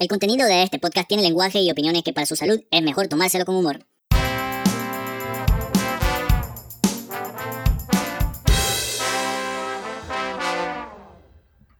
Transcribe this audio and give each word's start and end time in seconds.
El 0.00 0.08
contenido 0.08 0.46
de 0.46 0.62
este 0.62 0.78
podcast 0.78 1.08
tiene 1.08 1.22
lenguaje 1.22 1.60
y 1.60 1.70
opiniones 1.70 2.02
que 2.02 2.14
para 2.14 2.24
su 2.24 2.34
salud 2.34 2.58
es 2.70 2.82
mejor 2.82 3.06
tomárselo 3.06 3.44
con 3.44 3.54
humor. 3.56 3.80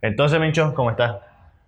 Entonces, 0.02 0.38
Mincho, 0.38 0.74
¿cómo 0.74 0.90
estás? 0.90 1.16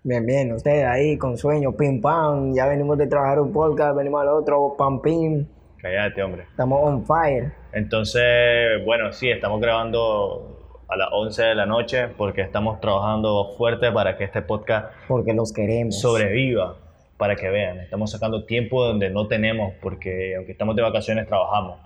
Bien, 0.02 0.26
bien, 0.26 0.52
ustedes 0.52 0.84
ahí 0.84 1.16
con 1.16 1.38
sueño, 1.38 1.72
pim 1.72 2.02
pam, 2.02 2.52
ya 2.54 2.66
venimos 2.66 2.98
de 2.98 3.06
trabajar 3.06 3.40
un 3.40 3.50
podcast, 3.50 3.96
venimos 3.96 4.20
al 4.20 4.28
otro, 4.28 4.74
pam 4.76 5.00
pim, 5.00 5.46
Cállate, 5.78 6.22
hombre. 6.22 6.42
estamos 6.50 6.80
on 6.82 7.06
fire. 7.06 7.50
Entonces, 7.72 8.84
bueno, 8.84 9.10
sí, 9.14 9.30
estamos 9.30 9.58
grabando 9.58 10.61
a 10.92 10.96
las 10.96 11.08
11 11.10 11.42
de 11.42 11.54
la 11.54 11.64
noche 11.64 12.08
porque 12.08 12.42
estamos 12.42 12.78
trabajando 12.78 13.54
fuerte 13.56 13.90
para 13.90 14.18
que 14.18 14.24
este 14.24 14.42
podcast 14.42 14.92
Porque 15.08 15.32
los 15.32 15.50
queremos. 15.50 15.98
sobreviva, 15.98 16.76
para 17.16 17.34
que 17.34 17.48
vean. 17.48 17.78
Estamos 17.80 18.10
sacando 18.10 18.44
tiempo 18.44 18.84
donde 18.84 19.08
no 19.08 19.26
tenemos 19.26 19.72
porque 19.80 20.36
aunque 20.36 20.52
estamos 20.52 20.76
de 20.76 20.82
vacaciones 20.82 21.26
trabajamos. 21.26 21.78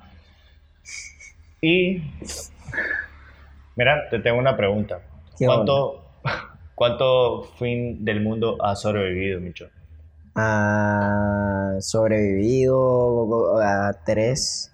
Y, 1.61 2.03
mira, 3.77 4.09
te 4.11 4.19
tengo 4.19 4.39
una 4.39 4.57
pregunta. 4.57 5.01
¿Qué 5.39 5.47
¿Cuánto, 5.47 6.05
¿Cuánto 6.75 7.45
fin 7.59 8.05
del 8.05 8.23
mundo 8.23 8.57
has 8.61 8.81
sobrevivido, 8.81 9.41
Micho? 9.41 9.69
Ah, 10.35 11.77
sobrevivido 11.79 13.57
a 13.63 13.93
tres. 14.05 14.73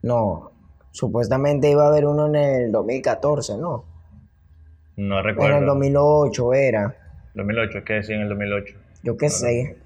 No, 0.00 0.51
supuestamente 0.92 1.68
iba 1.70 1.84
a 1.84 1.88
haber 1.88 2.06
uno 2.06 2.26
en 2.26 2.36
el 2.36 2.72
2014, 2.72 3.58
¿no? 3.58 3.84
No 4.96 5.18
En 5.18 5.24
recuerdo. 5.24 5.58
el 5.58 5.66
2008 5.66 6.54
era. 6.54 6.94
2008, 7.34 7.78
¿qué 7.84 7.94
decía 7.94 8.14
en 8.16 8.22
el 8.22 8.28
2008? 8.28 8.74
Yo 9.02 9.16
qué 9.16 9.28
sé. 9.28 9.78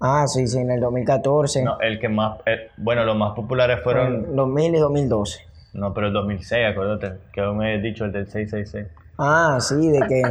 Ah, 0.00 0.26
sí, 0.26 0.46
sí, 0.46 0.58
en 0.58 0.70
el 0.70 0.80
2014. 0.80 1.62
No, 1.62 1.78
el 1.80 2.00
que 2.00 2.08
más, 2.08 2.38
eh, 2.46 2.70
bueno, 2.76 3.04
los 3.04 3.16
más 3.16 3.34
populares 3.34 3.80
fueron, 3.82 4.24
en 4.26 4.36
2000 4.36 4.74
y 4.74 4.78
2012. 4.78 5.40
no, 5.74 5.92
pero 5.94 6.08
el 6.08 6.12
2006, 6.12 6.66
acuérdate, 6.72 7.20
que 7.32 7.40
me 7.42 7.66
habías 7.68 7.82
dicho 7.82 8.04
el 8.04 8.12
del 8.12 8.26
666. 8.26 8.86
Ah, 9.18 9.58
sí, 9.60 9.90
de 9.90 10.00
que, 10.08 10.22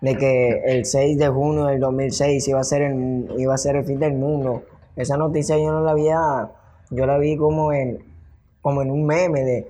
de 0.00 0.16
que 0.16 0.62
el 0.66 0.84
6 0.84 1.18
de 1.18 1.28
junio 1.28 1.66
del 1.66 1.78
2006 1.80 2.48
iba 2.48 2.60
a 2.60 2.64
ser 2.64 2.82
el, 2.82 3.28
iba 3.38 3.54
a 3.54 3.58
ser 3.58 3.76
el 3.76 3.84
fin 3.84 4.00
del 4.00 4.14
mundo. 4.14 4.62
Esa 4.96 5.16
noticia 5.16 5.56
yo 5.56 5.70
no 5.70 5.82
la 5.82 5.92
había, 5.92 6.48
yo 6.90 7.06
la 7.06 7.18
vi 7.18 7.36
como 7.36 7.72
en, 7.72 8.02
como 8.62 8.80
en 8.80 8.90
un 8.90 9.04
meme 9.04 9.42
de, 9.42 9.66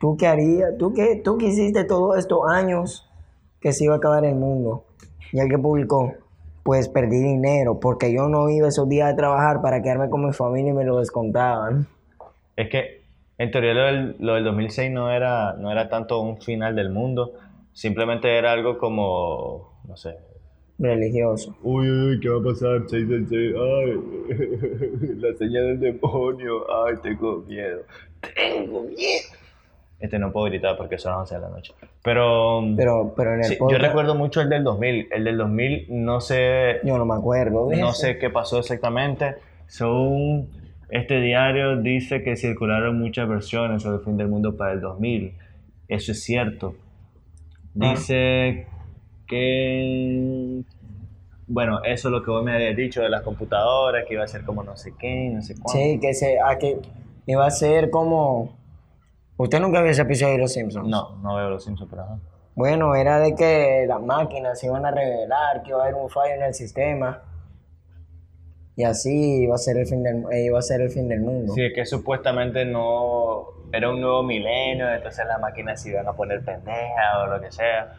¿tú 0.00 0.16
qué 0.16 0.26
harías? 0.26 0.76
¿Tú 0.78 0.92
qué, 0.92 1.20
tú 1.22 1.38
hiciste 1.40 1.84
todos 1.84 2.18
estos 2.18 2.40
años 2.48 3.08
que 3.60 3.72
se 3.72 3.84
iba 3.84 3.94
a 3.94 3.98
acabar 3.98 4.24
el 4.24 4.34
mundo? 4.34 4.84
Y 5.30 5.38
el 5.38 5.48
que 5.48 5.58
publicó, 5.58 6.14
pues 6.62 6.88
perdí 6.88 7.18
dinero 7.18 7.78
porque 7.78 8.12
yo 8.12 8.28
no 8.28 8.48
iba 8.50 8.68
esos 8.68 8.88
días 8.88 9.12
a 9.12 9.16
trabajar 9.16 9.62
para 9.62 9.82
quedarme 9.82 10.10
con 10.10 10.24
mi 10.24 10.32
familia 10.32 10.70
y 10.70 10.74
me 10.74 10.84
lo 10.84 10.98
descontaban. 10.98 11.86
Es 12.56 12.68
que, 12.68 13.02
en 13.38 13.50
teoría, 13.50 13.74
lo 13.74 13.84
del, 13.84 14.16
lo 14.18 14.34
del 14.34 14.44
2006 14.44 14.90
no 14.90 15.10
era, 15.10 15.54
no 15.54 15.70
era 15.70 15.88
tanto 15.88 16.20
un 16.20 16.40
final 16.40 16.74
del 16.74 16.90
mundo, 16.90 17.32
simplemente 17.72 18.36
era 18.36 18.52
algo 18.52 18.78
como, 18.78 19.80
no 19.86 19.96
sé, 19.96 20.16
Religioso. 20.82 21.56
Uy, 21.62 21.88
uy, 21.88 22.10
uy, 22.10 22.20
¿qué 22.20 22.28
va 22.28 22.40
a 22.40 22.42
pasar? 22.42 22.82
666, 22.88 23.54
ay, 23.56 25.16
la 25.20 25.34
señal 25.36 25.78
del 25.78 25.80
demonio, 25.80 26.64
ay, 26.84 26.94
tengo 27.02 27.44
miedo, 27.46 27.82
tengo 28.34 28.82
miedo. 28.82 29.28
Este 30.00 30.18
no 30.18 30.32
puedo 30.32 30.46
gritar 30.46 30.76
porque 30.76 30.98
son 30.98 31.12
las 31.12 31.20
11 31.20 31.34
de 31.36 31.40
la 31.40 31.48
noche. 31.50 31.74
Pero, 32.02 32.60
Pero, 32.76 33.14
pero 33.16 33.34
en 33.34 33.38
el 33.38 33.44
sí, 33.44 33.54
yo 33.54 33.58
podcast, 33.60 33.82
recuerdo 33.82 34.16
mucho 34.16 34.40
el 34.40 34.48
del 34.48 34.64
2000. 34.64 35.08
El 35.12 35.22
del 35.22 35.36
2000 35.38 35.86
no 35.90 36.20
sé, 36.20 36.80
yo 36.82 36.98
no 36.98 37.04
me 37.06 37.14
acuerdo 37.14 37.68
de 37.68 37.76
no 37.76 37.90
eso. 37.90 38.00
sé 38.00 38.18
qué 38.18 38.28
pasó 38.28 38.58
exactamente. 38.58 39.36
Según 39.68 40.48
este 40.90 41.20
diario 41.20 41.76
dice 41.80 42.24
que 42.24 42.34
circularon 42.34 42.98
muchas 42.98 43.28
versiones 43.28 43.82
sobre 43.82 43.98
el 43.98 44.02
fin 44.04 44.16
del 44.16 44.26
mundo 44.26 44.56
para 44.56 44.72
el 44.72 44.80
2000. 44.80 45.34
Eso 45.86 46.10
es 46.10 46.24
cierto. 46.24 46.74
Dice 47.74 48.66
que... 49.32 50.62
Bueno, 51.46 51.82
eso 51.84 52.08
es 52.08 52.12
lo 52.12 52.22
que 52.22 52.30
vos 52.30 52.44
me 52.44 52.54
habías 52.54 52.76
dicho 52.76 53.02
de 53.02 53.08
las 53.08 53.22
computadoras, 53.22 54.04
que 54.06 54.14
iba 54.14 54.24
a 54.24 54.28
ser 54.28 54.44
como 54.44 54.62
no 54.62 54.76
sé 54.76 54.94
qué, 54.98 55.30
no 55.32 55.42
sé 55.42 55.54
cuánto. 55.54 55.72
Sí, 55.72 55.98
que 56.00 56.14
se, 56.14 56.40
a 56.40 56.58
que 56.58 56.78
iba 57.26 57.44
a 57.44 57.50
ser 57.50 57.90
como. 57.90 58.56
¿Usted 59.36 59.60
nunca 59.60 59.82
vio 59.82 59.90
ese 59.90 60.02
episodio 60.02 60.34
de 60.34 60.38
Los 60.38 60.52
Simpsons? 60.52 60.88
No, 60.88 61.16
no 61.16 61.34
veo 61.34 61.50
los 61.50 61.64
Simpsons, 61.64 61.90
pero 61.90 62.02
ajá. 62.02 62.18
Bueno, 62.54 62.94
era 62.94 63.18
de 63.18 63.34
que 63.34 63.84
las 63.88 64.00
máquinas 64.00 64.60
se 64.60 64.66
iban 64.66 64.84
a 64.86 64.90
revelar, 64.90 65.62
que 65.62 65.70
iba 65.70 65.80
a 65.80 65.82
haber 65.82 65.94
un 65.94 66.08
fallo 66.10 66.34
en 66.34 66.42
el 66.42 66.54
sistema. 66.54 67.22
Y 68.76 68.84
así 68.84 69.42
iba 69.42 69.54
a 69.54 69.58
ser 69.58 69.76
el 69.78 69.86
fin 69.86 70.02
del, 70.02 70.24
eh, 70.30 70.44
iba 70.44 70.58
a 70.58 70.62
ser 70.62 70.80
el 70.80 70.90
fin 70.90 71.08
del 71.08 71.20
mundo. 71.20 71.52
Sí, 71.54 71.64
es 71.64 71.72
que 71.74 71.84
supuestamente 71.84 72.64
no 72.64 73.46
era 73.72 73.90
un 73.90 74.00
nuevo 74.00 74.22
milenio, 74.22 74.90
entonces 74.90 75.26
las 75.26 75.40
máquinas 75.40 75.82
se 75.82 75.90
iban 75.90 76.06
a 76.06 76.12
poner 76.12 76.44
pendejas 76.44 77.16
o 77.22 77.26
lo 77.26 77.40
que 77.40 77.50
sea. 77.50 77.94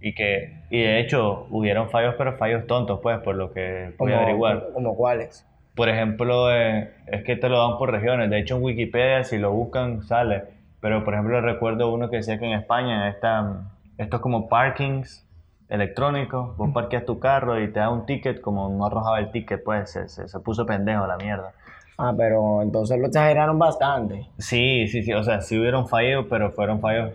Y 0.00 0.14
que, 0.14 0.62
y 0.70 0.82
de 0.82 1.00
hecho, 1.00 1.46
hubieron 1.50 1.88
fallos, 1.88 2.14
pero 2.18 2.36
fallos 2.36 2.66
tontos, 2.66 3.00
pues, 3.02 3.18
por 3.20 3.34
lo 3.34 3.52
que 3.52 3.92
pude 3.96 4.12
como, 4.12 4.22
averiguar. 4.22 4.68
como 4.74 4.96
cuáles. 4.96 5.46
Por 5.74 5.88
ejemplo, 5.88 6.52
eh, 6.52 6.90
es 7.06 7.24
que 7.24 7.36
te 7.36 7.48
lo 7.48 7.58
dan 7.58 7.78
por 7.78 7.90
regiones. 7.90 8.30
De 8.30 8.38
hecho, 8.38 8.56
en 8.56 8.62
Wikipedia, 8.62 9.24
si 9.24 9.38
lo 9.38 9.52
buscan, 9.52 10.02
sale. 10.02 10.44
Pero, 10.80 11.04
por 11.04 11.14
ejemplo, 11.14 11.40
recuerdo 11.40 11.92
uno 11.92 12.10
que 12.10 12.16
decía 12.16 12.38
que 12.38 12.46
en 12.46 12.52
España 12.52 13.08
está, 13.08 13.62
esto 13.98 14.16
es 14.16 14.22
como 14.22 14.48
parkings 14.48 15.26
electrónicos. 15.68 16.56
Vos 16.56 16.70
parqueas 16.72 17.04
tu 17.04 17.18
carro 17.18 17.60
y 17.60 17.72
te 17.72 17.80
da 17.80 17.90
un 17.90 18.06
ticket, 18.06 18.40
como 18.40 18.68
no 18.68 18.86
arrojaba 18.86 19.18
el 19.18 19.30
ticket, 19.30 19.62
pues 19.64 19.90
se, 19.90 20.08
se, 20.08 20.28
se 20.28 20.40
puso 20.40 20.64
pendejo 20.66 21.06
la 21.06 21.16
mierda. 21.16 21.52
Ah, 21.98 22.12
pero 22.16 22.62
entonces 22.62 22.98
lo 22.98 23.06
exageraron 23.06 23.58
bastante. 23.58 24.26
Sí, 24.38 24.86
sí, 24.88 25.02
sí. 25.02 25.12
O 25.12 25.22
sea, 25.22 25.40
sí 25.40 25.58
hubieron 25.58 25.88
fallos, 25.88 26.26
pero 26.28 26.52
fueron 26.52 26.80
fallos 26.80 27.12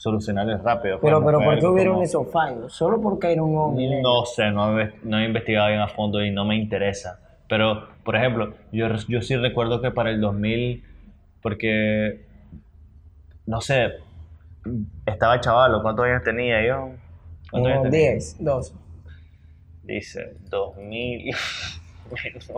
solucionables 0.00 0.62
rápido. 0.62 0.98
Pero, 0.98 1.22
pero 1.22 1.40
¿por 1.40 1.58
qué 1.58 1.66
hubieron 1.66 1.94
como- 1.96 2.04
esos 2.04 2.32
fallos? 2.32 2.72
Solo 2.72 2.98
porque 3.02 3.32
era 3.32 3.42
un 3.42 3.76
milenio. 3.76 4.02
No 4.02 4.24
sé, 4.24 4.50
no 4.50 4.80
he, 4.80 4.94
no 5.02 5.18
he 5.18 5.26
investigado 5.26 5.68
bien 5.68 5.80
a 5.80 5.88
fondo 5.88 6.24
y 6.24 6.30
no 6.30 6.46
me 6.46 6.56
interesa. 6.56 7.20
Pero, 7.48 7.86
por 8.02 8.16
ejemplo, 8.16 8.54
yo, 8.72 8.86
yo 9.08 9.20
sí 9.20 9.36
recuerdo 9.36 9.82
que 9.82 9.90
para 9.90 10.08
el 10.10 10.22
2000, 10.22 10.82
porque, 11.42 12.24
no 13.44 13.60
sé, 13.60 13.90
estaba 15.04 15.38
chavalo, 15.40 15.82
¿cuántos 15.82 16.06
años 16.06 16.22
tenía 16.24 16.66
yo? 16.66 16.92
¿Cuántos 17.50 17.70
años 17.72 17.80
Unos 17.82 17.92
tenía? 17.92 18.10
10, 18.12 18.36
12. 18.40 18.74
Dice, 19.82 20.32
2000, 20.48 21.34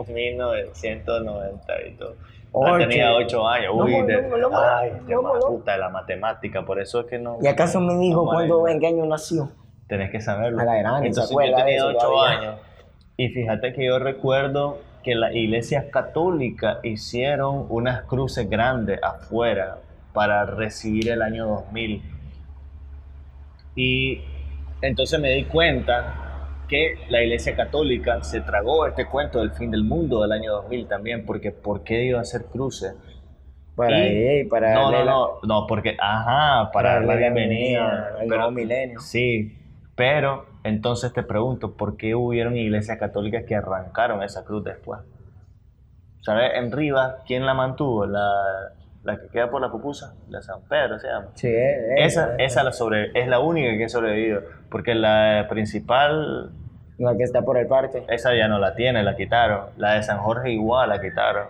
1992. 0.07 2.15
Ocho. 2.55 2.73
Ah, 2.75 2.77
tenía 2.77 3.13
8 3.13 3.47
años. 3.47 3.73
Uy, 3.75 3.97
no, 3.99 4.05
de- 4.05 4.21
no, 4.29 4.37
no, 4.37 4.57
ay, 4.59 4.91
puta 5.47 5.71
de 5.73 5.77
la 5.79 5.89
matemática, 5.89 6.63
por 6.63 6.79
eso 6.79 6.99
es 7.01 7.07
que 7.07 7.17
no... 7.17 7.37
¿Y 7.41 7.47
acaso 7.47 7.79
me 7.81 7.97
dijo 7.97 8.25
cuándo, 8.25 8.67
en 8.67 8.79
qué 8.79 8.87
año 8.87 9.05
nació? 9.05 9.49
Tenés 9.87 10.11
que 10.11 10.21
saberlo. 10.21 10.61
A 10.61 10.65
la 10.65 10.75
grande, 10.75 11.07
Entonces 11.07 11.35
se 11.35 11.49
yo 11.49 11.55
tenía 11.55 11.75
eso 11.75 11.87
8 11.87 11.97
todavía. 11.99 12.39
años. 12.39 12.55
Y 13.17 13.29
fíjate 13.29 13.73
que 13.73 13.85
yo 13.85 13.97
recuerdo 13.99 14.77
que 15.03 15.15
las 15.15 15.33
iglesias 15.35 15.85
católicas 15.91 16.77
hicieron 16.83 17.65
unas 17.69 18.03
cruces 18.03 18.49
grandes 18.49 18.99
afuera 19.03 19.77
para 20.13 20.45
recibir 20.45 21.09
el 21.09 21.21
año 21.23 21.47
2000. 21.47 22.01
Y 23.75 24.21
entonces 24.81 25.19
me 25.19 25.31
di 25.31 25.45
cuenta 25.45 26.32
que 26.73 26.95
la 27.09 27.21
iglesia 27.21 27.55
católica 27.55 28.23
se 28.23 28.41
tragó 28.41 28.87
este 28.87 29.05
cuento 29.05 29.39
del 29.39 29.51
fin 29.51 29.69
del 29.69 29.83
mundo 29.83 30.23
del 30.23 30.31
año 30.31 30.51
2000 30.53 30.87
también, 30.87 31.23
porque 31.23 31.51
¿por 31.51 31.83
qué 31.83 32.03
iba 32.05 32.17
a 32.17 32.21
hacer 32.23 32.45
cruces? 32.45 32.95
Para, 33.75 33.99
Y- 33.99 34.01
ahí, 34.39 34.43
para 34.45 34.73
no, 34.73 34.91
no, 34.91 35.05
no, 35.05 35.27
no, 35.43 35.67
porque, 35.67 35.95
ajá, 35.99 36.71
para 36.71 36.93
darle 36.93 37.07
la 37.07 37.15
bienvenida. 37.15 38.15
al 38.19 38.27
nuevo 38.27 38.49
milenio. 38.51 38.99
Sí, 39.01 39.55
pero 39.95 40.47
entonces 40.63 41.13
te 41.13 41.21
pregunto, 41.21 41.75
¿por 41.77 41.95
qué 41.95 42.15
hubieron 42.15 42.57
iglesias 42.57 42.97
católicas 42.97 43.43
que 43.47 43.55
arrancaron 43.55 44.23
esa 44.23 44.43
cruz 44.43 44.63
después? 44.63 44.99
¿Sabes? 46.21 46.53
En 46.55 46.71
Rivas, 46.71 47.17
¿quién 47.27 47.45
la 47.45 47.53
mantuvo? 47.53 48.05
La, 48.07 48.31
la 49.03 49.19
que 49.19 49.27
queda 49.27 49.51
por 49.51 49.61
la 49.61 49.69
pupusa, 49.69 50.15
la 50.29 50.41
San 50.41 50.61
Pedro 50.67 50.97
se 50.97 51.07
llama. 51.07 51.27
Sí, 51.35 51.49
eh, 51.49 51.95
Esa, 51.97 52.35
esa 52.37 52.63
la 52.63 52.71
sobre, 52.71 53.11
es 53.13 53.27
la 53.27 53.39
única 53.39 53.77
que 53.77 53.85
ha 53.85 53.89
sobrevivido, 53.89 54.41
porque 54.71 54.95
la 54.95 55.45
principal, 55.49 56.51
La 57.03 57.17
que 57.17 57.23
está 57.23 57.41
por 57.41 57.57
el 57.57 57.67
parque. 57.67 58.03
esa 58.09 58.33
ya 58.35 58.47
no 58.47 58.59
la 58.59 58.75
tiene, 58.75 59.03
la 59.03 59.15
quitaron. 59.15 59.67
La 59.77 59.93
de 59.95 60.03
San 60.03 60.19
Jorge 60.19 60.51
igual 60.51 60.89
la 60.89 61.01
quitaron. 61.01 61.47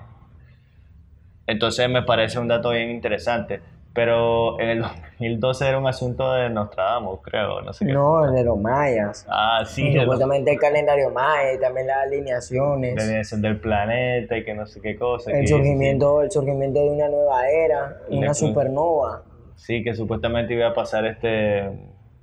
Entonces 1.48 1.90
me 1.90 2.04
parece 2.04 2.40
un 2.40 2.48
dato 2.48 2.72
bien 2.72 2.90
interesante. 2.92 3.62
Pero 3.94 4.60
en 4.60 4.70
el 4.70 4.82
2012 5.20 5.68
era 5.70 5.78
un 5.78 5.86
asunto 5.86 6.34
de 6.34 6.50
Nostradamus, 6.50 7.20
creo, 7.22 7.62
no 7.62 7.74
sé 7.74 7.86
qué. 7.86 7.94
No, 7.94 8.26
el 8.26 8.34
de 8.34 8.44
los 8.44 8.58
mayas. 8.58 9.24
Ah, 9.30 9.62
sí, 9.68 9.94
supuestamente 10.00 10.52
el 10.52 10.60
calendario 10.60 11.12
maya 11.12 11.54
y 11.54 11.60
también 11.60 11.86
las 11.88 11.98
alineaciones. 11.98 12.96
de 12.96 13.08
dirección 13.08 13.42
del 13.44 13.60
planeta 13.60 14.36
y 14.36 14.44
que 14.44 14.56
no 14.56 14.66
sé 14.66 14.82
qué 14.82 14.96
cosa. 14.98 15.32
El 15.32 15.48
surgimiento, 15.48 16.24
el 16.24 16.32
surgimiento 16.32 16.80
de 16.80 16.90
una 16.90 17.08
nueva 17.08 17.48
era, 17.50 17.98
una 18.10 18.28
la- 18.28 18.34
supernova. 18.34 19.22
Sí, 19.56 19.84
que 19.84 19.94
supuestamente 19.94 20.56
iba 20.56 20.68
a 20.70 20.74
pasar 20.74 21.06
este, 21.06 21.70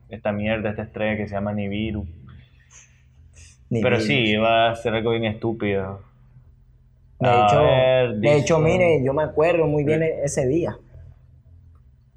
esta 0.08 0.32
mierda, 0.32 0.70
esta 0.70 0.82
estrella 0.82 1.16
que 1.16 1.28
se 1.28 1.34
llama 1.36 1.52
Nibiru. 1.52 2.04
Ni 3.70 3.80
Pero 3.80 4.00
sí, 4.00 4.14
iba 4.14 4.70
a 4.70 4.74
ser 4.74 4.94
algo 4.94 5.10
bien 5.12 5.24
estúpido. 5.24 6.00
De 7.20 7.28
A 7.28 7.46
hecho, 7.46 7.62
ver, 7.62 8.14
de 8.16 8.36
hecho, 8.36 8.58
mire, 8.58 9.02
yo 9.04 9.12
me 9.12 9.22
acuerdo 9.22 9.66
muy 9.66 9.84
bien 9.84 10.02
ese 10.02 10.46
día. 10.46 10.76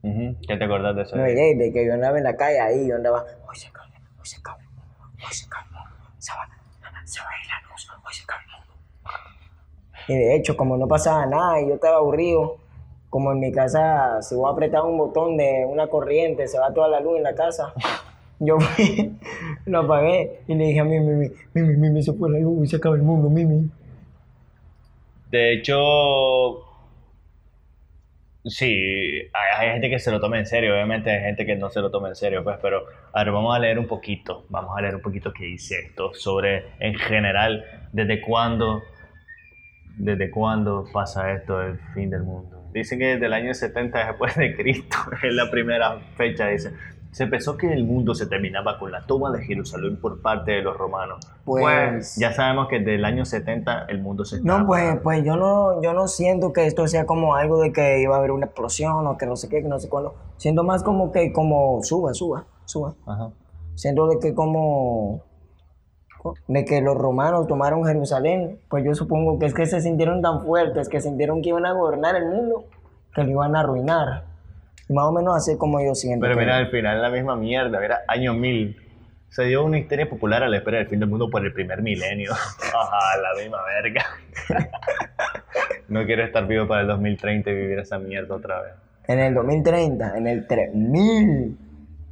¿Qué 0.02 0.58
te 0.58 0.64
acordás 0.64 0.96
de 0.96 1.04
eso? 1.04 1.16
No, 1.16 1.24
de, 1.24 1.56
de 1.56 1.72
que 1.72 1.86
yo 1.86 1.94
andaba 1.94 2.18
en 2.18 2.24
la 2.24 2.36
calle 2.36 2.60
ahí, 2.60 2.88
yo 2.88 2.96
andaba, 2.96 3.24
hoy 3.48 3.56
se 3.56 3.72
cae, 3.72 3.88
hoy 4.20 4.26
se 4.26 4.42
cae, 4.42 4.56
hoy 4.56 5.34
se 5.34 5.48
cae, 5.48 5.64
se 6.18 6.32
va, 6.34 6.50
se 7.06 7.20
va 7.22 7.28
a 7.28 7.42
ir 7.42 7.48
la 7.48 7.70
luz, 7.70 7.90
hoy 8.06 8.14
se 8.14 8.26
mundo. 8.26 8.74
Y 10.08 10.16
de 10.16 10.36
hecho, 10.36 10.58
como 10.58 10.76
no 10.76 10.88
pasaba 10.88 11.26
nada 11.26 11.62
y 11.62 11.68
yo 11.70 11.76
estaba 11.76 11.98
aburrido, 11.98 12.58
como 13.10 13.32
en 13.32 13.40
mi 13.40 13.52
casa, 13.52 14.22
si 14.22 14.36
voy 14.36 14.50
a 14.50 14.54
apretar 14.54 14.82
un 14.82 14.98
botón 14.98 15.38
de 15.38 15.66
una 15.68 15.88
corriente, 15.88 16.48
se 16.48 16.60
va 16.60 16.74
toda 16.74 16.88
la 16.90 17.00
luz 17.00 17.18
en 17.18 17.24
la 17.24 17.36
casa. 17.36 17.74
Yo 18.46 18.60
fui, 18.60 19.12
lo 19.66 19.80
apagué 19.80 20.42
y 20.48 20.56
le 20.56 20.66
dije 20.66 20.80
a 20.80 20.84
Mimi, 20.84 21.06
Mimi, 21.06 21.32
Mimi, 21.54 21.78
Mimi, 21.78 22.04
se 22.04 22.14
fue 22.14 22.30
la 22.30 22.40
luz 22.40 22.66
y 22.66 22.68
se 22.68 22.76
acaba 22.78 22.96
el 22.96 23.02
mundo, 23.02 23.30
Mimi. 23.30 23.70
De 25.32 25.54
hecho, 25.54 26.64
sí, 28.46 29.30
hay, 29.34 29.70
gente 29.72 29.90
que 29.90 30.00
se 30.00 30.12
lo 30.12 30.20
toma 30.20 30.38
en 30.38 30.46
serio, 30.46 30.74
obviamente 30.74 31.10
hay 31.10 31.22
gente 31.22 31.46
que 31.46 31.56
no 31.56 31.70
se 31.70 31.82
lo 31.82 31.90
toma 31.90 32.10
en 32.10 32.16
serio, 32.16 32.44
pues, 32.44 32.58
pero 32.62 32.84
a 33.14 33.24
ver, 33.24 33.34
vamos 33.34 33.56
a 33.56 33.60
leer 33.60 33.80
un 33.80 33.88
poquito, 33.88 34.46
vamos 34.50 34.78
a 34.78 34.82
leer 34.82 34.96
un 34.96 35.02
poquito 35.02 35.34
qué 35.34 35.46
dice 35.46 35.80
esto 35.88 36.14
sobre, 36.14 36.66
en 36.80 36.96
general, 36.96 37.66
desde 37.92 38.22
cuándo, 38.22 38.84
desde 39.98 40.30
cuándo 40.30 40.86
pasa 40.92 41.34
esto 41.34 41.60
del 41.60 41.80
fin 41.94 42.10
del 42.10 42.24
mundo. 42.24 42.70
Dicen 42.74 43.00
que 43.00 43.06
desde 43.06 43.28
el 43.28 43.34
año 43.34 43.54
70 43.54 44.08
después 44.08 44.36
de 44.36 44.56
Cristo 44.56 44.98
es 45.24 45.34
la 45.34 45.50
primera 45.50 46.00
fecha, 46.18 46.48
dice. 46.48 46.74
Se 47.14 47.28
pensó 47.28 47.58
que 47.58 47.72
el 47.72 47.86
mundo 47.86 48.16
se 48.16 48.26
terminaba 48.26 48.80
con 48.80 48.92
la 48.92 49.02
toma 49.02 49.32
de 49.32 49.44
Jerusalén 49.44 49.98
por 49.98 50.22
parte 50.22 50.52
de 50.52 50.62
los 50.64 50.76
romanos. 50.76 51.26
Pues- 51.46 52.16
ya 52.16 52.34
sabemos 52.34 52.68
que 52.68 52.80
desde 52.80 52.96
el 52.96 53.06
año 53.06 53.24
70 53.24 53.86
el 53.88 54.02
mundo 54.02 54.26
se 54.26 54.42
No, 54.42 54.66
pues, 54.66 55.00
pues 55.04 55.24
yo 55.24 55.36
no, 55.36 55.82
yo 55.82 55.94
no 55.94 56.08
siento 56.08 56.54
que 56.54 56.66
esto 56.66 56.88
sea 56.88 57.06
como 57.06 57.36
algo 57.36 57.62
de 57.62 57.72
que 57.72 58.02
iba 58.02 58.16
a 58.16 58.18
haber 58.18 58.32
una 58.32 58.48
explosión 58.48 59.06
o 59.06 59.18
que 59.18 59.28
no 59.28 59.36
sé 59.36 59.48
qué, 59.48 59.62
que 59.62 59.68
no 59.68 59.80
sé 59.80 59.90
cuándo. 59.90 60.16
Siento 60.38 60.64
más 60.64 60.84
como 60.84 61.12
que 61.12 61.32
como 61.32 61.84
suba, 61.84 62.14
suba, 62.14 62.46
suba. 62.66 62.96
Ajá. 63.06 63.30
Siento 63.76 64.08
de 64.08 64.20
que 64.20 64.34
como 64.34 65.22
de 66.48 66.66
que 66.66 66.82
los 66.82 66.96
romanos 66.96 67.48
tomaron 67.48 67.86
Jerusalén, 67.86 68.60
pues 68.70 68.84
yo 68.86 68.96
supongo 68.96 69.40
que 69.40 69.46
es 69.46 69.54
que 69.54 69.66
se 69.66 69.82
sintieron 69.82 70.22
tan 70.22 70.42
fuertes, 70.44 70.90
que 70.90 71.02
sintieron 71.02 71.42
que 71.42 71.50
iban 71.50 71.66
a 71.66 71.74
gobernar 71.74 72.16
el 72.16 72.26
mundo, 72.30 72.66
que 73.14 73.24
lo 73.24 73.30
iban 73.30 73.56
a 73.56 73.60
arruinar. 73.60 74.33
Más 74.90 75.06
o 75.06 75.12
menos 75.14 75.36
así 75.36 75.58
como 75.58 75.80
yo 75.84 75.96
siento. 75.96 76.26
Pero 76.26 76.38
mira, 76.38 76.58
al 76.58 76.68
final 76.70 77.02
la 77.02 77.10
misma 77.10 77.36
mierda, 77.36 77.80
mira, 77.80 78.02
año 78.08 78.34
1000. 78.34 78.78
Se 79.30 79.46
dio 79.46 79.64
una 79.66 79.80
histeria 79.80 80.08
popular 80.08 80.44
a 80.44 80.48
la 80.50 80.58
espera 80.58 80.78
del 80.78 80.88
fin 80.88 81.00
del 81.00 81.10
mundo 81.10 81.28
por 81.30 81.44
el 81.44 81.52
primer 81.54 81.82
milenio. 81.82 82.32
Ajá, 82.62 83.18
la 83.22 83.42
misma 83.42 83.58
verga. 83.82 84.04
no 85.88 86.06
quiero 86.06 86.24
estar 86.24 86.46
vivo 86.48 86.68
para 86.68 86.82
el 86.82 86.88
2030 86.88 87.50
y 87.50 87.56
vivir 87.56 87.80
esa 87.80 87.98
mierda 88.00 88.36
otra 88.36 88.62
vez. 88.62 88.74
En 89.08 89.20
el 89.20 89.34
2030, 89.34 90.18
en 90.18 90.28
el 90.28 90.48
3000. 90.48 91.58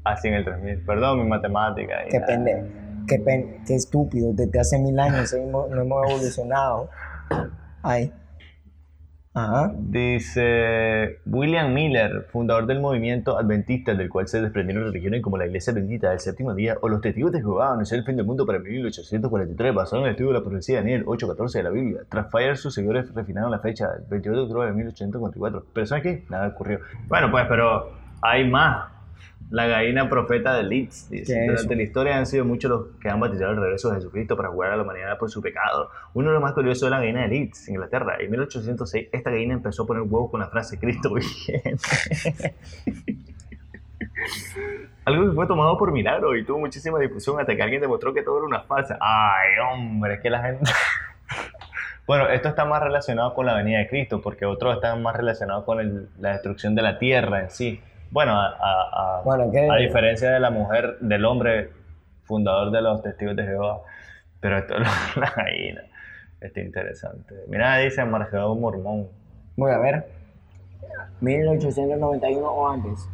Así 0.04 0.28
en 0.30 0.34
el 0.36 0.44
3000. 0.46 0.80
Perdón, 0.86 1.20
mi 1.22 1.28
matemática. 1.30 2.00
Qué 2.10 2.20
nada. 2.20 2.28
pende, 2.28 2.72
qué, 3.08 3.20
pen- 3.20 3.64
qué 3.68 3.76
estúpido, 3.76 4.32
desde 4.34 4.60
hace 4.60 4.80
mil 4.80 5.00
años 5.00 5.34
no 5.52 5.68
hemos 5.70 6.10
evolucionado. 6.10 6.90
Ay. 7.84 8.12
Ajá. 9.34 9.72
Dice 9.78 11.20
William 11.26 11.74
Miller, 11.74 12.28
fundador 12.32 12.66
del 12.66 12.82
movimiento 12.82 13.38
adventista, 13.38 13.94
del 13.94 14.10
cual 14.10 14.28
se 14.28 14.42
desprendieron 14.42 14.84
religiones 14.84 15.22
como 15.22 15.38
la 15.38 15.46
Iglesia 15.46 15.72
Bendita 15.72 16.10
del 16.10 16.20
Séptimo 16.20 16.54
Día 16.54 16.76
o 16.82 16.90
los 16.90 17.00
Testigos 17.00 17.32
de 17.32 17.40
Jehová, 17.40 17.78
el 17.80 18.04
fin 18.04 18.18
del 18.18 18.26
mundo 18.26 18.46
para 18.46 18.60
1843, 18.60 19.74
basado 19.74 20.02
en 20.02 20.08
el 20.08 20.12
estudio 20.12 20.34
de 20.34 20.40
la 20.40 20.44
profecía 20.44 20.76
de 20.76 20.82
Daniel 20.82 21.06
8.14 21.06 21.52
de 21.54 21.64
la 21.64 21.70
Biblia. 21.70 22.02
Tras 22.10 22.30
fallar, 22.30 22.58
sus 22.58 22.74
seguidores 22.74 23.14
refinaron 23.14 23.52
la 23.52 23.60
fecha, 23.60 23.88
el 23.98 24.04
28 24.10 24.38
de 24.38 24.44
octubre 24.44 24.68
de 24.68 24.74
1844. 24.74 25.66
Pero 25.74 25.86
¿sabes 25.86 26.04
qué? 26.04 26.26
Nada 26.30 26.50
ocurrió. 26.50 26.80
Bueno, 27.08 27.32
pues, 27.32 27.46
pero 27.48 27.90
hay 28.22 28.50
más. 28.50 29.01
La 29.52 29.68
gallina 29.68 30.10
profeta 30.10 30.56
de 30.56 30.64
Leeds. 30.64 31.10
Dice, 31.10 31.34
¿Qué 31.34 31.40
es 31.42 31.48
durante 31.48 31.76
la 31.76 31.84
historia 31.84 32.18
han 32.18 32.26
sido 32.26 32.46
muchos 32.46 32.72
los 32.72 32.88
que 33.02 33.10
han 33.10 33.20
batizado 33.20 33.52
el 33.52 33.58
regreso 33.58 33.90
de 33.90 33.96
Jesucristo 33.98 34.36
para 34.38 34.50
jugar 34.50 34.72
a 34.72 34.78
la 34.78 34.84
humanidad 34.84 35.18
por 35.18 35.30
su 35.30 35.42
pecado. 35.42 35.90
Uno 36.14 36.30
de 36.30 36.34
los 36.36 36.42
más 36.42 36.54
curiosos 36.54 36.84
es 36.84 36.90
la 36.90 37.00
gallina 37.00 37.22
de 37.24 37.28
Leeds, 37.28 37.68
Inglaterra. 37.70 38.16
En 38.20 38.32
1806, 38.32 39.10
esta 39.12 39.30
gallina 39.30 39.54
empezó 39.54 39.84
a 39.84 39.88
poner 39.88 40.04
huevos 40.04 40.32
con 40.32 40.40
la 40.40 40.48
frase 40.48 40.80
Cristo 40.80 41.14
viene. 41.14 41.76
Algo 45.06 45.30
que 45.30 45.36
fue 45.36 45.48
tomado 45.48 45.78
por 45.78 45.92
milagro 45.92 46.36
y 46.38 46.46
tuvo 46.46 46.60
muchísima 46.60 47.00
difusión 47.00 47.40
hasta 47.40 47.56
que 47.56 47.62
alguien 47.62 47.82
demostró 47.82 48.14
que 48.14 48.22
todo 48.22 48.38
era 48.38 48.46
una 48.46 48.62
farsa. 48.62 48.98
Ay, 49.02 49.50
hombre, 49.72 50.16
es 50.16 50.22
que 50.22 50.30
la 50.30 50.42
gente... 50.44 50.72
Bueno, 52.08 52.28
esto 52.28 52.50
está 52.50 52.66
más 52.66 52.82
relacionado 52.82 53.34
con 53.34 53.46
la 53.46 53.54
venida 53.54 53.78
de 53.78 53.88
Cristo, 53.88 54.22
porque 54.22 54.46
otros 54.46 54.74
están 54.76 55.02
más 55.02 55.16
relacionados 55.16 55.64
con 55.64 55.80
el- 55.80 56.10
la 56.20 56.32
destrucción 56.34 56.76
de 56.76 56.82
la 56.82 56.98
tierra 57.00 57.42
en 57.44 57.50
sí. 57.52 57.80
Bueno, 58.12 58.34
a, 58.34 58.48
a- 58.48 59.20
a- 59.20 59.22
Bueno, 59.24 59.44
a 59.72 59.78
diferencia 59.78 60.32
de 60.32 60.40
la 60.40 60.52
mujer, 60.52 60.98
del 61.00 61.24
hombre 61.26 61.70
fundador 62.24 62.72
de 62.72 62.82
los 62.82 63.02
testigos 63.02 63.36
de 63.36 63.44
Jehová. 63.44 63.82
Pero 64.40 64.58
esto 64.58 64.76
es 64.78 65.18
la 65.18 65.34
gallina. 65.36 65.82
Está 66.40 66.60
interesante. 66.62 67.36
Mira, 67.48 67.78
dice 67.78 68.04
Margedo 68.06 68.56
Mormón. 68.56 69.08
Voy 69.56 69.72
a 69.72 69.78
ver. 69.78 70.06
1891 71.22 72.48
o 72.52 72.68
antes. 72.70 73.08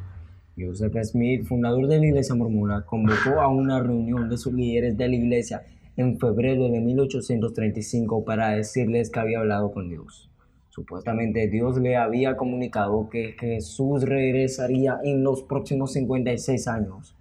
Joseph 0.57 0.95
Smith, 1.03 1.45
fundador 1.45 1.87
de 1.87 1.99
la 1.99 2.05
Iglesia 2.07 2.33
Mormona, 2.35 2.83
convocó 2.85 3.39
a 3.41 3.47
una 3.47 3.79
reunión 3.79 4.29
de 4.29 4.37
sus 4.37 4.53
líderes 4.53 4.97
de 4.97 5.07
la 5.07 5.15
Iglesia 5.15 5.63
en 5.97 6.17
febrero 6.19 6.69
de 6.69 6.79
1835 6.79 8.25
para 8.25 8.49
decirles 8.49 9.09
que 9.11 9.19
había 9.19 9.39
hablado 9.39 9.71
con 9.71 9.89
Dios. 9.89 10.29
Supuestamente 10.77 11.47
Dios 11.47 11.79
le 11.79 11.97
había 11.97 12.37
comunicado 12.37 13.09
que 13.09 13.33
Jesús 13.39 14.03
regresaría 14.03 14.99
en 15.03 15.23
los 15.23 15.41
próximos 15.41 15.93
56 15.93 16.67
años 16.67 17.17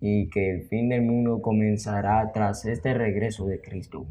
y 0.00 0.30
que 0.30 0.48
el 0.48 0.62
fin 0.68 0.88
del 0.90 1.02
mundo 1.02 1.42
comenzará 1.42 2.30
tras 2.32 2.66
este 2.66 2.94
regreso 2.94 3.46
de 3.46 3.60
Cristo. 3.60 4.06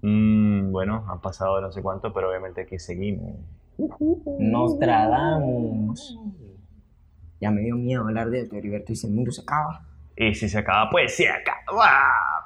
Mm, 0.00 0.72
bueno, 0.72 1.04
han 1.10 1.20
pasado 1.20 1.60
no 1.60 1.70
sé 1.70 1.82
cuánto, 1.82 2.14
pero 2.14 2.30
obviamente 2.30 2.62
aquí 2.62 2.78
seguimos. 2.78 3.36
Nostradamus. 4.38 6.18
Ya 7.38 7.50
me 7.50 7.60
dio 7.60 7.76
miedo 7.76 8.00
hablar 8.00 8.30
de 8.30 8.40
esto, 8.40 8.56
Heriberto, 8.56 8.94
y 8.94 8.96
si 8.96 9.06
el 9.06 9.12
mundo 9.12 9.30
se 9.30 9.42
acaba. 9.42 9.84
Y 10.16 10.34
si 10.34 10.48
se 10.48 10.56
acaba, 10.56 10.88
pues 10.90 11.14
se 11.14 11.28
acaba. 11.28 11.90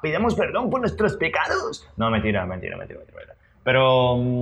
Pidamos 0.01 0.35
perdón 0.35 0.69
por 0.69 0.81
nuestros 0.81 1.15
pecados. 1.15 1.89
No, 1.95 2.11
mentira, 2.11 2.45
mentira, 2.45 2.75
mentira, 2.75 2.99
mentira. 2.99 3.17
mentira. 3.17 3.40
Pero 3.63 4.17
mm, 4.17 4.41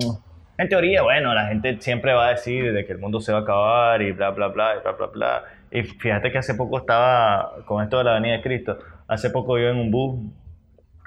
en 0.57 0.69
teoría, 0.69 1.01
bueno, 1.03 1.33
la 1.33 1.47
gente 1.47 1.77
siempre 1.81 2.13
va 2.13 2.27
a 2.27 2.29
decir 2.31 2.73
de 2.73 2.85
que 2.85 2.91
el 2.93 2.99
mundo 2.99 3.19
se 3.21 3.31
va 3.31 3.39
a 3.39 3.41
acabar 3.41 4.01
y 4.01 4.11
bla, 4.11 4.29
bla, 4.31 4.47
bla, 4.47 4.75
y 4.77 4.81
bla, 4.81 4.91
bla, 4.93 5.07
bla. 5.07 5.43
Y 5.71 5.83
fíjate 5.83 6.31
que 6.31 6.37
hace 6.39 6.55
poco 6.55 6.77
estaba 6.79 7.53
con 7.65 7.83
esto 7.83 7.97
de 7.99 8.03
la 8.05 8.13
venida 8.13 8.33
de 8.33 8.41
Cristo. 8.41 8.77
Hace 9.07 9.29
poco 9.29 9.57
yo 9.57 9.69
en 9.69 9.77
un 9.77 9.91
bus 9.91 10.19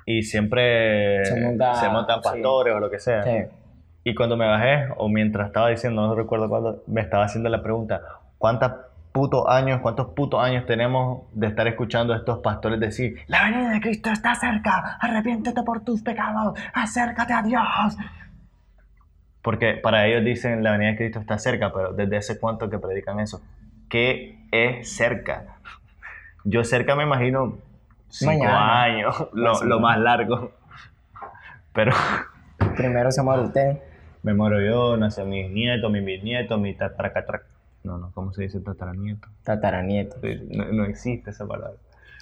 y 0.06 0.22
siempre 0.22 1.24
Se 1.24 1.40
monta- 1.40 1.74
se 1.74 1.88
montan 1.88 2.16
sí. 2.22 2.28
pastores 2.30 2.74
o 2.74 2.80
lo 2.80 2.90
que 2.90 2.98
sea. 2.98 3.22
Sí. 3.22 3.30
Y 4.04 4.14
cuando 4.14 4.36
me 4.36 4.46
bajé, 4.46 4.88
o 4.96 5.08
mientras 5.08 5.46
estaba 5.46 5.68
diciendo, 5.68 6.06
no 6.06 6.14
recuerdo 6.14 6.48
cuándo, 6.48 6.82
me 6.88 7.00
estaba 7.00 7.24
haciendo 7.24 7.48
la 7.48 7.62
pregunta, 7.62 8.00
¿cuántos 8.38 8.72
putos 9.12 9.44
años, 9.48 9.80
cuántos 9.80 10.08
putos 10.14 10.42
años 10.42 10.66
tenemos 10.66 11.22
de 11.32 11.46
estar 11.46 11.68
escuchando 11.68 12.14
a 12.14 12.16
estos 12.16 12.38
pastores 12.38 12.80
decir, 12.80 13.20
la 13.26 13.44
venida 13.44 13.70
de 13.70 13.80
Cristo 13.80 14.10
está 14.10 14.34
cerca, 14.34 14.96
arrepiéntete 15.00 15.62
por 15.62 15.84
tus 15.84 16.02
pecados, 16.02 16.58
acércate 16.74 17.32
a 17.32 17.42
Dios? 17.42 17.96
Porque 19.42 19.74
para 19.74 20.06
ellos 20.06 20.24
dicen, 20.24 20.62
la 20.62 20.72
venida 20.72 20.90
de 20.92 20.96
Cristo 20.96 21.18
está 21.20 21.38
cerca, 21.38 21.72
pero 21.72 21.92
¿desde 21.92 22.16
hace 22.16 22.40
cuánto 22.40 22.70
que 22.70 22.78
predican 22.78 23.20
eso? 23.20 23.42
¿Qué 23.88 24.46
es 24.50 24.96
cerca? 24.96 25.56
Yo 26.44 26.64
cerca 26.64 26.96
me 26.96 27.02
imagino 27.02 27.58
cinco 28.08 28.44
Mañana. 28.44 28.82
años, 28.82 29.28
lo, 29.32 29.62
lo 29.64 29.80
más 29.80 29.98
largo. 29.98 30.52
Pero... 31.72 31.92
Primero 32.76 33.10
se 33.10 33.22
muere 33.22 33.42
usted. 33.42 33.78
Me 34.22 34.34
muero 34.34 34.60
yo, 34.60 34.96
nace 34.96 35.24
mis 35.24 35.50
nietos, 35.50 35.90
mi 35.90 36.00
bisnieto, 36.00 36.56
mi 36.58 36.74
tataracatra... 36.74 37.42
No, 37.84 37.98
no, 37.98 38.12
¿cómo 38.12 38.32
se 38.32 38.42
dice 38.42 38.60
tataranieto? 38.60 39.28
Tataranieto. 39.44 40.16
No, 40.50 40.64
no 40.66 40.84
existe 40.84 41.30
esa 41.30 41.46
palabra. 41.46 41.76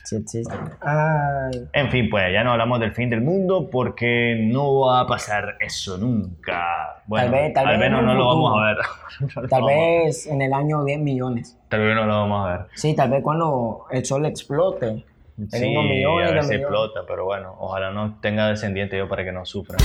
Sí 0.04 0.16
existe. 0.16 0.54
Ay. 0.80 1.68
En 1.74 1.90
fin, 1.90 2.08
pues 2.08 2.32
ya 2.32 2.42
no 2.42 2.52
hablamos 2.52 2.80
del 2.80 2.92
fin 2.92 3.10
del 3.10 3.20
mundo 3.20 3.68
porque 3.70 4.34
no 4.50 4.80
va 4.80 5.00
a 5.00 5.06
pasar 5.06 5.56
eso 5.60 5.98
nunca. 5.98 7.02
Bueno, 7.06 7.30
vez- 7.30 7.52
tal 7.52 7.66
al 7.66 7.72
vez 7.78 7.80
menos 7.90 8.00
en 8.00 8.06
no 8.06 8.12
un 8.12 8.18
lo 8.18 8.26
vamos 8.26 8.58
a 8.58 8.66
ver. 8.66 8.76
No 9.42 9.48
Tal 9.48 9.64
vez 9.64 10.26
en 10.26 10.40
el 10.40 10.52
año 10.54 10.82
10 10.84 10.98
millones. 11.00 11.58
Tal 11.68 11.80
vez 11.80 11.94
no 11.94 12.06
lo 12.06 12.14
vamos 12.20 12.48
a 12.48 12.52
ver. 12.52 12.60
Sí, 12.74 12.94
tal 12.96 13.10
vez 13.10 13.22
cuando 13.22 13.84
el 13.90 14.04
sol 14.06 14.24
explote. 14.24 15.04
En 15.36 15.50
Sí, 15.50 15.66
unos 15.76 15.84
millones 15.84 16.30
a 16.30 16.32
ver 16.34 16.42
si 16.44 16.48
millones. 16.48 16.60
explota, 16.60 17.00
pero 17.06 17.24
bueno, 17.26 17.54
ojalá 17.58 17.90
no 17.90 18.18
tenga 18.20 18.48
descendiente 18.48 18.96
yo 18.96 19.06
para 19.08 19.24
que 19.24 19.32
no 19.32 19.44
sufra. 19.44 19.76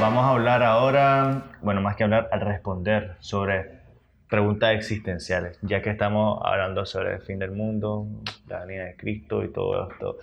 Vamos 0.00 0.24
a 0.24 0.30
hablar 0.30 0.62
ahora, 0.62 1.42
bueno, 1.62 1.80
más 1.80 1.96
que 1.96 2.04
hablar, 2.04 2.28
al 2.30 2.40
responder 2.40 3.16
sobre 3.20 3.80
preguntas 4.28 4.74
existenciales, 4.74 5.58
ya 5.62 5.80
que 5.82 5.90
estamos 5.90 6.40
hablando 6.44 6.84
sobre 6.84 7.14
el 7.14 7.20
fin 7.20 7.38
del 7.38 7.52
mundo, 7.52 8.06
la 8.48 8.64
venida 8.64 8.84
de 8.84 8.96
Cristo 8.96 9.42
y 9.44 9.52
todo 9.52 9.88
esto. 9.90 10.18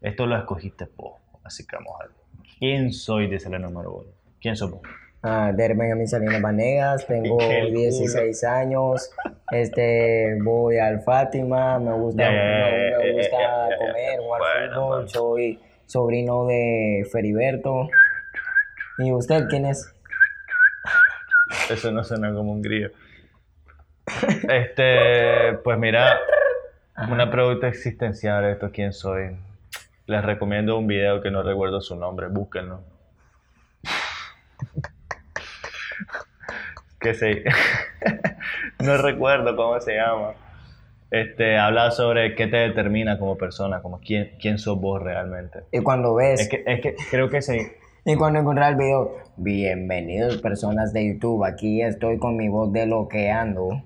Esto 0.00 0.26
lo 0.26 0.36
escogiste 0.36 0.86
vos, 0.96 1.14
así 1.44 1.66
que 1.66 1.76
vamos 1.76 1.92
a 2.00 2.04
ver. 2.04 2.12
¿Quién 2.58 2.92
soy? 2.92 3.30
La 3.48 3.58
número 3.58 3.92
uno. 3.92 4.10
¿Quién 4.40 4.56
somos? 4.56 4.80
Ah, 5.22 5.52
Derben 5.54 5.92
a 5.92 5.94
mis 5.94 6.10
Salinas 6.10 6.42
Vanegas, 6.42 7.06
tengo 7.08 7.38
Qué 7.38 7.60
culo. 7.68 7.78
16 7.78 8.44
años, 8.44 9.10
este, 9.52 10.36
voy 10.42 10.78
al 10.78 11.00
Fátima, 11.00 11.78
me 11.78 11.92
gusta, 11.92 12.28
me, 12.28 12.36
me 12.36 12.92
ya, 12.92 13.30
ya, 13.30 13.68
ya. 13.70 13.76
comer, 13.78 14.18
jugar 14.20 14.40
Bueno, 14.40 14.74
fútbol, 14.74 15.08
soy 15.08 15.60
sobrino 15.86 16.46
de 16.46 17.06
Feriberto. 17.12 17.88
¿Y 18.98 19.12
usted 19.12 19.46
quién 19.48 19.66
es? 19.66 19.94
Eso 21.70 21.90
no 21.90 22.04
suena 22.04 22.32
como 22.32 22.52
un 22.52 22.62
grillo. 22.62 22.90
Este, 24.48 25.54
pues 25.64 25.78
mira, 25.78 26.18
una 27.10 27.30
pregunta 27.30 27.68
existencial, 27.68 28.44
esto 28.44 28.70
quién 28.72 28.92
soy. 28.92 29.36
Les 30.06 30.24
recomiendo 30.24 30.76
un 30.76 30.86
video 30.86 31.22
que 31.22 31.30
no 31.30 31.42
recuerdo 31.42 31.80
su 31.80 31.96
nombre, 31.96 32.28
búsquenlo. 32.28 32.82
Que 37.00 37.14
se 37.14 37.44
no 38.80 38.96
recuerdo 38.96 39.56
cómo 39.56 39.80
se 39.80 39.96
llama. 39.96 40.34
Este, 41.10 41.58
habla 41.58 41.90
sobre 41.90 42.34
qué 42.34 42.46
te 42.46 42.56
determina 42.56 43.18
como 43.18 43.36
persona, 43.36 43.82
como 43.82 44.00
quién, 44.00 44.32
quién 44.40 44.58
sos 44.58 44.80
vos 44.80 45.02
realmente. 45.02 45.60
Y 45.70 45.80
cuando 45.80 46.14
ves, 46.14 46.40
Es 46.40 46.48
que, 46.48 46.64
es 46.66 46.80
que 46.80 46.96
creo 47.10 47.28
que 47.28 47.42
sí. 47.42 47.58
Y 48.04 48.16
cuando 48.16 48.40
encontrar 48.40 48.72
el 48.72 48.78
video, 48.78 49.16
bienvenidos 49.36 50.38
personas 50.38 50.92
de 50.92 51.06
YouTube, 51.06 51.44
aquí 51.44 51.82
estoy 51.82 52.18
con 52.18 52.36
mi 52.36 52.48
voz 52.48 52.72
de 52.72 52.86
lo 52.86 53.06
que 53.08 53.30
ando. 53.30 53.82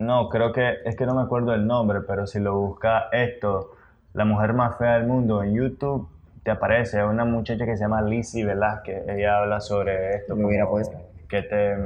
No, 0.00 0.28
creo 0.28 0.52
que 0.52 0.78
es 0.84 0.96
que 0.96 1.06
no 1.06 1.14
me 1.14 1.22
acuerdo 1.22 1.54
el 1.54 1.66
nombre, 1.66 2.00
pero 2.06 2.26
si 2.26 2.40
lo 2.40 2.58
buscas 2.58 3.04
esto, 3.12 3.70
la 4.14 4.24
mujer 4.24 4.52
más 4.52 4.76
fea 4.78 4.94
del 4.94 5.06
mundo 5.06 5.44
en 5.44 5.54
YouTube, 5.54 6.08
te 6.42 6.50
aparece 6.50 7.04
una 7.04 7.24
muchacha 7.24 7.64
que 7.64 7.76
se 7.76 7.84
llama 7.84 8.02
Lizzie 8.02 8.44
Velázquez. 8.44 9.08
Ella 9.08 9.38
habla 9.38 9.60
sobre 9.60 10.16
esto. 10.16 10.34
Me 10.36 10.44
hubiera 10.44 10.68
puesto. 10.68 10.98
Que 11.28 11.42
te, 11.42 11.76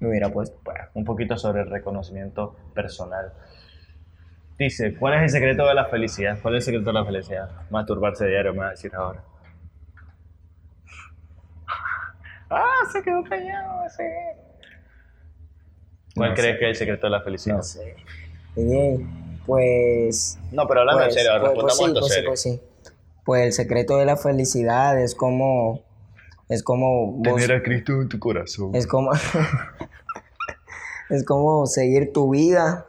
Me 0.00 0.08
hubiera 0.08 0.30
puesto. 0.30 0.58
bueno, 0.64 0.80
un 0.94 1.04
poquito 1.04 1.36
sobre 1.36 1.60
el 1.62 1.70
reconocimiento 1.70 2.56
personal. 2.74 3.32
Dice, 4.58 4.96
¿cuál 4.96 5.14
es 5.14 5.22
el 5.22 5.28
secreto 5.28 5.66
de 5.68 5.74
la 5.74 5.84
felicidad? 5.84 6.38
¿Cuál 6.42 6.56
es 6.56 6.66
el 6.66 6.72
secreto 6.72 6.90
de 6.90 6.94
la 6.94 7.04
felicidad? 7.04 7.50
Masturbarse 7.70 8.26
diario, 8.26 8.52
me 8.52 8.60
va 8.60 8.68
a 8.68 8.70
decir 8.70 8.92
ahora. 8.94 9.22
Ah, 12.50 12.64
se 12.92 13.02
quedó 13.02 13.22
callado, 13.24 13.82
sí. 13.96 14.02
¿Cuál 16.16 16.30
No 16.30 16.34
crees 16.34 16.54
sé. 16.54 16.58
que 16.58 16.64
es 16.64 16.70
el 16.70 16.76
secreto 16.76 17.06
de 17.06 17.10
la 17.10 17.22
felicidad? 17.22 17.56
No 17.56 17.62
sé. 17.62 17.94
Y, 18.56 19.06
pues, 19.46 20.38
No, 20.50 20.66
pero 20.66 20.80
hablando 20.80 21.04
Pues, 21.04 21.16
en 21.16 21.22
serio, 21.22 21.40
pues- 21.40 21.52
respondamos 21.52 21.78
pues 21.78 21.78
sí, 21.78 21.92
pues 22.00 22.12
serio. 22.14 22.30
pues 22.30 22.42
sí. 22.42 22.60
Pues 23.24 23.42
el 23.46 23.52
secreto 23.52 23.96
de 23.98 24.04
la 24.06 24.16
felicidad 24.16 25.00
es 25.00 25.14
como, 25.14 25.82
es 26.48 26.62
como 26.64 27.12
vos- 27.12 27.36
Tener 27.36 27.52
a 27.52 27.62
Cristo 27.62 27.92
en 28.02 28.08
tu 28.08 28.18
corazón. 28.18 28.74
es 28.74 28.86
como, 28.86 29.12
es 31.10 31.24
como 31.24 31.66
seguir 31.66 32.12
tu 32.12 32.30
vida, 32.30 32.86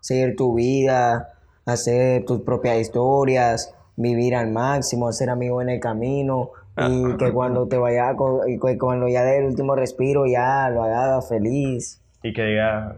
seguir 0.00 0.36
tu 0.36 0.54
vida, 0.54 1.34
hacer 1.66 2.24
tus 2.24 2.40
propias 2.42 2.78
historias, 2.78 3.74
vivir 3.96 4.34
al 4.34 4.50
máximo, 4.50 5.12
ser 5.12 5.30
amigo 5.30 5.62
en 5.62 5.68
el 5.68 5.80
camino 5.80 6.50
y 6.76 7.16
que 7.16 7.32
cuando 7.32 7.68
te 7.68 7.76
vaya, 7.76 8.14
y 8.46 8.58
que 8.58 8.78
cuando 8.78 9.08
ya 9.08 9.22
dé 9.24 9.38
el 9.38 9.46
último 9.46 9.76
respiro 9.76 10.26
ya 10.26 10.70
lo 10.70 10.82
haga 10.82 11.20
feliz. 11.20 12.02
Y 12.22 12.32
que 12.32 12.42
diga, 12.44 12.96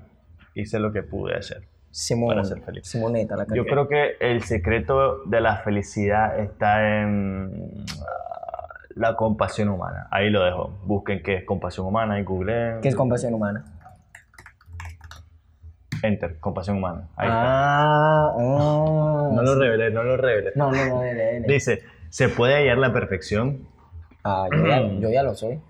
hice 0.54 0.78
lo 0.78 0.92
que 0.92 1.02
pude 1.02 1.36
hacer. 1.36 1.62
Simón, 1.90 2.30
Para 2.30 2.44
ser 2.44 2.60
feliz. 2.60 2.86
Simoneta, 2.88 3.36
la 3.36 3.46
Yo 3.54 3.64
creo 3.64 3.86
que 3.86 4.16
el 4.20 4.42
secreto 4.42 5.24
de 5.26 5.40
la 5.40 5.58
felicidad 5.58 6.40
está 6.40 7.02
en 7.02 7.84
ah, 8.00 8.68
la 8.96 9.14
compasión 9.14 9.68
humana. 9.68 10.08
Ahí 10.10 10.28
lo 10.28 10.42
dejo. 10.42 10.76
Busquen 10.84 11.22
qué 11.22 11.36
es 11.36 11.44
compasión 11.44 11.86
humana 11.86 12.18
y 12.18 12.24
googleen. 12.24 12.80
¿Qué 12.80 12.88
es 12.88 12.96
compasión 12.96 13.34
humana? 13.34 13.64
Enter, 16.04 16.38
compasión 16.38 16.76
humana. 16.76 17.08
Ahí 17.16 17.28
Ah, 17.30 18.34
ah, 18.36 19.26
está. 19.30 19.34
No 19.36 19.42
lo 19.42 19.54
revelé, 19.58 19.90
no 19.90 20.02
lo 20.02 20.16
revelé. 20.18 20.52
No, 20.54 20.70
no, 20.70 20.86
no, 20.86 21.00
dele. 21.00 21.40
Dice, 21.46 21.82
¿se 22.10 22.28
puede 22.28 22.54
hallar 22.56 22.76
la 22.78 22.92
perfección? 22.92 23.66
Ah, 24.22 24.46
yo 24.52 24.66
ya, 24.66 24.82
yo 25.00 25.10
ya 25.10 25.22
lo 25.22 25.34
soy. 25.34 25.60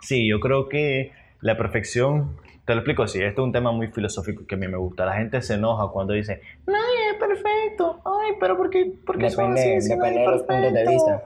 Sí, 0.00 0.28
yo 0.28 0.38
creo 0.38 0.68
que 0.68 1.12
la 1.40 1.56
perfección, 1.56 2.36
te 2.64 2.74
lo 2.74 2.80
explico 2.80 3.02
así, 3.02 3.20
esto 3.22 3.42
es 3.42 3.46
un 3.46 3.52
tema 3.52 3.72
muy 3.72 3.88
filosófico 3.88 4.46
que 4.46 4.54
a 4.54 4.58
mí 4.58 4.68
me 4.68 4.76
gusta. 4.76 5.04
La 5.06 5.14
gente 5.14 5.42
se 5.42 5.54
enoja 5.54 5.88
cuando 5.92 6.12
dice, 6.14 6.40
nadie 6.66 7.10
es 7.12 7.16
perfecto, 7.18 8.00
ay, 8.04 8.34
pero 8.38 8.56
¿por 8.56 8.70
qué, 8.70 8.92
por 9.04 9.18
qué 9.18 9.28
son 9.30 9.54
Depende, 9.54 9.76
así 9.78 9.88
si 9.88 9.94
depende 9.96 10.20
de 10.20 10.26
los 10.26 10.42
puntos 10.42 10.56
de 10.56 10.70
perfecto?" 10.70 10.90
vista. 10.90 11.22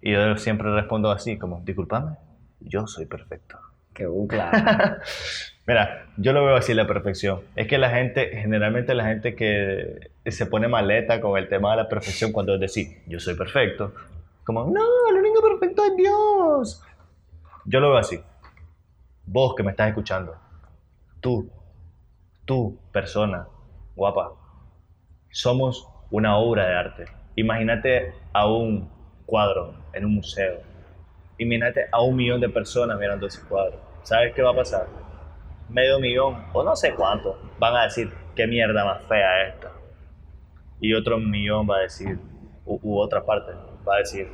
Y 0.00 0.12
yo 0.12 0.36
siempre 0.38 0.72
respondo 0.74 1.10
así, 1.10 1.36
como, 1.38 1.60
discúlpame, 1.60 2.16
yo 2.60 2.86
soy 2.86 3.04
perfecto. 3.06 3.58
Que 3.96 4.06
uh, 4.06 4.26
claro. 4.28 4.98
Mira, 5.66 6.06
yo 6.18 6.32
lo 6.32 6.44
veo 6.44 6.54
así 6.54 6.74
la 6.74 6.86
perfección. 6.86 7.40
Es 7.56 7.66
que 7.66 7.78
la 7.78 7.90
gente, 7.90 8.30
generalmente 8.36 8.94
la 8.94 9.06
gente 9.06 9.34
que 9.34 10.10
se 10.26 10.46
pone 10.46 10.68
maleta 10.68 11.20
con 11.20 11.38
el 11.38 11.48
tema 11.48 11.70
de 11.70 11.78
la 11.78 11.88
perfección 11.88 12.30
cuando 12.30 12.54
es 12.54 12.60
decir, 12.60 12.98
yo 13.06 13.18
soy 13.18 13.34
perfecto. 13.34 13.92
Como, 14.44 14.64
no, 14.64 14.84
el 15.10 15.16
único 15.16 15.42
perfecto 15.42 15.84
es 15.84 15.96
Dios. 15.96 16.82
Yo 17.64 17.80
lo 17.80 17.88
veo 17.88 17.98
así. 17.98 18.20
Vos 19.24 19.54
que 19.56 19.64
me 19.64 19.72
estás 19.72 19.88
escuchando, 19.88 20.36
tú, 21.20 21.50
tú, 22.44 22.78
persona, 22.92 23.48
guapa, 23.96 24.34
somos 25.30 25.88
una 26.10 26.36
obra 26.36 26.66
de 26.68 26.74
arte. 26.76 27.04
Imagínate 27.34 28.12
a 28.32 28.46
un 28.46 28.88
cuadro 29.24 29.74
en 29.92 30.04
un 30.04 30.14
museo. 30.14 30.60
Imagínate 31.38 31.86
a 31.92 32.00
un 32.02 32.16
millón 32.16 32.40
de 32.40 32.48
personas 32.48 32.98
mirando 32.98 33.26
ese 33.26 33.40
cuadro. 33.46 33.78
¿Sabes 34.02 34.34
qué 34.34 34.42
va 34.42 34.50
a 34.50 34.54
pasar? 34.54 34.86
Medio 35.68 35.98
millón, 35.98 36.44
o 36.52 36.62
no 36.62 36.74
sé 36.76 36.94
cuánto, 36.94 37.38
van 37.58 37.74
a 37.76 37.84
decir, 37.84 38.10
qué 38.34 38.46
mierda 38.46 38.84
más 38.84 39.02
fea 39.04 39.48
esta. 39.48 39.70
Y 40.80 40.94
otro 40.94 41.18
millón 41.18 41.68
va 41.68 41.76
a 41.78 41.80
decir, 41.80 42.18
u, 42.64 42.78
u 42.82 42.98
otra 42.98 43.24
parte, 43.24 43.52
va 43.86 43.96
a 43.96 43.98
decir, 43.98 44.28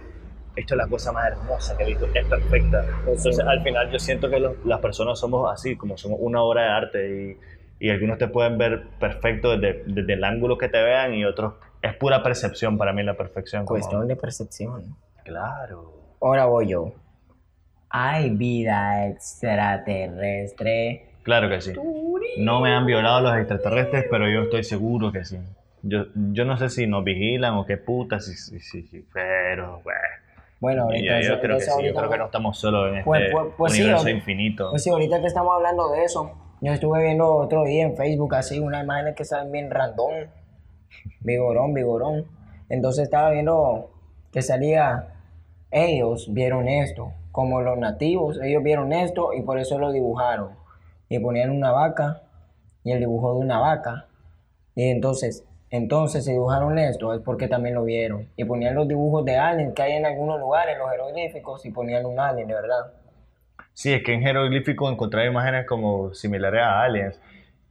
esto 0.54 0.74
es 0.74 0.78
la 0.78 0.86
cosa 0.86 1.12
más 1.12 1.26
hermosa 1.28 1.76
que 1.76 1.84
he 1.84 1.86
visto, 1.86 2.06
es 2.12 2.26
perfecta. 2.26 2.84
Entonces, 3.00 3.38
al 3.40 3.62
final, 3.62 3.90
yo 3.90 3.98
siento 3.98 4.28
que 4.28 4.38
los- 4.38 4.64
las 4.64 4.80
personas 4.80 5.18
somos 5.18 5.50
así, 5.50 5.76
como 5.76 5.96
somos 5.96 6.18
una 6.20 6.42
obra 6.42 6.62
de 6.64 6.68
arte 6.68 7.38
y, 7.80 7.86
y 7.86 7.90
algunos 7.90 8.18
te 8.18 8.28
pueden 8.28 8.58
ver 8.58 8.82
perfecto 9.00 9.56
desde, 9.56 9.82
desde 9.86 10.12
el 10.12 10.22
ángulo 10.24 10.58
que 10.58 10.68
te 10.68 10.82
vean 10.82 11.14
y 11.14 11.24
otros 11.24 11.54
es 11.80 11.94
pura 11.96 12.22
percepción 12.22 12.76
para 12.78 12.92
mí 12.92 13.02
la 13.02 13.14
perfección. 13.14 13.64
como- 13.64 13.78
Cuestión 13.80 14.06
de 14.06 14.16
percepción. 14.16 14.96
Claro. 15.24 16.01
Ahora 16.22 16.46
voy 16.46 16.68
yo. 16.68 16.92
Hay 17.90 18.30
vida 18.30 19.06
extraterrestre. 19.08 21.08
Claro 21.22 21.48
que 21.48 21.60
sí. 21.60 21.72
No 22.38 22.60
me 22.60 22.72
han 22.72 22.86
violado 22.86 23.20
los 23.20 23.36
extraterrestres, 23.36 24.06
pero 24.10 24.28
yo 24.30 24.42
estoy 24.44 24.64
seguro 24.64 25.12
que 25.12 25.24
sí. 25.24 25.38
Yo, 25.82 26.06
yo 26.14 26.44
no 26.44 26.56
sé 26.58 26.68
si 26.68 26.86
nos 26.86 27.04
vigilan 27.04 27.54
o 27.54 27.66
qué 27.66 27.76
puta, 27.76 28.20
si, 28.20 28.34
si, 28.36 28.60
si- 28.60 29.04
pero 29.12 29.80
bueno. 29.82 29.98
Bueno, 30.60 30.88
entonces, 30.92 31.26
yo 31.26 31.40
creo 31.40 31.58
que 31.58 31.64
entonces 31.64 31.66
sí, 31.66 31.70
yo 31.70 31.74
ahorita- 31.88 31.98
creo 32.00 32.10
que 32.12 32.18
no 32.18 32.24
estamos 32.26 32.58
solos 32.58 32.88
en 32.90 32.94
este 32.98 33.04
Pues- 33.04 33.30
pues- 33.32 33.46
pues 33.58 33.72
universo 33.74 34.08
infinito. 34.08 34.70
Pues 34.70 34.84
sí, 34.84 34.90
ahorita 34.90 35.20
que 35.20 35.26
estamos 35.26 35.52
hablando 35.56 35.90
de 35.90 36.04
eso, 36.04 36.30
yo 36.60 36.72
estuve 36.72 37.02
viendo 37.02 37.34
otro 37.34 37.64
día 37.64 37.82
en 37.82 37.96
Facebook 37.96 38.36
así 38.36 38.60
unas 38.60 38.84
imágenes 38.84 39.16
que 39.16 39.24
salen 39.24 39.50
bien 39.50 39.70
random, 39.72 40.12
vigorón, 41.20 41.74
vigorón. 41.74 42.26
Entonces 42.68 43.04
estaba 43.04 43.32
viendo 43.32 43.90
que 44.32 44.40
salía, 44.40 45.08
ellos 45.72 46.32
vieron 46.32 46.68
esto, 46.68 47.12
como 47.32 47.62
los 47.62 47.78
nativos, 47.78 48.38
ellos 48.42 48.62
vieron 48.62 48.92
esto 48.92 49.32
y 49.32 49.42
por 49.42 49.58
eso 49.58 49.78
lo 49.78 49.90
dibujaron. 49.90 50.50
Y 51.08 51.18
ponían 51.18 51.50
una 51.50 51.72
vaca 51.72 52.22
y 52.84 52.92
el 52.92 53.00
dibujo 53.00 53.34
de 53.34 53.40
una 53.40 53.58
vaca. 53.58 54.06
Y 54.74 54.90
entonces, 54.90 55.44
entonces 55.70 56.26
dibujaron 56.26 56.78
esto 56.78 57.14
es 57.14 57.20
porque 57.20 57.48
también 57.48 57.74
lo 57.74 57.84
vieron. 57.84 58.28
Y 58.36 58.44
ponían 58.44 58.74
los 58.74 58.86
dibujos 58.86 59.24
de 59.24 59.36
aliens 59.36 59.74
que 59.74 59.82
hay 59.82 59.92
en 59.92 60.06
algunos 60.06 60.38
lugares, 60.38 60.76
los 60.78 60.90
jeroglíficos, 60.90 61.64
y 61.66 61.70
ponían 61.70 62.06
un 62.06 62.20
alien, 62.20 62.48
de 62.48 62.54
verdad. 62.54 62.92
Sí, 63.72 63.92
es 63.92 64.02
que 64.02 64.12
en 64.12 64.20
jeroglífico 64.20 64.90
encontrar 64.90 65.26
imágenes 65.26 65.66
como 65.66 66.12
similares 66.12 66.60
a 66.60 66.82
aliens. 66.82 67.20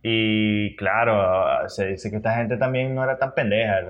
Y 0.04 0.76
claro, 0.78 1.70
se 1.70 1.88
dice 1.88 2.10
que 2.10 2.18
esta 2.18 2.36
gente 2.36 2.58
también 2.58 2.96
no 2.96 3.04
era 3.04 3.18
tan 3.18 3.36
pendeja. 3.36 3.82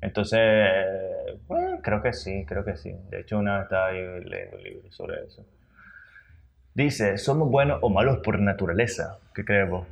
Entonces, 0.00 0.40
bueno, 1.46 1.78
creo 1.82 2.02
que 2.02 2.12
sí, 2.12 2.44
creo 2.46 2.64
que 2.64 2.76
sí. 2.76 2.94
De 3.10 3.20
hecho, 3.20 3.38
una 3.38 3.56
vez 3.56 3.64
estaba 3.64 3.88
ahí 3.88 4.24
leyendo 4.24 4.56
un 4.56 4.62
libro 4.62 4.92
sobre 4.92 5.24
eso. 5.24 5.44
Dice, 6.74 7.18
¿somos 7.18 7.50
buenos 7.50 7.78
o 7.82 7.90
malos 7.90 8.18
por 8.18 8.38
naturaleza? 8.38 9.18
¿Qué 9.34 9.44
crees 9.44 9.68
vos? 9.68 9.86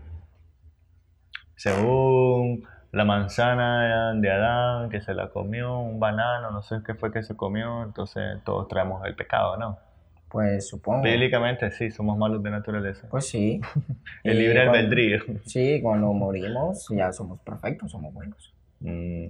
Según 1.56 2.66
la 2.92 3.04
manzana 3.04 4.14
de 4.14 4.30
Adán, 4.30 4.88
que 4.88 5.00
se 5.00 5.12
la 5.12 5.28
comió, 5.28 5.78
un 5.78 6.00
banano, 6.00 6.50
no 6.50 6.62
sé 6.62 6.76
qué 6.86 6.94
fue 6.94 7.12
que 7.12 7.22
se 7.22 7.36
comió, 7.36 7.82
entonces 7.82 8.42
todos 8.44 8.68
traemos 8.68 9.04
el 9.06 9.14
pecado, 9.14 9.56
¿no? 9.56 9.78
Pues 10.28 10.68
supongo. 10.68 11.02
Bíblicamente 11.02 11.70
sí, 11.70 11.90
somos 11.90 12.16
malos 12.16 12.42
de 12.42 12.50
naturaleza. 12.50 13.08
Pues 13.10 13.26
sí. 13.26 13.60
El 14.24 14.38
libre 14.38 14.60
albedrío. 14.60 15.22
Sí, 15.44 15.80
cuando 15.82 16.12
morimos 16.12 16.86
ya 16.90 17.12
somos 17.12 17.40
perfectos, 17.40 17.90
somos 17.90 18.12
buenos. 18.12 18.52
Mm, 18.80 19.26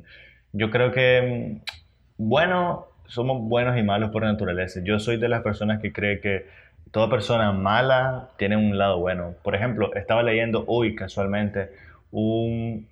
Yo 0.59 0.71
creo 0.71 0.91
que, 0.91 1.61
mm, 1.61 2.23
bueno, 2.29 2.87
somos 3.07 3.41
buenos 3.49 3.79
y 3.79 3.83
malos 3.83 4.11
por 4.11 4.23
naturaleza. 4.25 4.81
Yo 4.83 4.99
soy 4.99 5.17
de 5.17 5.29
las 5.29 5.43
personas 5.43 5.81
que 5.81 5.93
cree 5.93 6.21
que 6.21 6.47
toda 6.91 7.09
persona 7.09 7.53
mala 7.53 8.31
tiene 8.39 8.57
un 8.57 8.77
lado 8.77 8.99
bueno. 8.99 9.35
Por 9.45 9.55
ejemplo, 9.55 9.95
estaba 9.95 10.23
leyendo 10.23 10.65
hoy 10.67 10.95
casualmente 10.95 11.71
un, 12.11 12.87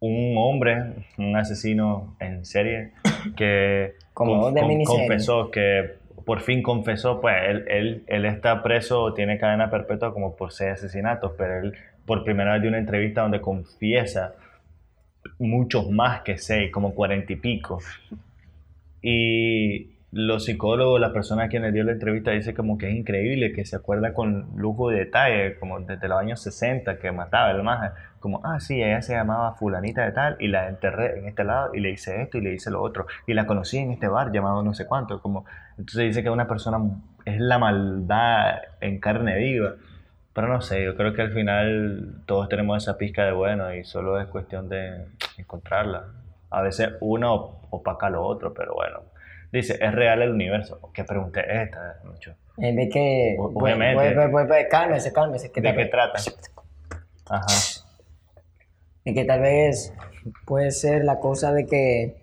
un 0.00 0.34
hombre, 0.38 0.82
un 1.18 1.36
asesino 1.36 2.14
en 2.20 2.44
serie, 2.44 2.92
que 3.36 3.94
Como 4.14 4.48
conf- 4.48 4.54
de 4.54 4.60
con- 4.60 4.68
miniserie. 4.68 5.00
confesó 5.06 5.50
que 5.50 5.94
por 6.24 6.40
fin 6.40 6.62
confesó, 6.62 7.20
pues 7.20 7.34
él, 7.48 7.64
él, 7.68 8.04
él 8.06 8.24
está 8.26 8.62
preso, 8.62 9.14
tiene 9.14 9.38
cadena 9.38 9.70
perpetua 9.70 10.12
como 10.12 10.36
por 10.36 10.52
seis 10.52 10.72
asesinatos, 10.72 11.32
pero 11.38 11.60
él 11.60 11.74
por 12.06 12.22
primera 12.24 12.52
vez 12.52 12.62
dio 12.62 12.68
una 12.68 12.78
entrevista 12.78 13.22
donde 13.22 13.40
confiesa 13.40 14.34
muchos 15.38 15.90
más 15.90 16.22
que 16.22 16.38
seis, 16.38 16.70
como 16.72 16.94
cuarenta 16.94 17.32
y 17.32 17.36
pico. 17.36 17.78
Y 19.02 19.98
los 20.10 20.46
psicólogos, 20.46 21.00
las 21.00 21.12
personas 21.12 21.46
a 21.46 21.48
quienes 21.48 21.72
dio 21.72 21.84
la 21.84 21.92
entrevista, 21.92 22.30
dicen 22.30 22.54
como 22.54 22.78
que 22.78 22.88
es 22.88 22.96
increíble, 22.96 23.52
que 23.52 23.64
se 23.64 23.76
acuerda 23.76 24.14
con 24.14 24.48
lujo 24.56 24.88
de 24.88 25.00
detalle, 25.00 25.58
como 25.58 25.80
desde 25.80 26.08
los 26.08 26.18
años 26.18 26.40
60 26.40 26.98
que 26.98 27.12
mataba 27.12 27.50
el 27.50 27.62
maje, 27.62 27.90
como, 28.18 28.40
ah, 28.44 28.58
sí, 28.58 28.82
ella 28.82 29.02
se 29.02 29.14
llamaba 29.14 29.54
fulanita 29.54 30.04
de 30.04 30.12
tal, 30.12 30.36
y 30.40 30.48
la 30.48 30.68
enterré 30.68 31.18
en 31.18 31.28
este 31.28 31.44
lado, 31.44 31.74
y 31.74 31.80
le 31.80 31.90
hice 31.90 32.22
esto, 32.22 32.38
y 32.38 32.40
le 32.40 32.54
hice 32.54 32.70
lo 32.70 32.82
otro, 32.82 33.06
y 33.26 33.34
la 33.34 33.46
conocí 33.46 33.78
en 33.78 33.92
este 33.92 34.08
bar 34.08 34.32
llamado 34.32 34.62
no 34.62 34.74
sé 34.74 34.86
cuánto, 34.86 35.20
como, 35.20 35.44
entonces 35.72 36.08
dice 36.08 36.22
que 36.22 36.30
una 36.30 36.48
persona 36.48 36.78
es 37.24 37.38
la 37.38 37.58
maldad 37.58 38.62
en 38.80 38.98
carne 39.00 39.36
viva. 39.36 39.74
Pero 40.38 40.52
no 40.52 40.60
sé, 40.60 40.84
yo 40.84 40.94
creo 40.94 41.12
que 41.14 41.22
al 41.22 41.32
final 41.32 42.22
todos 42.24 42.48
tenemos 42.48 42.80
esa 42.80 42.96
pizca 42.96 43.24
de 43.24 43.32
bueno 43.32 43.74
y 43.74 43.82
solo 43.82 44.20
es 44.20 44.28
cuestión 44.28 44.68
de 44.68 45.06
encontrarla. 45.36 46.04
A 46.48 46.62
veces 46.62 46.90
uno 47.00 47.58
opaca 47.70 48.08
lo 48.08 48.24
otro, 48.24 48.54
pero 48.54 48.72
bueno. 48.76 49.00
Dice, 49.50 49.76
¿es 49.80 49.92
real 49.92 50.22
el 50.22 50.30
universo? 50.30 50.92
¿Qué 50.94 51.02
pregunta 51.02 51.40
es 51.40 51.66
esta, 51.66 51.96
Mucho? 52.04 52.36
Es 52.56 52.76
de 52.76 52.88
que. 52.88 53.34
Pues, 53.36 53.50
obviamente. 53.52 54.28
pues, 54.30 54.46
pues, 54.46 54.66
cálmese, 54.70 55.12
cálmese. 55.12 55.50
Que 55.50 55.60
¿De 55.60 55.74
qué 55.74 55.86
trata? 55.86 56.20
Ajá. 57.28 57.46
Y 59.02 59.14
que 59.14 59.24
tal 59.24 59.40
vez 59.40 59.92
puede 60.46 60.70
ser 60.70 61.04
la 61.04 61.18
cosa 61.18 61.52
de 61.52 61.66
que, 61.66 62.16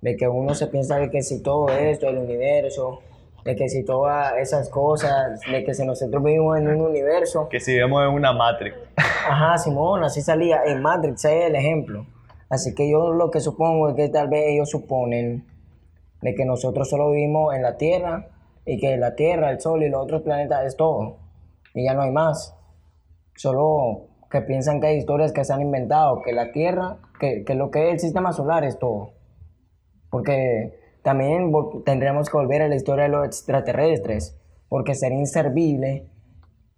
de 0.00 0.16
que 0.16 0.28
uno 0.28 0.54
se 0.54 0.68
piensa 0.68 0.96
de 0.98 1.10
que 1.10 1.22
si 1.22 1.42
todo 1.42 1.70
esto, 1.70 2.08
el 2.08 2.18
universo, 2.18 3.02
de 3.44 3.56
que 3.56 3.68
si 3.68 3.84
todas 3.84 4.34
esas 4.38 4.68
cosas, 4.68 5.40
de 5.50 5.64
que 5.64 5.74
si 5.74 5.84
nosotros 5.84 6.22
vivimos 6.22 6.58
en 6.58 6.68
un 6.68 6.80
universo, 6.80 7.48
Que 7.48 7.60
si 7.60 7.76
vemos 7.76 8.02
en 8.04 8.10
una 8.10 8.32
Matrix. 8.32 8.76
ajá, 8.96 9.58
Simón, 9.58 10.04
así 10.04 10.22
salía, 10.22 10.62
en 10.64 10.80
Matrix 10.80 11.24
es 11.24 11.46
el 11.46 11.56
ejemplo. 11.56 12.06
Así 12.48 12.74
que 12.74 12.90
yo 12.90 13.12
lo 13.12 13.30
que 13.30 13.40
supongo 13.40 13.88
es 13.88 13.94
que 13.94 14.08
tal 14.08 14.28
vez 14.28 14.44
ellos 14.48 14.70
suponen 14.70 15.46
de 16.20 16.34
que 16.34 16.44
nosotros 16.44 16.88
solo 16.88 17.10
vivimos 17.10 17.54
en 17.54 17.62
la 17.62 17.76
Tierra 17.76 18.28
y 18.64 18.78
que 18.78 18.96
la 18.96 19.14
Tierra, 19.16 19.50
el 19.50 19.60
Sol 19.60 19.82
y 19.82 19.88
los 19.88 20.02
otros 20.02 20.22
planetas 20.22 20.64
es 20.66 20.76
todo. 20.76 21.16
Y 21.74 21.84
ya 21.84 21.94
no 21.94 22.02
hay 22.02 22.10
más. 22.10 22.54
Solo 23.34 24.08
que 24.30 24.42
piensan 24.42 24.80
que 24.80 24.88
hay 24.88 24.96
historias 24.98 25.32
que 25.32 25.44
se 25.44 25.52
han 25.52 25.62
inventado, 25.62 26.20
que 26.22 26.32
la 26.32 26.52
Tierra, 26.52 26.98
que, 27.18 27.44
que 27.44 27.54
lo 27.54 27.70
que 27.70 27.88
es 27.88 27.94
el 27.94 28.00
sistema 28.00 28.32
solar 28.32 28.64
es 28.64 28.78
todo. 28.78 29.14
Porque 30.10 30.78
también 31.02 31.52
tendríamos 31.84 32.30
que 32.30 32.36
volver 32.36 32.62
a 32.62 32.68
la 32.68 32.76
historia 32.76 33.04
de 33.04 33.10
los 33.10 33.26
extraterrestres, 33.26 34.38
porque 34.68 34.94
sería 34.94 35.18
inservible 35.18 36.06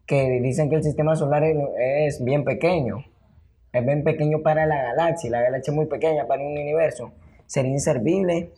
que 0.06 0.40
dicen 0.40 0.68
que 0.68 0.76
el 0.76 0.82
sistema 0.82 1.16
solar 1.16 1.44
es, 1.44 2.22
bien 2.24 2.44
pequeño. 2.44 3.04
Es 3.72 3.84
bien 3.84 4.04
pequeño 4.04 4.40
para 4.42 4.66
la 4.66 4.82
galaxia, 4.82 5.30
la 5.30 5.42
galaxia 5.42 5.72
es 5.72 5.76
muy 5.76 5.86
pequeña 5.86 6.26
para 6.26 6.42
un 6.42 6.52
universo. 6.52 7.12
Sería 7.46 7.72
inservible 7.72 8.52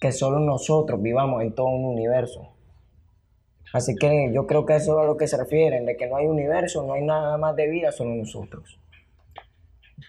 que 0.00 0.12
solo 0.12 0.40
nosotros 0.40 1.00
vivamos 1.00 1.42
en 1.42 1.54
todo 1.54 1.68
un 1.68 1.84
universo. 1.84 2.54
Así 3.72 3.94
que 3.94 4.32
yo 4.32 4.46
creo 4.46 4.66
que 4.66 4.74
eso 4.76 4.98
es 4.98 5.04
a 5.04 5.06
lo 5.06 5.16
que 5.16 5.28
se 5.28 5.36
refieren, 5.36 5.86
de 5.86 5.96
que 5.96 6.08
no 6.08 6.16
hay 6.16 6.26
universo, 6.26 6.84
no 6.84 6.94
hay 6.94 7.02
nada 7.02 7.38
más 7.38 7.54
de 7.54 7.68
vida, 7.68 7.92
solo 7.92 8.14
nosotros. 8.16 8.80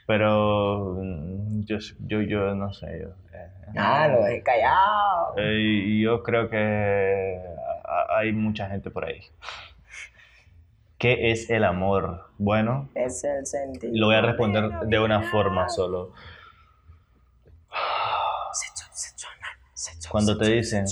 Pero 0.08 1.00
yo, 1.66 1.78
yo, 2.08 2.22
yo 2.22 2.56
no 2.56 2.74
sé. 2.74 3.02
Yo, 3.02 3.10
eh, 3.38 3.48
Ah, 3.78 4.08
lo 4.08 4.24
dejé 4.24 4.44
callado. 4.44 5.34
eh, 5.38 5.60
y 5.60 6.02
yo 6.02 6.22
creo 6.24 6.50
que 6.50 7.42
hay 8.10 8.32
mucha 8.34 8.68
gente 8.70 8.90
por 8.92 9.06
ahí. 9.06 9.22
¿Qué 10.98 11.32
es 11.32 11.50
el 11.50 11.64
amor? 11.64 12.28
Bueno, 12.38 12.90
Es 12.94 13.24
el 13.24 13.46
sentido. 13.46 13.92
lo 13.96 14.08
voy 14.08 14.16
a 14.16 14.22
responder 14.22 14.70
de 14.86 15.00
una 15.00 15.24
forma 15.32 15.68
solo. 15.70 16.14
Cuando 20.10 20.38
te 20.38 20.46
dicen, 20.50 20.86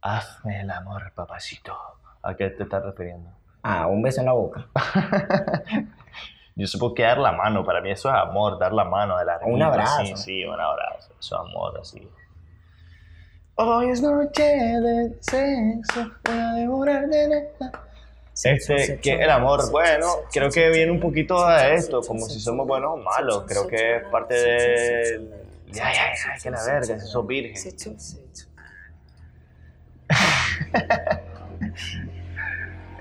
hazme 0.00 0.60
el 0.60 0.70
amor, 0.70 1.12
papacito. 1.14 1.76
¿A 2.22 2.34
qué 2.36 2.50
te 2.50 2.62
estás 2.62 2.84
refiriendo? 2.84 3.30
Ah, 3.62 3.86
un 3.88 4.00
beso 4.02 4.20
en 4.20 4.26
la 4.26 4.32
boca. 4.32 4.66
Yo 6.58 6.66
supongo 6.66 6.94
que 6.94 7.02
dar 7.02 7.18
la 7.18 7.32
mano, 7.32 7.64
para 7.66 7.82
mí 7.82 7.90
eso 7.90 8.08
es 8.08 8.14
amor, 8.14 8.58
dar 8.58 8.72
la 8.72 8.84
mano 8.84 9.18
de 9.18 9.26
la 9.26 9.38
Un 9.42 9.62
abrazo. 9.62 10.06
Sí, 10.06 10.16
sí, 10.16 10.44
un 10.44 10.58
abrazo. 10.58 11.12
Eso 11.20 11.34
es 11.36 11.50
amor, 11.50 11.78
así. 11.78 12.08
Hoy 13.56 13.90
es 13.90 14.00
noche 14.00 14.42
de 14.42 15.18
sexo, 15.20 16.10
voy 16.24 16.38
a 16.38 16.52
devorar 16.54 17.08
de 17.08 17.50
Este, 18.32 18.78
sexo 18.78 19.00
que 19.02 19.12
el 19.12 19.30
amor, 19.30 19.60
sexo, 19.60 19.72
bueno, 19.72 20.06
sexo, 20.06 20.28
creo 20.32 20.50
que 20.50 20.70
viene 20.70 20.92
un 20.92 21.00
poquito 21.00 21.38
sexo, 21.46 21.74
esto, 21.74 22.00
como 22.00 22.24
si 22.24 22.40
somos 22.40 22.66
buenos 22.66 22.92
o 22.94 22.96
malos. 22.96 23.44
Creo 23.46 23.66
que 23.66 23.96
es 23.96 24.04
parte 24.04 24.34
de. 24.34 25.04
sexo, 25.04 25.36
Ya, 25.72 25.92
ya, 25.92 26.04
ya, 26.14 26.42
que 26.42 26.50
la 26.50 26.64
verga, 26.64 26.98
si 26.98 27.06
sos 27.06 27.26
virgen. 27.26 27.72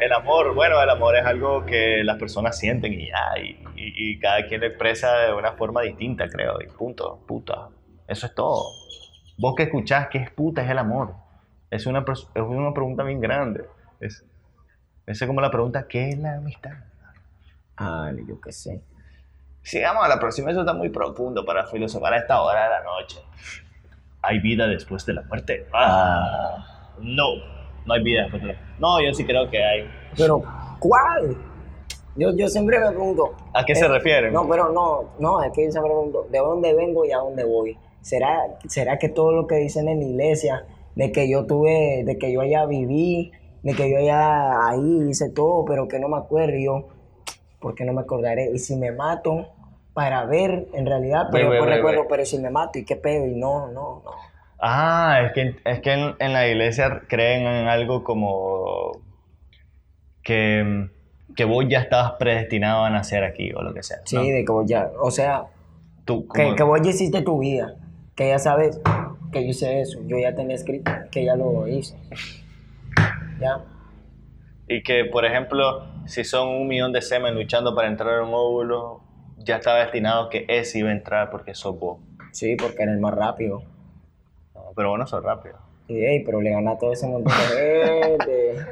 El 0.05 0.13
amor, 0.13 0.53
bueno, 0.53 0.79
el 0.79 0.89
amor 0.91 1.15
es 1.15 1.25
algo 1.25 1.65
que 1.65 2.03
las 2.03 2.17
personas 2.17 2.59
sienten 2.59 2.93
y 2.93 3.07
ya, 3.07 3.39
y, 3.75 4.19
cada 4.19 4.45
quien 4.45 4.61
lo 4.61 4.67
expresa 4.67 5.11
de 5.17 5.33
una 5.33 5.53
forma 5.53 5.81
distinta, 5.81 6.29
creo, 6.29 6.61
y 6.61 6.67
punto, 6.67 7.23
puta. 7.25 7.69
Eso 8.07 8.27
es 8.27 8.35
todo. 8.35 8.65
Vos 9.39 9.55
que 9.55 9.63
escuchás, 9.63 10.07
¿qué 10.09 10.19
es 10.19 10.29
puta? 10.29 10.61
Es 10.61 10.69
el 10.69 10.77
amor. 10.77 11.15
Es 11.71 11.87
una, 11.87 12.05
es 12.07 12.41
una 12.43 12.71
pregunta 12.71 13.01
bien 13.01 13.19
grande. 13.19 13.65
Es, 13.99 14.23
esa 15.07 15.25
es 15.25 15.27
como 15.27 15.41
la 15.41 15.49
pregunta, 15.49 15.87
¿qué 15.87 16.09
es 16.09 16.19
la 16.19 16.35
amistad? 16.35 16.73
Ah, 17.75 18.11
yo 18.27 18.39
qué 18.39 18.51
sé. 18.51 18.83
Sigamos 19.63 20.05
a 20.05 20.07
la 20.07 20.19
próxima, 20.19 20.51
eso 20.51 20.59
está 20.59 20.73
muy 20.75 20.89
profundo 20.89 21.43
para 21.43 21.65
filosofar 21.65 22.13
a 22.13 22.17
esta 22.17 22.43
hora 22.43 22.65
de 22.65 22.69
la 22.69 22.83
noche. 22.83 23.17
¿Hay 24.21 24.37
vida 24.37 24.67
después 24.67 25.03
de 25.07 25.13
la 25.15 25.23
muerte? 25.23 25.67
Ah, 25.73 26.91
no, 26.99 27.54
no 27.85 27.93
hay 27.93 28.03
vida 28.03 28.23
después 28.23 28.41
de 28.41 28.47
la 28.49 28.53
muerte. 28.53 28.75
No, 28.79 29.01
yo 29.01 29.13
sí 29.13 29.25
creo 29.25 29.49
que 29.49 29.63
hay. 29.63 29.89
Pero, 30.17 30.41
¿cuál? 30.79 31.37
Yo, 32.15 32.33
yo 32.35 32.47
siempre 32.47 32.79
me 32.79 32.87
pregunto. 32.89 33.35
¿A 33.53 33.65
qué 33.65 33.75
se 33.75 33.85
eh, 33.85 33.89
refieren? 33.89 34.33
No, 34.33 34.47
pero 34.47 34.71
no, 34.71 35.11
no, 35.19 35.43
es 35.43 35.51
que 35.51 35.65
yo 35.65 35.71
siempre 35.71 35.91
me 35.91 35.95
pregunto, 35.95 36.27
¿de 36.31 36.39
dónde 36.39 36.73
vengo 36.73 37.05
y 37.05 37.11
a 37.11 37.17
dónde 37.17 37.43
voy? 37.43 37.77
¿Será, 38.01 38.57
¿Será 38.67 38.97
que 38.97 39.09
todo 39.09 39.31
lo 39.31 39.47
que 39.47 39.55
dicen 39.55 39.87
en 39.89 39.99
la 39.99 40.05
iglesia, 40.05 40.65
de 40.95 41.11
que 41.11 41.29
yo 41.29 41.45
tuve, 41.45 42.03
de 42.05 42.17
que 42.17 42.31
yo 42.31 42.41
allá 42.41 42.65
viví, 42.65 43.31
de 43.63 43.73
que 43.73 43.89
yo 43.89 43.97
allá 43.97 44.69
ahí 44.69 45.09
hice 45.09 45.29
todo, 45.29 45.65
pero 45.65 45.87
que 45.87 45.99
no 45.99 46.07
me 46.07 46.17
acuerdo, 46.17 46.57
yo, 46.57 46.87
¿por 47.59 47.75
qué 47.75 47.83
no 47.83 47.93
me 47.93 48.01
acordaré? 48.01 48.51
Y 48.53 48.59
si 48.59 48.75
me 48.75 48.91
mato 48.91 49.47
para 49.93 50.25
ver, 50.25 50.67
en 50.73 50.85
realidad, 50.85 51.29
pero 51.31 51.49
ve, 51.49 51.61
recuerdo, 51.61 52.05
pero 52.07 52.25
si 52.25 52.37
me 52.37 52.49
mato, 52.49 52.79
¿y 52.79 52.85
qué 52.85 52.95
pedo? 52.95 53.25
Y 53.25 53.35
no, 53.35 53.67
no, 53.71 54.03
no. 54.05 54.11
Ah, 54.59 55.21
es 55.25 55.33
que, 55.33 55.55
es 55.63 55.79
que 55.81 55.93
en, 55.93 56.15
en 56.19 56.33
la 56.33 56.47
iglesia 56.47 57.01
creen 57.07 57.45
en 57.45 57.67
algo 57.67 58.03
como 58.03 59.01
que, 60.23 60.89
que 61.35 61.45
vos 61.45 61.65
ya 61.67 61.79
estabas 61.79 62.13
predestinado 62.13 62.83
a 62.83 62.89
nacer 62.89 63.23
aquí 63.23 63.51
o 63.53 63.61
lo 63.61 63.73
que 63.73 63.83
sea. 63.83 63.97
Sí, 64.05 64.15
¿no? 64.15 64.23
de 64.23 64.45
que 64.45 64.51
vos 64.51 64.65
ya, 64.65 64.89
o 64.99 65.11
sea, 65.11 65.45
Tú, 66.05 66.27
que, 66.27 66.53
que 66.55 66.63
vos 66.63 66.79
ya 66.83 66.91
hiciste 66.91 67.23
tu 67.23 67.39
vida, 67.39 67.75
que 68.15 68.27
ya 68.27 68.37
sabes 68.37 68.79
que 69.31 69.43
yo 69.43 69.49
hice 69.49 69.81
eso, 69.81 69.99
yo 70.05 70.19
ya 70.19 70.35
tenía 70.35 70.55
escrito, 70.55 70.91
que 71.11 71.25
ya 71.25 71.35
lo 71.35 71.67
hice. 71.67 71.95
Ya. 73.39 73.63
Y 74.67 74.83
que, 74.83 75.05
por 75.05 75.25
ejemplo, 75.25 75.83
si 76.05 76.23
son 76.23 76.49
un 76.49 76.67
millón 76.67 76.93
de 76.93 77.01
semen 77.01 77.33
luchando 77.33 77.75
para 77.75 77.87
entrar 77.87 78.19
a 78.19 78.23
un 78.23 78.33
óvulo, 78.33 79.01
ya 79.37 79.57
está 79.57 79.75
destinado 79.75 80.29
que 80.29 80.45
ese 80.47 80.79
iba 80.79 80.89
a 80.89 80.93
entrar 80.93 81.31
porque 81.31 81.55
sos 81.55 81.77
vos. 81.79 81.99
Sí, 82.31 82.55
porque 82.55 82.83
era 82.83 82.93
el 82.93 82.99
más 82.99 83.13
rápido. 83.15 83.63
Pero 84.75 84.89
vos 84.89 84.99
no 84.99 85.07
sos 85.07 85.23
rápido. 85.23 85.57
Y 85.87 86.03
ey, 86.03 86.23
pero 86.23 86.41
le 86.41 86.51
gana 86.51 86.71
a 86.71 86.77
todo 86.77 86.91
ese 86.93 87.07
montón 87.07 87.33
de 87.55 88.01
gente. 88.03 88.55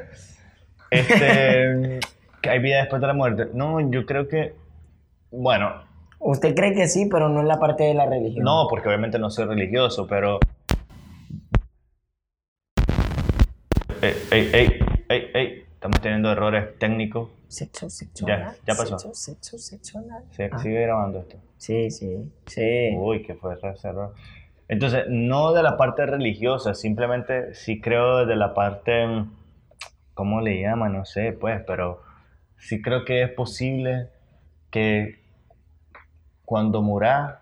Este, 0.90 1.98
que 2.40 2.50
hay 2.50 2.58
vida 2.60 2.78
después 2.78 3.00
de 3.00 3.08
la 3.08 3.14
muerte. 3.14 3.46
No, 3.52 3.80
yo 3.90 4.06
creo 4.06 4.28
que, 4.28 4.54
bueno, 5.32 5.82
Usted 6.20 6.54
cree 6.54 6.72
que 6.72 6.86
sí, 6.86 7.06
pero 7.10 7.28
no 7.28 7.40
es 7.40 7.46
la 7.48 7.58
parte 7.58 7.82
de 7.84 7.94
la 7.94 8.06
religión. 8.06 8.44
no, 8.44 8.66
porque 8.70 8.88
obviamente 8.88 9.18
no 9.18 9.28
soy 9.28 9.46
religioso, 9.46 10.06
pero 10.06 10.38
ey, 14.02 14.14
ey, 14.30 14.50
ey, 14.52 14.78
ey, 15.08 15.30
ey. 15.34 15.64
Estamos 15.74 16.00
teniendo 16.00 16.30
errores 16.32 16.78
técnicos. 16.78 17.28
Sexo, 17.48 17.90
sexo. 17.90 18.26
Ya, 18.26 18.54
ya 18.66 18.74
pasó. 18.74 18.98
Sexo, 19.12 19.58
sexo, 19.58 19.98
anal. 19.98 20.24
Se- 20.30 20.48
Ah. 20.50 20.58
Sigue 20.58 20.80
grabando 20.82 21.18
esto. 21.20 21.36
Sí, 21.58 21.90
sí, 21.90 22.32
sí. 22.46 22.90
Uy, 22.96 23.22
que 23.22 23.34
fue 23.34 23.54
ese 23.54 23.88
error. 23.88 24.14
Entonces, 24.68 25.04
no 25.08 25.52
de 25.52 25.62
la 25.62 25.76
parte 25.76 26.06
religiosa, 26.06 26.74
simplemente 26.74 27.54
sí 27.54 27.80
creo 27.80 28.24
de 28.26 28.36
la 28.36 28.54
parte, 28.54 29.24
¿cómo 30.14 30.40
le 30.40 30.60
llaman? 30.60 30.94
No 30.94 31.04
sé, 31.04 31.32
pues, 31.32 31.62
pero 31.66 32.02
sí 32.56 32.80
creo 32.80 33.04
que 33.04 33.22
es 33.22 33.30
posible 33.30 34.08
que 34.70 35.20
cuando 36.44 36.82
muras 36.82 37.38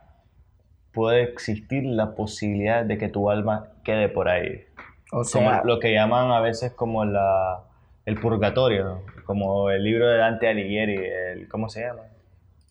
puede 0.92 1.22
existir 1.22 1.85
la 1.85 2.14
posibilidad 2.14 2.85
de 2.85 2.98
que 2.98 3.08
tu 3.08 3.30
alma 3.30 3.68
quede 3.85 4.08
por 4.08 4.28
ahí. 4.28 4.64
O 5.12 5.22
Como 5.22 5.24
sea, 5.24 5.62
lo 5.64 5.78
que 5.78 5.92
llaman 5.92 6.30
a 6.30 6.40
veces 6.40 6.72
como 6.72 7.04
la, 7.04 7.64
el 8.04 8.18
purgatorio, 8.18 9.02
como 9.24 9.70
el 9.70 9.85
libro 9.85 10.08
de 10.08 10.18
Dante 10.18 10.48
Alighieri, 10.48 10.96
el, 10.96 11.48
¿cómo 11.48 11.68
se 11.68 11.82
llama? 11.82 12.02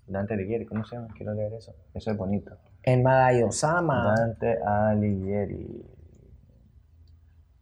Dante 0.07 0.33
Alighieri, 0.33 0.65
¿cómo 0.65 0.83
se 0.85 0.95
llama? 0.95 1.07
Quiero 1.15 1.33
leer 1.33 1.53
eso. 1.53 1.73
Eso 1.93 2.11
es 2.11 2.17
bonito. 2.17 2.51
En 2.83 3.03
Madayosama. 3.03 4.15
Dante 4.17 4.57
Alighieri. 4.63 5.85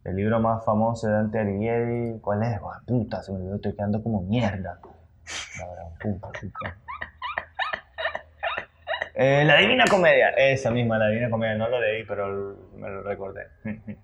El 0.04 0.16
libro 0.16 0.40
más 0.40 0.64
famoso 0.64 1.06
de 1.06 1.12
Dante 1.12 1.38
Alighieri, 1.38 2.18
¿cuál 2.20 2.42
es? 2.42 2.58
Oh, 2.62 2.72
puta, 2.86 3.22
se 3.22 3.32
me 3.32 3.54
estoy 3.54 3.74
quedando 3.74 4.02
como 4.02 4.22
mierda. 4.22 4.80
La 5.58 5.66
gran 5.74 5.86
puta, 6.00 6.28
puta. 6.28 6.76
Eh, 9.14 9.44
la 9.44 9.56
Divina 9.56 9.84
Comedia, 9.90 10.30
esa 10.30 10.70
misma, 10.70 10.96
la 10.96 11.08
Divina 11.08 11.28
Comedia, 11.28 11.54
no 11.56 11.68
lo 11.68 11.78
leí, 11.80 12.04
pero 12.04 12.56
me 12.76 12.88
lo 12.88 13.02
recordé. 13.02 13.46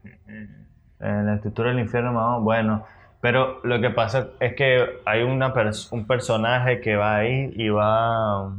Eh, 0.99 1.23
la 1.25 1.35
estructura 1.35 1.69
del 1.69 1.81
infierno, 1.81 2.11
más 2.15 2.41
bueno, 2.41 2.83
pero 3.21 3.61
lo 3.65 3.79
que 3.83 3.91
pasa 3.91 4.29
es 4.41 4.55
que 4.55 5.03
hay 5.05 5.23
una 5.25 5.53
pers- 5.53 5.93
un 5.93 6.07
personaje 6.07 6.81
que 6.81 6.97
va 6.97 7.17
ahí 7.17 7.53
y 7.55 7.69
va 7.69 8.51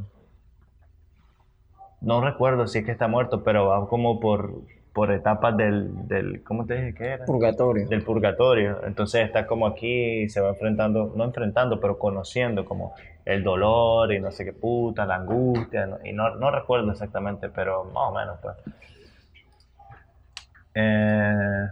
no 2.01 2.21
recuerdo 2.21 2.67
si 2.67 2.79
es 2.79 2.86
que 2.86 2.91
está 2.91 3.07
muerto, 3.07 3.43
pero 3.43 3.67
va 3.67 3.88
como 3.88 4.19
por, 4.19 4.62
por 4.93 5.12
etapas 5.12 5.55
del, 5.57 6.07
del, 6.07 6.43
¿cómo 6.43 6.65
te 6.65 6.75
dije 6.75 6.93
que 6.93 7.05
era? 7.05 7.25
Purgatorio. 7.25 7.88
Del 7.88 8.03
purgatorio. 8.03 8.81
Entonces 8.86 9.25
está 9.25 9.47
como 9.47 9.67
aquí 9.67 10.21
y 10.21 10.29
se 10.29 10.41
va 10.41 10.49
enfrentando, 10.49 11.13
no 11.15 11.23
enfrentando, 11.23 11.79
pero 11.79 11.97
conociendo 11.97 12.65
como 12.65 12.93
el 13.25 13.43
dolor 13.43 14.13
y 14.13 14.19
no 14.19 14.31
sé 14.31 14.45
qué 14.45 14.53
puta, 14.53 15.05
la 15.05 15.15
angustia, 15.15 15.86
¿no? 15.86 15.97
y 16.03 16.13
no, 16.13 16.36
no 16.36 16.49
recuerdo 16.49 16.91
exactamente, 16.91 17.49
pero 17.49 17.83
más 17.86 18.10
o 18.10 18.13
menos 18.13 18.39
pues. 18.41 18.55
Eh, 20.75 21.67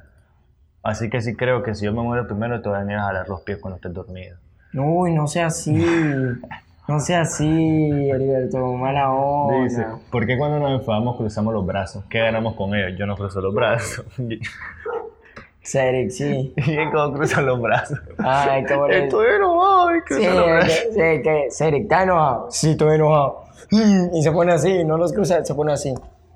así 0.83 1.09
que 1.09 1.21
sí 1.21 1.35
creo 1.35 1.61
que 1.63 1.75
si 1.75 1.85
yo 1.85 1.93
me 1.93 2.01
muero 2.01 2.27
primero 2.27 2.61
te 2.61 2.69
voy 2.69 2.77
a 2.77 2.81
venir 2.81 2.97
a 2.97 3.03
jalar 3.03 3.29
los 3.29 3.41
pies 3.41 3.59
cuando 3.59 3.75
estés 3.75 3.93
dormido. 3.93 4.37
Uy, 4.73 5.13
no 5.13 5.27
sea 5.27 5.47
así. 5.47 5.73
No 6.87 6.99
sea 6.99 7.21
así, 7.21 8.09
Heriberto. 8.11 8.57
Mala 8.73 9.11
onda. 9.11 9.63
Dice, 9.63 9.85
¿por 10.11 10.25
qué 10.27 10.37
cuando 10.37 10.59
nos 10.59 10.79
enfadamos 10.79 11.17
cruzamos 11.17 11.53
los 11.53 11.65
brazos? 11.65 12.03
¿Qué 12.09 12.19
ganamos 12.19 12.55
con 12.55 12.75
ellos? 12.75 12.97
Yo 12.97 13.05
no 13.07 13.15
cruzo 13.15 13.41
los 13.41 13.53
brazos. 13.53 14.05
Seric, 15.61 16.11
sí. 16.11 16.53
¿Y 16.57 16.91
cómo 16.91 17.13
cruzan 17.13 17.45
los 17.47 17.59
brazos? 17.59 17.99
Ay, 18.19 18.63
qué 18.65 18.75
bonito. 18.75 18.97
Estoy 19.03 19.35
enojado 19.35 19.95
y 19.95 19.99
Sí, 19.99 20.03
cruzo 20.05 20.29
los 20.35 20.45
brazos. 20.45 20.77
sí, 20.91 21.21
que 21.23 21.45
Seric, 21.49 21.83
¿está 21.83 22.03
enojado? 22.03 22.47
Sí, 22.51 22.69
estoy 22.71 22.95
enojado. 22.95 23.43
Mm, 23.71 24.15
Y 24.15 24.21
se 24.21 24.31
pone 24.31 24.53
así, 24.53 24.83
no 24.83 24.97
los 24.97 25.11
cruza, 25.11 25.43
se 25.43 25.55
pone 25.55 25.73
así. 25.73 25.91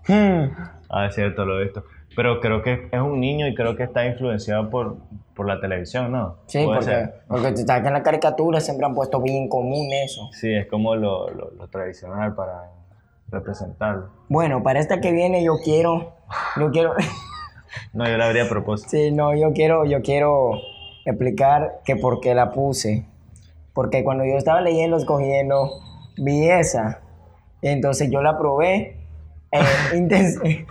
Mm. 0.07 0.45
Ah, 0.89 1.05
es 1.05 1.13
cierto, 1.13 1.45
lo 1.45 1.59
he 1.59 1.65
visto. 1.65 1.83
Pero 2.19 2.41
creo 2.41 2.61
que 2.61 2.89
es 2.91 2.99
un 2.99 3.21
niño 3.21 3.47
y 3.47 3.55
creo 3.55 3.77
que 3.77 3.83
está 3.83 4.05
influenciado 4.05 4.69
por, 4.69 4.97
por 5.33 5.47
la 5.47 5.61
televisión, 5.61 6.11
¿no? 6.11 6.35
Sí, 6.47 6.65
porque, 6.65 6.83
ser. 6.83 7.21
porque 7.29 7.53
tú 7.53 7.61
sabes 7.65 7.81
que 7.81 7.87
en 7.87 7.93
la 7.93 8.03
caricatura 8.03 8.59
siempre 8.59 8.85
han 8.85 8.93
puesto 8.93 9.21
bien 9.21 9.47
común 9.47 9.87
eso. 9.93 10.27
Sí, 10.33 10.53
es 10.53 10.67
como 10.67 10.97
lo, 10.97 11.29
lo, 11.29 11.51
lo 11.51 11.67
tradicional 11.69 12.35
para 12.35 12.71
representarlo. 13.29 14.09
Bueno, 14.27 14.61
para 14.63 14.81
esta 14.81 14.99
que 14.99 15.13
viene 15.13 15.45
yo 15.45 15.59
quiero, 15.63 16.11
yo 16.59 16.69
quiero, 16.71 16.93
No, 17.93 18.05
yo 18.05 18.17
le 18.17 18.23
habría 18.25 18.43
a 18.43 18.49
propósito. 18.49 18.89
sí, 18.89 19.13
no, 19.13 19.33
yo 19.33 19.53
quiero, 19.53 19.85
yo 19.85 20.01
quiero 20.01 20.59
explicar 21.05 21.79
que 21.85 21.95
por 21.95 22.19
qué 22.19 22.35
la 22.35 22.51
puse. 22.51 23.05
Porque 23.73 24.03
cuando 24.03 24.25
yo 24.25 24.35
estaba 24.35 24.59
leyendo, 24.59 24.97
escogiendo, 24.97 25.71
vi 26.17 26.49
esa. 26.49 26.99
Entonces 27.61 28.11
yo 28.11 28.21
la 28.21 28.37
probé. 28.37 28.98
Eh, 29.51 30.65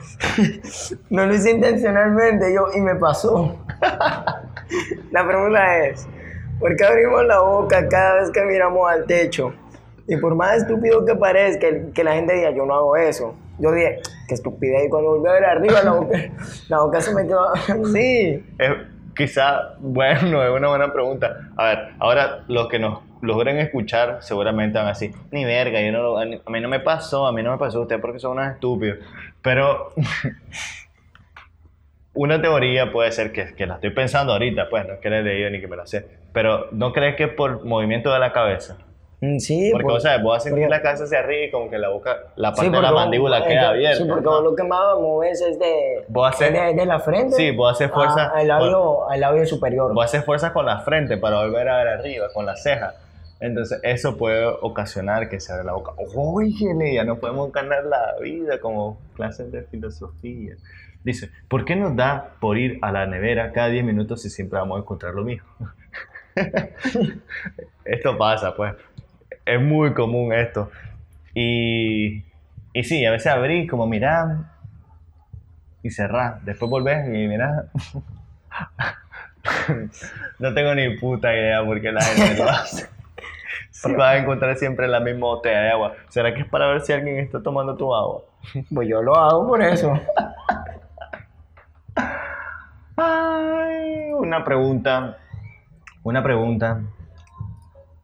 no 1.10 1.26
lo 1.26 1.34
hice 1.34 1.50
intencionalmente 1.50 2.52
yo, 2.54 2.68
y 2.74 2.80
me 2.80 2.94
pasó. 2.94 3.58
la 5.10 5.26
pregunta 5.26 5.86
es, 5.86 6.06
¿por 6.60 6.76
qué 6.76 6.84
abrimos 6.84 7.24
la 7.26 7.40
boca 7.40 7.88
cada 7.88 8.20
vez 8.20 8.30
que 8.30 8.42
miramos 8.44 8.90
al 8.90 9.06
techo? 9.06 9.52
Y 10.06 10.16
por 10.16 10.34
más 10.34 10.56
estúpido 10.58 11.04
que 11.04 11.14
parezca, 11.14 11.66
que, 11.92 12.04
la 12.04 12.14
gente 12.14 12.34
diga, 12.34 12.50
yo 12.50 12.64
no 12.64 12.74
hago 12.74 12.96
eso. 12.96 13.34
Yo 13.58 13.72
dije, 13.72 14.00
qué 14.26 14.34
estupidez. 14.34 14.86
Y 14.86 14.88
cuando 14.88 15.10
volví 15.10 15.28
a 15.28 15.32
ver 15.32 15.44
arriba, 15.44 15.82
la 15.82 15.92
boca, 15.92 16.18
la 16.68 16.78
boca 16.78 17.00
se 17.00 17.14
me 17.14 17.26
quedó 17.26 17.52
así. 17.52 18.42
Es, 18.58 18.70
quizá, 19.14 19.74
bueno, 19.80 20.42
es 20.42 20.50
una 20.50 20.68
buena 20.68 20.92
pregunta. 20.92 21.50
A 21.56 21.64
ver, 21.64 21.78
ahora 21.98 22.44
los 22.48 22.68
que 22.68 22.78
nos 22.78 23.00
logren 23.22 23.58
escuchar 23.58 24.18
seguramente 24.20 24.78
van 24.78 24.86
a 24.86 24.90
decir, 24.90 25.12
ni 25.30 25.44
verga, 25.44 25.80
yo 25.80 25.92
no, 25.92 26.18
a 26.18 26.24
mí 26.24 26.60
no 26.60 26.68
me 26.68 26.80
pasó, 26.80 27.26
a 27.26 27.32
mí 27.32 27.42
no 27.42 27.52
me 27.52 27.58
pasó, 27.58 27.80
usted 27.82 28.00
porque 28.00 28.18
son 28.18 28.32
unos 28.38 28.52
estúpidos. 28.54 28.98
Pero 29.42 29.92
una 32.14 32.40
teoría 32.40 32.90
puede 32.90 33.12
ser 33.12 33.32
que, 33.32 33.54
que 33.54 33.66
la 33.66 33.74
estoy 33.74 33.90
pensando 33.90 34.32
ahorita, 34.32 34.68
pues 34.68 34.86
no 34.86 34.94
es 34.94 35.00
que 35.00 35.10
la 35.10 35.18
he 35.18 35.22
leído 35.22 35.50
ni 35.50 35.60
que 35.60 35.68
me 35.68 35.76
la 35.76 35.86
sé, 35.86 36.06
pero 36.32 36.66
¿no 36.72 36.92
crees 36.92 37.16
que 37.16 37.28
por 37.28 37.64
movimiento 37.64 38.12
de 38.12 38.18
la 38.18 38.32
cabeza? 38.32 38.76
Mm, 39.20 39.38
Sí, 39.40 39.68
Porque, 39.72 39.82
por- 39.84 39.92
o 39.94 40.00
sea, 40.00 40.18
vos 40.18 40.36
a 40.36 40.40
sentir 40.40 40.62
porque- 40.64 40.76
la 40.76 40.80
cabeza 40.82 41.04
hacia 41.04 41.18
arriba 41.18 41.46
y 41.46 41.50
como 41.50 41.68
que 41.70 41.78
la 41.78 41.88
boca, 41.88 42.18
la 42.36 42.50
sí, 42.50 42.56
parte 42.56 42.62
de 42.62 42.70
porque 42.70 42.82
la 42.86 42.92
vos- 42.92 43.00
mandíbula 43.02 43.38
eh, 43.40 43.44
queda 43.48 43.60
que- 43.60 43.66
abierta. 43.66 43.96
Sí, 43.98 44.04
porque 44.08 44.24
¿no? 44.24 44.30
vos 44.30 44.44
lo 44.44 44.54
que 44.54 44.62
más 44.62 44.80
mueves 45.00 45.40
es 45.40 45.58
de, 45.58 46.04
Vos 46.08 46.28
haces- 46.28 46.52
de, 46.52 46.74
de 46.74 46.86
la 46.86 47.00
frente. 47.00 47.34
Sí, 47.34 47.50
vos 47.50 47.72
haces 47.72 47.90
fuerza- 47.90 48.26
a- 48.32 48.38
al, 48.38 48.46
labio, 48.48 49.10
al 49.10 49.20
labio 49.20 49.44
superior. 49.44 49.92
Vos 49.92 50.04
haces 50.04 50.24
fuerza 50.24 50.52
con 50.52 50.66
la 50.66 50.78
frente 50.82 51.16
para 51.16 51.38
volver 51.38 51.68
a 51.68 51.78
ver 51.78 51.88
arriba, 51.88 52.26
con 52.32 52.46
la 52.46 52.54
ceja. 52.56 52.94
Entonces, 53.40 53.78
eso 53.84 54.16
puede 54.16 54.44
ocasionar 54.46 55.28
que 55.28 55.38
se 55.38 55.52
abra 55.52 55.64
la 55.64 55.72
boca. 55.72 55.92
Oye, 56.14 56.94
ya 56.94 57.04
no 57.04 57.18
podemos 57.18 57.52
ganar 57.52 57.84
la 57.84 58.16
vida 58.20 58.58
como 58.60 58.98
clases 59.14 59.52
de 59.52 59.62
filosofía. 59.62 60.56
Dice, 61.04 61.30
¿por 61.48 61.64
qué 61.64 61.76
nos 61.76 61.94
da 61.94 62.34
por 62.40 62.58
ir 62.58 62.78
a 62.82 62.90
la 62.90 63.06
nevera 63.06 63.52
cada 63.52 63.68
10 63.68 63.84
minutos 63.84 64.22
si 64.22 64.30
siempre 64.30 64.58
vamos 64.58 64.78
a 64.78 64.80
encontrar 64.80 65.14
lo 65.14 65.24
mismo? 65.24 65.46
esto 67.84 68.18
pasa, 68.18 68.54
pues. 68.56 68.74
Es 69.44 69.60
muy 69.60 69.94
común 69.94 70.32
esto. 70.32 70.70
Y, 71.32 72.24
y 72.72 72.84
sí, 72.84 73.04
a 73.06 73.12
veces 73.12 73.28
abrí 73.28 73.66
como 73.68 73.86
mirá 73.86 74.52
y 75.82 75.90
cerrá. 75.90 76.40
Después 76.44 76.68
volvés 76.68 77.06
y 77.06 77.28
mirá. 77.28 77.66
no 80.40 80.52
tengo 80.54 80.74
ni 80.74 80.96
puta 80.98 81.32
idea 81.32 81.64
por 81.64 81.80
qué 81.80 81.92
la 81.92 82.02
gente 82.02 82.42
lo 82.42 82.50
hace. 82.50 82.97
Si 83.70 83.92
vas 83.94 84.14
a 84.14 84.18
encontrar 84.18 84.56
siempre 84.56 84.88
la 84.88 85.00
misma 85.00 85.26
botella 85.26 85.60
de 85.60 85.70
agua. 85.70 85.94
¿Será 86.08 86.34
que 86.34 86.40
es 86.40 86.48
para 86.48 86.66
ver 86.68 86.80
si 86.80 86.92
alguien 86.92 87.18
está 87.18 87.42
tomando 87.42 87.76
tu 87.76 87.94
agua? 87.94 88.22
Pues 88.74 88.88
yo 88.88 89.02
lo 89.02 89.16
hago 89.16 89.46
por 89.46 89.62
eso. 89.62 89.92
Ay, 92.96 94.12
una 94.12 94.44
pregunta. 94.44 95.18
Una 96.02 96.22
pregunta. 96.22 96.82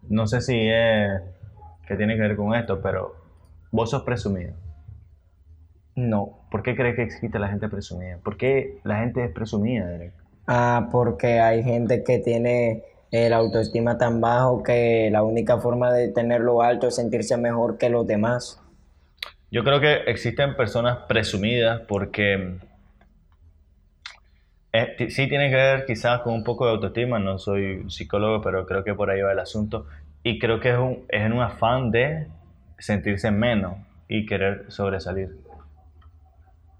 No 0.08 0.26
sé 0.26 0.40
si 0.40 0.68
es 0.68 1.22
que 1.86 1.96
tiene 1.96 2.14
que 2.14 2.20
ver 2.20 2.36
con 2.36 2.54
esto, 2.54 2.80
pero 2.80 3.16
vos 3.70 3.90
sos 3.90 4.02
presumido. 4.02 4.54
No. 5.96 6.40
¿Por 6.50 6.62
qué 6.62 6.76
crees 6.76 6.96
que 6.96 7.02
existe 7.02 7.38
la 7.38 7.48
gente 7.48 7.68
presumida? 7.68 8.18
¿Por 8.22 8.36
qué 8.36 8.78
la 8.84 8.98
gente 8.98 9.24
es 9.24 9.32
presumida, 9.32 9.86
Derek? 9.86 10.12
Ah, 10.46 10.88
porque 10.92 11.40
hay 11.40 11.62
gente 11.62 12.04
que 12.04 12.18
tiene 12.18 12.84
el 13.14 13.32
autoestima 13.32 13.96
tan 13.96 14.20
bajo 14.20 14.64
que 14.64 15.08
la 15.12 15.22
única 15.22 15.58
forma 15.58 15.92
de 15.92 16.08
tenerlo 16.08 16.62
alto 16.62 16.88
es 16.88 16.96
sentirse 16.96 17.36
mejor 17.36 17.78
que 17.78 17.88
los 17.88 18.04
demás. 18.08 18.60
Yo 19.52 19.62
creo 19.62 19.80
que 19.80 19.98
existen 20.08 20.56
personas 20.56 20.98
presumidas 21.06 21.82
porque 21.86 22.56
eh, 24.72 25.10
sí 25.10 25.28
tiene 25.28 25.48
que 25.48 25.54
ver 25.54 25.86
quizás 25.86 26.22
con 26.22 26.34
un 26.34 26.42
poco 26.42 26.66
de 26.66 26.72
autoestima. 26.72 27.20
No 27.20 27.38
soy 27.38 27.88
psicólogo, 27.88 28.42
pero 28.42 28.66
creo 28.66 28.82
que 28.82 28.94
por 28.94 29.10
ahí 29.10 29.20
va 29.20 29.30
el 29.30 29.38
asunto. 29.38 29.86
Y 30.24 30.40
creo 30.40 30.58
que 30.58 30.70
es, 30.70 30.78
un, 30.78 31.04
es 31.08 31.22
en 31.22 31.34
un 31.34 31.42
afán 31.42 31.92
de 31.92 32.26
sentirse 32.80 33.30
menos 33.30 33.76
y 34.08 34.26
querer 34.26 34.64
sobresalir. 34.72 35.36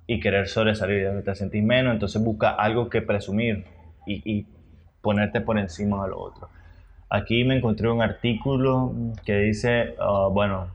Y 0.09 0.19
querer 0.19 0.49
sobresalir, 0.49 1.23
te 1.25 1.35
sentís 1.37 1.63
menos, 1.63 1.93
entonces 1.93 2.21
busca 2.21 2.51
algo 2.51 2.91
que 2.91 3.03
presumir 3.03 3.67
y, 4.05 4.39
y 4.39 4.47
ponerte 5.05 5.41
por 5.41 5.59
encima 5.59 6.03
de 6.03 6.11
lo 6.11 6.19
otro. 6.19 6.49
Aquí 7.11 7.45
me 7.45 7.57
encontré 7.59 7.89
un 7.89 8.03
artículo 8.03 8.93
que 9.25 9.37
dice, 9.39 9.95
ah, 10.01 10.29
bueno, 10.33 10.67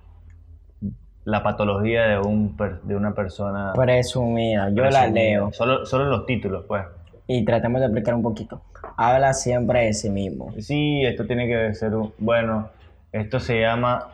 la 1.26 1.44
patología 1.44 2.04
de, 2.04 2.20
un 2.20 2.56
per- 2.56 2.82
de 2.84 2.96
una 2.96 3.13
persona. 3.13 3.74
Presumida, 3.76 4.70
yo 4.70 4.86
la 4.86 5.08
leo 5.08 5.52
Solo, 5.52 5.86
solo 5.86 6.06
los 6.06 6.26
títulos, 6.26 6.63
pues. 6.68 6.86
y 7.28 7.44
tratemos 7.44 7.82
de 7.82 7.88
aplicar 7.88 8.13
un 8.15 8.22
poquito. 8.24 8.62
habla 8.96 9.34
siempre 9.34 9.86
de 9.86 9.94
sí 9.94 10.10
mismo. 10.10 10.54
Sí, 10.60 11.02
esto 11.04 11.26
tiene 11.26 11.48
que 11.48 11.74
ser 11.74 11.94
un... 11.96 12.13
Bueno, 12.20 12.70
esto 13.12 13.39
se 13.39 13.60
llama 13.60 14.08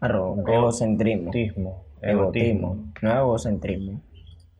Arro, 0.00 0.36
egocentrismo. 0.46 1.24
egotismo. 1.32 1.84
Egotismo. 2.00 2.76
No 3.02 3.12
egocentrismo. 3.18 4.00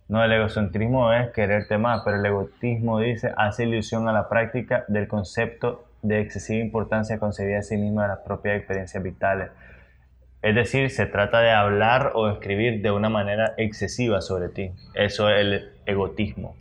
No, 0.08 0.24
el 0.24 0.32
egocentrismo 0.32 1.12
es 1.12 1.30
quererte 1.32 1.76
más, 1.76 2.02
pero 2.02 2.16
el 2.16 2.24
egotismo 2.24 2.98
dice 2.98 3.32
hace 3.36 3.64
ilusión 3.64 4.08
a 4.08 4.12
la 4.12 4.28
práctica 4.28 4.84
del 4.88 5.06
concepto 5.06 5.84
de 6.02 6.20
excesiva 6.20 6.64
importancia 6.64 7.18
concebida 7.18 7.58
a 7.58 7.62
sí 7.62 7.76
misma 7.76 8.02
de 8.02 8.08
las 8.08 8.18
propias 8.20 8.56
experiencias 8.56 9.02
vitales. 9.02 9.50
Es 10.40 10.54
decir, 10.54 10.90
se 10.90 11.06
trata 11.06 11.40
de 11.40 11.50
hablar 11.50 12.12
o 12.14 12.30
escribir 12.30 12.80
de 12.80 12.90
una 12.90 13.10
manera 13.10 13.54
excesiva 13.58 14.22
sobre 14.22 14.48
ti. 14.48 14.70
Eso 14.94 15.28
es 15.28 15.40
el 15.40 15.72
egotismo. 15.84 16.54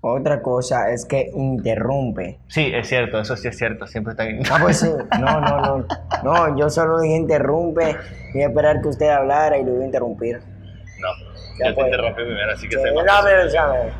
Otra 0.00 0.42
cosa 0.42 0.90
es 0.90 1.04
que 1.04 1.30
interrumpe. 1.32 2.40
Sí, 2.48 2.72
es 2.74 2.88
cierto, 2.88 3.20
eso 3.20 3.36
sí 3.36 3.46
es 3.46 3.56
cierto, 3.56 3.86
siempre 3.86 4.12
está 4.12 4.24
Ah, 4.52 4.58
pues 4.60 4.80
sí. 4.80 4.90
No, 5.20 5.40
no, 5.40 5.60
no. 5.60 5.86
No, 6.24 6.58
yo 6.58 6.70
solo 6.70 7.00
dije 7.00 7.16
interrumpe. 7.16 7.84
A 7.84 8.38
esperar 8.38 8.80
que 8.80 8.88
usted 8.88 9.10
hablara 9.10 9.58
y 9.58 9.64
lo 9.64 9.72
voy 9.72 9.82
a 9.82 9.86
interrumpir. 9.86 10.40
No, 11.52 11.58
Ya 11.58 11.70
ya 11.70 11.74
te 11.74 11.80
interrumpí 11.82 12.22
primero, 12.22 12.52
así 12.52 12.68
que 12.68 12.76
Sí, 12.76 12.82
dame, 13.06 13.32
dame. 13.52 13.92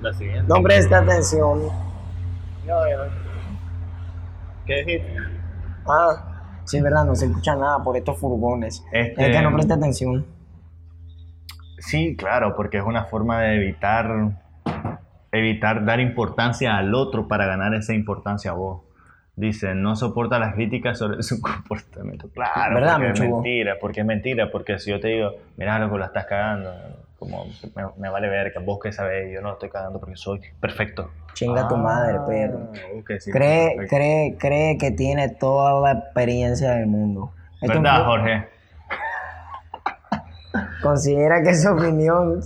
La 0.00 0.12
siguiente. 0.12 0.44
No 0.48 0.62
preste 0.62 0.94
atención. 0.94 1.62
¿Qué 4.66 4.74
dijiste? 4.84 5.16
Ah, 5.86 6.60
sí, 6.64 6.80
verdad, 6.80 7.04
no 7.04 7.14
se 7.14 7.26
escucha 7.26 7.56
nada 7.56 7.82
por 7.82 7.96
estos 7.96 8.18
furgones. 8.18 8.84
Este- 8.92 9.26
Es 9.30 9.36
que 9.36 9.42
no 9.42 9.52
preste 9.52 9.72
atención. 9.72 10.26
Sí, 11.78 12.16
claro, 12.16 12.54
porque 12.54 12.78
es 12.78 12.84
una 12.84 13.04
forma 13.04 13.40
de 13.42 13.56
evitar 13.56 14.32
evitar 15.30 15.84
dar 15.84 16.00
importancia 16.00 16.76
al 16.76 16.94
otro 16.94 17.28
para 17.28 17.46
ganar 17.46 17.74
esa 17.74 17.94
importancia 17.94 18.50
a 18.50 18.54
vos. 18.54 18.82
Dice, 19.38 19.72
no 19.72 19.94
soporta 19.94 20.40
las 20.40 20.54
críticas 20.54 20.98
sobre 20.98 21.22
su 21.22 21.40
comportamiento. 21.40 22.28
Claro, 22.34 22.74
¿Verdad, 22.74 22.96
porque 22.98 23.12
es 23.12 23.20
mentira, 23.20 23.76
porque 23.80 24.00
es 24.00 24.06
mentira, 24.06 24.50
porque 24.50 24.78
si 24.80 24.90
yo 24.90 24.98
te 24.98 25.08
digo, 25.08 25.30
mira, 25.56 25.78
loco, 25.78 25.96
la 25.96 26.06
estás 26.06 26.26
cagando, 26.26 26.74
como 27.20 27.46
me, 27.76 27.84
me 27.98 28.08
vale 28.10 28.28
ver 28.28 28.52
que 28.52 28.58
vos 28.58 28.80
que 28.82 28.90
sabés, 28.90 29.32
yo 29.32 29.40
no 29.40 29.48
la 29.48 29.52
estoy 29.54 29.68
cagando 29.70 30.00
porque 30.00 30.16
soy 30.16 30.40
perfecto. 30.60 31.12
Chinga 31.34 31.68
tu 31.68 31.76
madre, 31.76 32.18
perro. 32.26 32.58
Ah, 32.74 32.98
ok, 32.98 33.10
sí, 33.20 33.30
Cree, 33.30 33.76
perfecto. 33.76 33.96
cree, 33.96 34.36
cree 34.38 34.76
que 34.78 34.90
tiene 34.90 35.28
toda 35.28 35.80
la 35.80 35.92
experiencia 36.00 36.72
del 36.72 36.88
mundo. 36.88 37.32
Esto 37.60 37.74
¿Verdad, 37.80 37.96
fue- 37.98 38.04
Jorge? 38.06 38.48
Considera 40.82 41.42
que 41.42 41.54
su 41.54 41.68
opinión, 41.70 42.40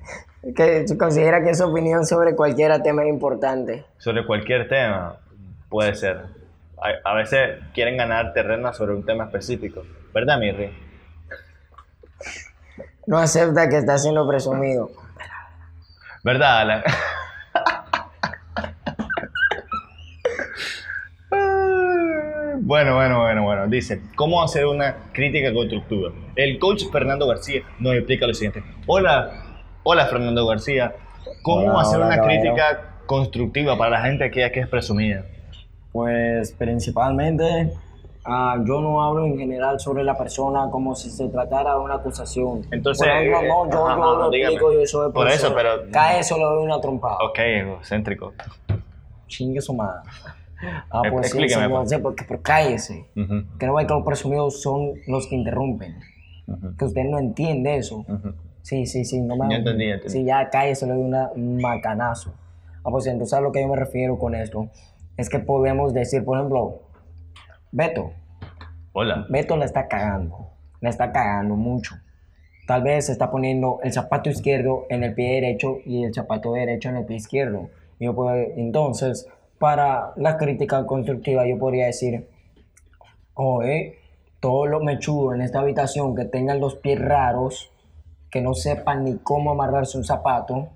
que 0.56 0.84
considera 0.98 1.42
que 1.42 1.54
su 1.54 1.64
opinión 1.64 2.04
sobre 2.06 2.36
cualquier 2.36 2.80
tema 2.82 3.02
es 3.02 3.08
importante. 3.08 3.84
Sobre 3.98 4.24
cualquier 4.24 4.68
tema, 4.68 5.16
puede 5.68 5.94
ser. 5.94 6.35
A, 6.82 7.10
a 7.10 7.14
veces 7.14 7.58
quieren 7.74 7.96
ganar 7.96 8.32
terreno 8.32 8.72
sobre 8.72 8.94
un 8.94 9.04
tema 9.04 9.24
específico. 9.24 9.82
¿Verdad, 10.12 10.38
Mirri? 10.38 10.70
No 13.06 13.18
acepta 13.18 13.68
que 13.68 13.78
está 13.78 13.98
siendo 13.98 14.26
presumido. 14.28 14.90
¿Verdad, 16.24 16.60
Alan? 16.60 16.82
Bueno, 22.60 22.94
bueno, 22.96 23.20
bueno, 23.20 23.42
bueno. 23.44 23.66
Dice, 23.68 24.00
¿cómo 24.16 24.42
hacer 24.42 24.66
una 24.66 24.96
crítica 25.12 25.52
constructiva? 25.52 26.10
El 26.34 26.58
coach 26.58 26.84
Fernando 26.90 27.26
García 27.26 27.62
nos 27.78 27.94
explica 27.94 28.26
lo 28.26 28.34
siguiente. 28.34 28.62
Hola, 28.86 29.30
hola 29.82 30.06
Fernando 30.06 30.46
García. 30.46 30.94
¿Cómo 31.42 31.70
Hola, 31.70 31.80
hacer 31.82 31.96
hola, 31.98 32.06
una 32.06 32.16
caballero. 32.16 32.42
crítica 32.42 32.84
constructiva 33.06 33.76
para 33.78 33.90
la 33.90 34.00
gente 34.02 34.30
que, 34.30 34.50
que 34.50 34.60
es 34.60 34.68
presumida? 34.68 35.24
Pues 35.96 36.52
principalmente 36.52 37.72
ah, 38.26 38.56
yo 38.66 38.82
no 38.82 39.02
hablo 39.02 39.24
en 39.24 39.38
general 39.38 39.80
sobre 39.80 40.04
la 40.04 40.14
persona 40.18 40.68
como 40.70 40.94
si 40.94 41.08
se 41.08 41.26
tratara 41.30 41.72
de 41.72 41.80
una 41.80 41.94
acusación. 41.94 42.66
Entonces, 42.70 43.06
Por 43.06 43.16
ejemplo, 43.16 43.40
no, 43.64 43.70
yo, 43.72 43.88
ajá, 43.88 43.96
yo 43.96 44.16
lo 44.18 44.32
explico, 44.34 44.72
yo 44.74 44.86
soy 44.86 45.10
Por 45.12 45.28
eso, 45.28 45.54
pero- 45.54 45.90
Cae 45.90 46.18
eso 46.20 46.36
le 46.36 46.44
doy 46.44 46.64
una 46.66 46.78
trompada. 46.82 47.16
Ok, 47.26 47.38
egocéntrico. 47.38 48.34
Chingue 49.26 49.60
su 49.62 49.72
madre. 49.74 50.02
Ah, 50.90 51.02
pues 51.10 51.30
sí, 51.30 51.36
explíqueme, 51.36 51.64
señor, 51.64 51.80
pues. 51.80 51.90
sí, 51.90 51.96
porque, 51.98 52.24
pero 52.26 52.40
cállese. 52.42 53.06
Ujú, 53.14 53.58
Que 53.58 53.66
no 53.66 53.74
ve 53.74 53.86
que 53.86 53.92
los 53.92 54.04
presumidos 54.06 54.62
son 54.62 54.92
los 55.06 55.26
que 55.28 55.36
interrumpen. 55.36 55.96
Que 56.78 56.84
usted 56.86 57.04
no 57.04 57.18
entiende 57.18 57.76
eso. 57.76 58.06
Sí, 58.62 58.86
sí, 58.86 59.04
sí, 59.04 59.20
no 59.20 59.36
me... 59.36 59.50
Ya 59.50 59.56
entendí, 59.56 59.84
entendí. 59.84 60.08
Sí, 60.08 60.24
ya 60.24 60.48
cállese, 60.48 60.86
le 60.86 60.94
doy 60.94 61.02
una- 61.02 61.28
un 61.34 61.60
macanazo. 61.60 62.32
Ah, 62.82 62.88
pues 62.90 63.06
entonces 63.06 63.34
a 63.34 63.42
lo 63.42 63.52
que 63.52 63.60
yo 63.60 63.68
me 63.68 63.76
refiero 63.76 64.18
con 64.18 64.34
esto 64.34 64.68
es 65.16 65.28
que 65.28 65.38
podemos 65.38 65.94
decir, 65.94 66.24
por 66.24 66.38
ejemplo, 66.38 66.82
Beto, 67.72 68.12
Hola. 68.92 69.26
Beto 69.28 69.56
la 69.56 69.64
está 69.66 69.88
cagando, 69.88 70.50
la 70.80 70.88
está 70.90 71.12
cagando 71.12 71.54
mucho. 71.56 71.96
Tal 72.66 72.82
vez 72.82 73.06
se 73.06 73.12
está 73.12 73.30
poniendo 73.30 73.78
el 73.82 73.92
zapato 73.92 74.30
izquierdo 74.30 74.86
en 74.88 75.04
el 75.04 75.14
pie 75.14 75.34
derecho 75.34 75.76
y 75.84 76.04
el 76.04 76.14
zapato 76.14 76.52
derecho 76.52 76.88
en 76.88 76.96
el 76.96 77.04
pie 77.04 77.16
izquierdo. 77.16 77.68
Yo 78.00 78.14
puedo- 78.14 78.34
entonces, 78.34 79.28
para 79.58 80.12
la 80.16 80.36
crítica 80.36 80.84
constructiva, 80.86 81.46
yo 81.46 81.58
podría 81.58 81.86
decir, 81.86 82.28
oye, 83.34 83.98
todos 84.40 84.68
los 84.68 84.82
mechudos 84.82 85.34
en 85.34 85.42
esta 85.42 85.60
habitación 85.60 86.14
que 86.14 86.24
tengan 86.24 86.60
los 86.60 86.76
pies 86.76 86.98
raros, 86.98 87.70
que 88.30 88.40
no 88.40 88.54
sepan 88.54 89.04
ni 89.04 89.16
cómo 89.18 89.50
amarrarse 89.50 89.96
un 89.98 90.04
zapato, 90.04 90.68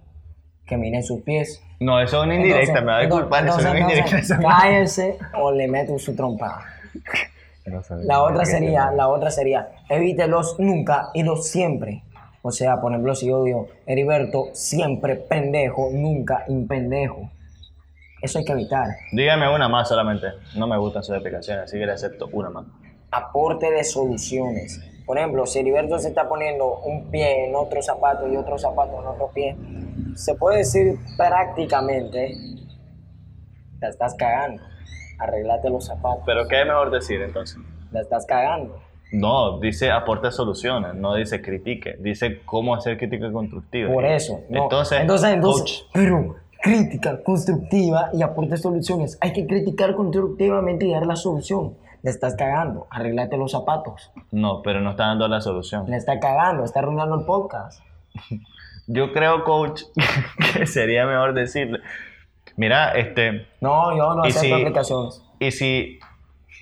que 0.70 0.76
miren 0.76 1.02
sus 1.02 1.20
pies. 1.22 1.62
No, 1.80 2.00
eso 2.00 2.20
es 2.20 2.24
una 2.24 2.36
indirecta, 2.36 2.60
Entonces- 2.60 2.84
me 2.84 2.92
va 2.92 2.96
a 2.96 3.00
disculpar, 3.00 3.46
eso 3.46 3.58
es 3.58 3.66
una 3.66 3.80
indirecta. 3.80 4.38
Cállese 4.40 5.18
o 5.34 5.52
le 5.52 5.68
meto 5.68 5.98
su. 5.98 6.12
No 7.66 7.82
sabía. 7.82 8.06
La 8.06 8.22
otra 8.22 8.44
sería, 8.46 8.90
la 8.90 9.08
otra 9.08 9.30
sería, 9.30 9.68
evítelos 9.88 10.58
nunca 10.58 11.10
y 11.14 11.22
los 11.22 11.46
siempre. 11.48 12.02
O 12.42 12.50
sea, 12.50 12.80
por 12.80 12.90
ejemplo, 12.90 13.14
si 13.14 13.28
yo 13.28 13.44
digo, 13.44 13.68
Heriberto, 13.86 14.46
siempre 14.54 15.16
pendejo, 15.16 15.90
nunca 15.92 16.44
impendejo. 16.48 17.30
Eso 18.22 18.38
hay 18.38 18.44
que 18.44 18.52
evitar. 18.52 18.88
Dígame 19.12 19.54
una 19.54 19.68
más 19.68 19.88
solamente. 19.88 20.28
No 20.56 20.66
me 20.66 20.78
gustan 20.78 21.02
sus 21.02 21.14
explicaciones, 21.14 21.64
así 21.64 21.78
que 21.78 21.86
le 21.86 21.92
acepto 21.92 22.28
una 22.32 22.50
más. 22.50 22.64
Aporte 23.10 23.70
de 23.70 23.84
soluciones. 23.84 24.80
Por 25.06 25.18
ejemplo, 25.18 25.44
si 25.46 25.58
Heriberto 25.58 25.98
se 25.98 26.08
está 26.08 26.28
poniendo 26.28 26.78
un 26.78 27.10
pie 27.10 27.44
en 27.46 27.54
otro 27.54 27.82
zapato 27.82 28.26
y 28.26 28.36
otro 28.36 28.58
zapato 28.58 29.00
en 29.00 29.06
otro 29.06 29.30
pie, 29.34 29.56
se 30.14 30.34
puede 30.34 30.58
decir 30.58 30.98
prácticamente, 31.16 32.34
la 33.80 33.88
estás 33.88 34.14
cagando. 34.14 34.62
Arreglate 35.18 35.68
los 35.70 35.86
zapatos. 35.86 36.22
Pero 36.24 36.48
¿qué 36.48 36.60
es 36.60 36.66
mejor 36.66 36.90
decir 36.90 37.20
entonces? 37.20 37.58
La 37.92 38.00
estás 38.00 38.24
cagando. 38.26 38.80
No, 39.12 39.58
dice 39.58 39.90
aporte 39.90 40.30
soluciones, 40.30 40.94
no 40.94 41.14
dice 41.14 41.42
critique, 41.42 41.96
dice 41.98 42.42
cómo 42.44 42.74
hacer 42.74 42.96
crítica 42.96 43.30
constructiva. 43.32 43.92
Por 43.92 44.04
eso. 44.04 44.40
No. 44.48 44.64
Entonces, 44.64 45.00
entonces, 45.00 45.30
entonces, 45.30 45.86
pero 45.92 46.36
crítica 46.62 47.22
constructiva 47.22 48.10
y 48.12 48.22
aporte 48.22 48.56
soluciones. 48.56 49.18
Hay 49.20 49.32
que 49.32 49.46
criticar 49.46 49.94
constructivamente 49.96 50.86
y 50.86 50.92
dar 50.92 51.06
la 51.06 51.16
solución. 51.16 51.74
Le 52.02 52.10
estás 52.10 52.34
cagando. 52.36 52.86
Arreglate 52.90 53.36
los 53.36 53.52
zapatos. 53.52 54.10
no, 54.30 54.62
pero 54.62 54.80
no 54.80 54.90
está 54.90 55.06
dando 55.06 55.26
la 55.28 55.40
solución. 55.40 55.90
Le 55.90 55.96
está 55.96 56.18
cagando. 56.20 56.64
Está 56.64 56.78
arruinando 56.80 57.18
el 57.18 57.26
podcast. 57.26 57.82
Yo 58.92 59.12
creo, 59.12 59.44
coach, 59.44 59.82
que 60.54 60.66
sería 60.66 61.06
mejor 61.06 61.32
decirle, 61.34 61.80
mira, 62.56 62.92
este, 62.92 63.46
No, 63.60 63.96
yo 63.96 64.14
no 64.14 64.24
¿Y 64.26 64.30
acepto 64.30 64.56
si- 64.56 64.62
aplicaciones. 64.62 65.22
y 65.38 65.50
si, 65.52 65.98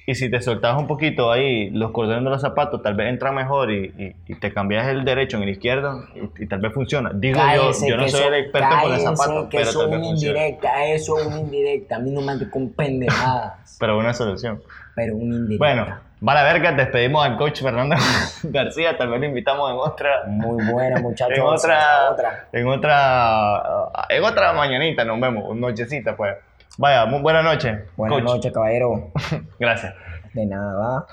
y 0.07 0.15
si 0.15 0.31
te 0.31 0.41
soltas 0.43 0.77
un 0.79 0.87
poquito 0.87 1.31
ahí 1.33 1.71
los 1.71 1.91
cordones 1.93 2.25
de 2.25 2.31
los 2.31 2.41
zapatos, 2.43 2.83
tal 2.83 2.95
vez 2.95 3.09
entra 3.09 3.33
mejor 3.33 3.71
y, 3.71 3.87
y- 3.99 4.17
y 4.33 4.35
te 4.35 4.53
cambias 4.53 4.89
el 4.89 5.05
derecho 5.05 5.37
en 5.39 5.45
el 5.45 5.49
izquierdo 5.51 6.05
y, 6.15 6.45
y 6.45 6.47
tal 6.47 6.61
vez 6.61 6.73
funciona. 6.75 7.11
Digo 7.15 7.39
Cállese, 7.41 7.89
yo, 7.89 7.97
yo 7.97 8.03
no 8.03 8.09
soy 8.09 8.21
eso- 8.21 8.29
el 8.29 8.35
experto 8.35 8.69
con 8.83 8.93
el 8.93 9.01
zapato, 9.01 9.49
que 9.49 9.57
pero 9.59 9.71
eso 9.71 9.79
tal 9.81 9.89
es 9.89 9.91
vez 9.93 9.99
una 10.01 10.09
funciona. 10.11 10.39
indirecta. 10.39 10.87
Eso 10.87 11.19
es 11.19 11.27
una 11.27 11.41
indirecta. 11.41 11.97
A 11.97 11.99
mí 12.01 12.11
no 12.11 12.21
me 12.21 12.51
con 12.51 12.71
pendejadas. 12.73 13.77
Pero 13.81 13.97
una 13.99 14.13
solución. 14.13 14.61
Pero 14.97 15.15
una 15.15 15.37
indirecta. 15.37 15.65
Bueno, 15.65 16.08
va 16.27 16.35
la 16.35 16.43
verga, 16.43 16.73
despedimos 16.73 17.25
al 17.25 17.37
coach 17.37 17.63
Fernando 17.63 17.97
García, 18.45 18.97
tal 18.97 19.11
vez 19.11 19.21
lo 19.21 19.27
invitamos 19.27 19.71
en 19.71 19.77
otra, 19.77 20.25
Muy 20.27 20.65
buena, 20.71 21.01
muchachos. 21.03 21.37
en 21.37 21.45
otra, 21.45 22.11
otra. 22.11 22.49
en 22.53 22.69
otra, 22.69 23.63
en 24.09 24.25
otra 24.25 24.53
mañanita 24.53 25.05
nos 25.05 25.21
vemos, 25.21 25.57
nochecita 25.57 26.17
pues. 26.17 26.37
Vaya, 26.77 27.07
muy 27.07 27.21
buena 27.21 27.43
noche, 27.43 27.87
Buenas 27.97 28.23
noches, 28.23 28.53
caballero. 28.53 29.11
Gracias. 29.59 29.95
De 30.33 30.47
nada, 30.47 30.75
va. 30.75 31.07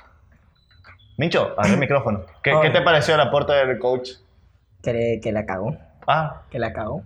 Mincho, 1.17 1.55
abre 1.57 1.71
el 1.71 1.79
micrófono. 1.79 2.21
¿Qué. 2.43 2.53
¿Qué 2.61 2.69
te 2.69 2.81
pareció 2.81 3.15
el 3.15 3.21
aporte 3.21 3.53
del 3.53 3.79
coach? 3.79 4.11
¿Cree 4.83 5.19
que 5.19 5.31
la 5.31 5.45
cagó? 5.45 5.75
Ah, 6.05 6.41
¿Que 6.51 6.59
la 6.59 6.71
cagó? 6.73 7.01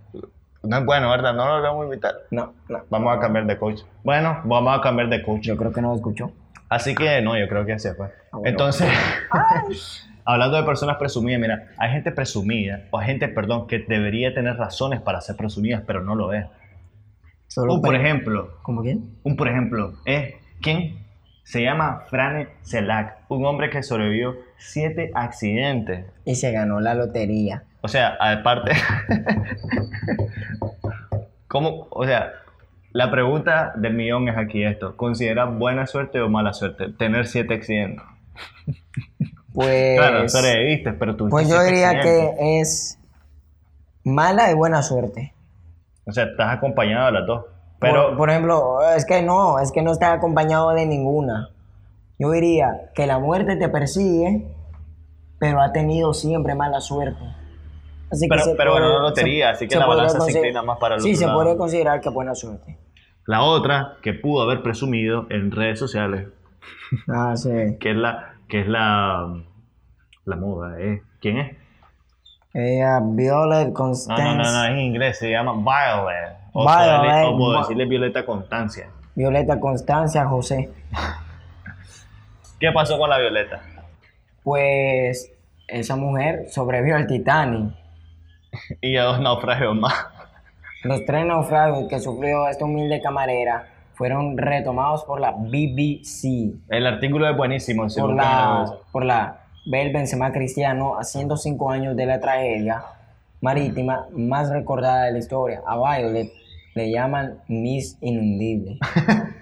no 0.62 0.76
es 0.76 0.84
bueno, 0.84 1.08
¿verdad? 1.08 1.32
No 1.32 1.46
lo 1.56 1.62
vamos 1.62 1.82
a 1.82 1.84
invitar. 1.86 2.14
No, 2.30 2.52
no. 2.68 2.80
Vamos 2.90 3.16
a 3.16 3.20
cambiar 3.20 3.46
de 3.46 3.56
coach. 3.56 3.80
Bueno, 4.04 4.40
vamos 4.44 4.78
a 4.78 4.82
cambiar 4.82 5.08
de 5.08 5.22
coach. 5.22 5.42
Yo 5.42 5.56
creo 5.56 5.72
que 5.72 5.80
no 5.80 5.90
lo 5.90 5.94
escuchó. 5.96 6.32
Así 6.70 6.94
que 6.94 7.20
no, 7.20 7.38
yo 7.38 7.48
creo 7.48 7.66
que 7.66 7.78
se 7.78 7.94
fue. 7.94 8.06
Ah. 8.32 8.38
Entonces, 8.44 8.88
Hablando 10.24 10.56
de 10.58 10.62
personas 10.62 10.96
presumidas, 10.96 11.40
mira, 11.40 11.68
hay 11.76 11.90
gente 11.90 12.12
presumida, 12.12 12.84
o 12.90 12.98
hay 12.98 13.06
gente, 13.06 13.26
perdón, 13.26 13.66
que 13.66 13.80
debería 13.80 14.32
tener 14.32 14.56
razones 14.56 15.00
para 15.00 15.20
ser 15.20 15.34
presumidas, 15.36 15.82
pero 15.84 16.04
no 16.04 16.14
lo 16.14 16.32
es. 16.32 16.46
Solo 17.48 17.74
Un 17.74 17.82
por 17.82 17.96
ejemplo, 17.96 18.58
¿Cómo 18.62 18.82
quién? 18.82 19.16
un 19.24 19.36
por 19.36 19.48
ejemplo, 19.48 19.94
es 20.04 20.34
¿quién? 20.62 21.04
Se 21.42 21.62
llama 21.62 22.04
Frane 22.08 22.48
Selak, 22.60 23.24
un 23.28 23.44
hombre 23.44 23.70
que 23.70 23.82
sobrevivió 23.82 24.36
siete 24.56 25.10
accidentes. 25.14 26.04
Y 26.24 26.36
se 26.36 26.52
ganó 26.52 26.80
la 26.80 26.94
lotería. 26.94 27.64
O 27.80 27.88
sea, 27.88 28.16
aparte, 28.20 28.72
¿cómo? 31.48 31.88
O 31.90 32.06
sea, 32.06 32.34
la 32.92 33.10
pregunta 33.10 33.72
del 33.76 33.94
millón 33.94 34.28
es 34.28 34.36
aquí 34.36 34.64
esto. 34.64 34.96
¿Consideras 34.96 35.56
buena 35.56 35.86
suerte 35.86 36.20
o 36.20 36.28
mala 36.28 36.52
suerte 36.52 36.90
tener 36.92 37.26
siete 37.26 37.54
accidentes? 37.54 38.04
Pues, 39.52 39.98
Claro, 39.98 40.28
sobreviviste, 40.28 40.92
pero 40.92 41.16
tú 41.16 41.28
pues 41.28 41.48
yo 41.48 41.60
diría 41.64 42.00
que 42.00 42.60
es 42.60 42.96
mala 44.04 44.48
y 44.50 44.54
buena 44.54 44.80
suerte. 44.80 45.34
O 46.06 46.12
sea, 46.12 46.24
estás 46.24 46.56
acompañado 46.56 47.06
de 47.06 47.12
las 47.12 47.26
dos. 47.26 47.44
Por- 47.80 47.90
Pero, 47.90 48.16
por, 48.16 48.30
ejemplo, 48.30 48.78
es 48.96 49.04
que 49.04 49.22
no, 49.22 49.58
es 49.58 49.72
que 49.72 49.82
no 49.82 49.90
está 49.90 50.12
acompañado 50.12 50.70
de 50.70 50.86
ninguna. 50.86 51.48
Yo 52.16 52.30
diría 52.30 52.90
que 52.94 53.08
la 53.08 53.18
muerte 53.18 53.56
te 53.56 53.68
persigue, 53.68 54.46
pero 55.40 55.60
ha 55.60 55.72
tenido 55.72 56.14
siempre 56.14 56.54
mala 56.54 56.80
suerte. 56.80 57.18
Así 58.10 58.26
Pero- 58.28 58.42
se 58.42 58.54
pero 58.56 58.72
puede- 58.72 58.82
ganó 58.84 58.94
la 58.96 59.08
lotería, 59.08 59.50
así 59.50 59.68
que 59.68 59.76
la 59.76 59.86
balanza 59.86 60.20
se 60.20 60.32
inclina 60.38 60.62
más 60.62 60.78
para 60.78 60.96
el 60.96 61.00
Sí, 61.00 61.10
otro 61.10 61.18
se 61.20 61.26
lado. 61.26 61.38
puede 61.42 61.56
considerar 61.56 62.00
que 62.00 62.08
buena 62.08 62.34
suerte. 62.34 62.76
la 63.26 63.42
otra 63.42 63.96
que 64.02 64.12
pudo 64.14 64.42
haber 64.42 64.62
presumido 64.62 65.26
en 65.30 65.52
redes 65.52 65.78
sociales, 65.78 66.26
Ah, 67.08 67.36
sí. 67.36 67.76
que 67.78 67.90
es 67.92 67.96
la, 67.96 68.34
que 68.48 68.60
es 68.62 68.66
la, 68.68 69.32
la 70.24 70.36
moda, 70.36 70.80
¿eh? 70.80 71.02
¿Quién 71.20 71.38
es? 71.38 71.56
Ella, 72.52 72.98
Violet 73.00 73.68
No, 73.68 73.74
Constance. 73.74 74.22
no, 74.24 74.34
no, 74.34 74.42
no, 74.42 74.64
es 74.64 74.70
en 74.70 74.78
inglés, 74.80 75.18
se 75.18 75.30
llama 75.30 75.52
Violet. 75.52 76.36
O, 76.52 76.64
Violet, 76.66 77.26
o 77.28 77.36
puedo 77.38 77.58
decirle 77.60 77.84
Violeta 77.84 78.26
Constancia. 78.26 78.88
Violeta 79.14 79.60
Constancia 79.60 80.24
José. 80.26 80.68
¿Qué 82.58 82.72
pasó 82.72 82.98
con 82.98 83.08
la 83.08 83.18
Violeta? 83.18 83.60
Pues 84.42 85.32
esa 85.68 85.94
mujer 85.96 86.46
sobrevivió 86.48 86.96
al 86.96 87.06
Titanic. 87.06 87.72
Y 88.80 88.96
a 88.96 89.04
dos 89.04 89.20
naufragios 89.20 89.74
más. 89.76 89.94
Los 90.82 91.04
tres 91.04 91.26
naufragios 91.26 91.88
que 91.88 92.00
sufrió 92.00 92.48
esta 92.48 92.64
humilde 92.64 93.00
camarera 93.00 93.66
fueron 93.94 94.38
retomados 94.38 95.04
por 95.04 95.20
la 95.20 95.32
BBC, 95.32 96.54
El 96.68 96.86
artículo 96.86 97.28
es 97.28 97.36
buenísimo. 97.36 97.88
si 97.90 98.00
por 98.00 98.14
la, 98.14 98.64
por 98.92 99.04
la 99.04 99.40
Bel 99.66 99.92
Benzema 99.92 100.32
Cristiano 100.32 100.98
a 100.98 101.04
105 101.04 101.70
años 101.70 101.96
de 101.96 102.06
la 102.06 102.18
tragedia 102.18 102.82
marítima 103.42 104.06
más 104.12 104.48
recordada 104.48 105.04
de 105.04 105.12
la 105.12 105.18
historia. 105.18 105.60
A 105.66 105.76
Violet 105.76 106.32
le 106.74 106.90
llaman 106.90 107.40
Miss 107.48 107.98
Inundible. 108.00 108.78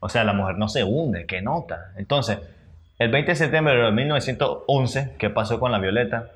O 0.00 0.10
sea, 0.10 0.22
la 0.22 0.34
mujer 0.34 0.58
no 0.58 0.68
se 0.68 0.84
hunde, 0.84 1.24
qué 1.24 1.40
nota. 1.40 1.92
Entonces, 1.96 2.38
el 2.98 3.10
20 3.10 3.30
de 3.32 3.36
septiembre 3.36 3.74
de 3.74 3.90
1911, 3.90 5.14
¿qué 5.18 5.30
pasó 5.30 5.58
con 5.58 5.72
la 5.72 5.78
Violeta? 5.78 6.28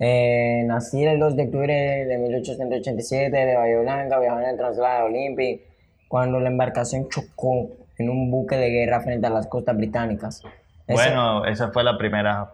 Eh, 0.00 0.62
nacida 0.66 1.12
el 1.12 1.20
2 1.20 1.36
de 1.36 1.44
octubre 1.44 1.72
de 1.72 2.18
1887 2.18 3.30
de 3.36 3.56
Bahía 3.56 3.78
Blanca, 3.80 4.18
viajó 4.18 4.40
en 4.40 4.48
el 4.48 4.56
traslado 4.56 5.06
Olympic 5.06 5.62
cuando 6.08 6.40
la 6.40 6.48
embarcación 6.50 7.08
chocó 7.08 7.70
en 7.98 8.10
un 8.10 8.30
buque 8.30 8.56
de 8.56 8.70
guerra 8.70 9.00
frente 9.00 9.26
a 9.26 9.30
las 9.30 9.46
costas 9.46 9.76
británicas. 9.76 10.42
Ese- 10.86 10.92
Bueno, 10.92 11.44
esa 11.46 11.70
fue 11.70 11.84
la 11.84 11.96
primera. 11.96 12.50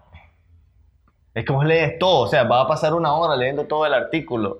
Es 1.35 1.45
que 1.45 1.53
vos 1.53 1.65
lees 1.65 1.99
todo, 1.99 2.25
o 2.25 2.27
sea, 2.29 2.45
va 2.45 2.63
a 2.63 2.69
pasar 2.69 2.93
una 2.93 3.15
hora 3.15 3.37
leyendo 3.37 3.67
todo 3.67 3.87
el 3.87 3.95
artículo. 3.95 4.59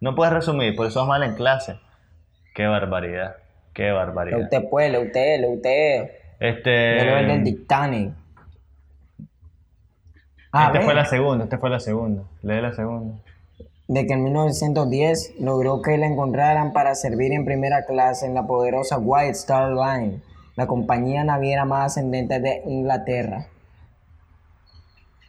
No 0.00 0.14
puedes 0.14 0.32
resumir, 0.32 0.74
por 0.74 0.86
eso 0.86 1.02
es 1.02 1.06
mal 1.08 1.22
en 1.22 1.34
clase. 1.34 1.78
Qué 2.54 2.66
barbaridad, 2.66 3.36
qué 3.74 3.84
Le 3.84 3.92
barbaridad. 3.92 4.40
usted 4.40 4.68
puede, 4.68 4.88
le 4.90 4.98
usted, 4.98 5.40
le 5.40 5.48
usted. 5.48 6.10
Yo 6.40 6.46
leo 7.04 7.18
el 7.18 7.26
del 7.28 7.38
Este. 7.38 7.50
Titanic. 7.52 8.12
Ah, 10.52 10.70
Esta 10.72 10.84
fue 10.84 10.94
la 10.94 11.04
segunda, 11.04 11.44
esta 11.44 11.58
fue 11.58 11.70
la 11.70 11.80
segunda. 11.80 12.22
Lee 12.42 12.60
la 12.60 12.72
segunda. 12.72 13.14
de 13.86 14.06
que 14.06 14.12
en 14.12 14.22
1910 14.24 15.34
logró 15.40 15.80
que 15.80 15.96
la 15.96 16.06
encontraran 16.06 16.72
para 16.74 16.94
servir 16.94 17.32
en 17.32 17.44
primera 17.46 17.84
clase 17.86 18.26
en 18.26 18.34
la 18.34 18.46
poderosa 18.46 18.98
White 18.98 19.30
Star 19.30 19.72
Line, 19.72 20.20
la 20.56 20.66
compañía 20.66 21.24
naviera 21.24 21.64
más 21.64 21.92
ascendente 21.92 22.38
de 22.40 22.62
Inglaterra. 22.66 23.46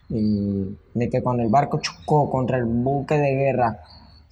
Y 0.09 0.77
de 0.93 1.09
que 1.09 1.21
cuando 1.21 1.43
el 1.43 1.49
barco 1.49 1.79
chocó 1.79 2.29
contra 2.29 2.57
el 2.57 2.65
buque 2.65 3.17
de 3.17 3.35
guerra 3.35 3.79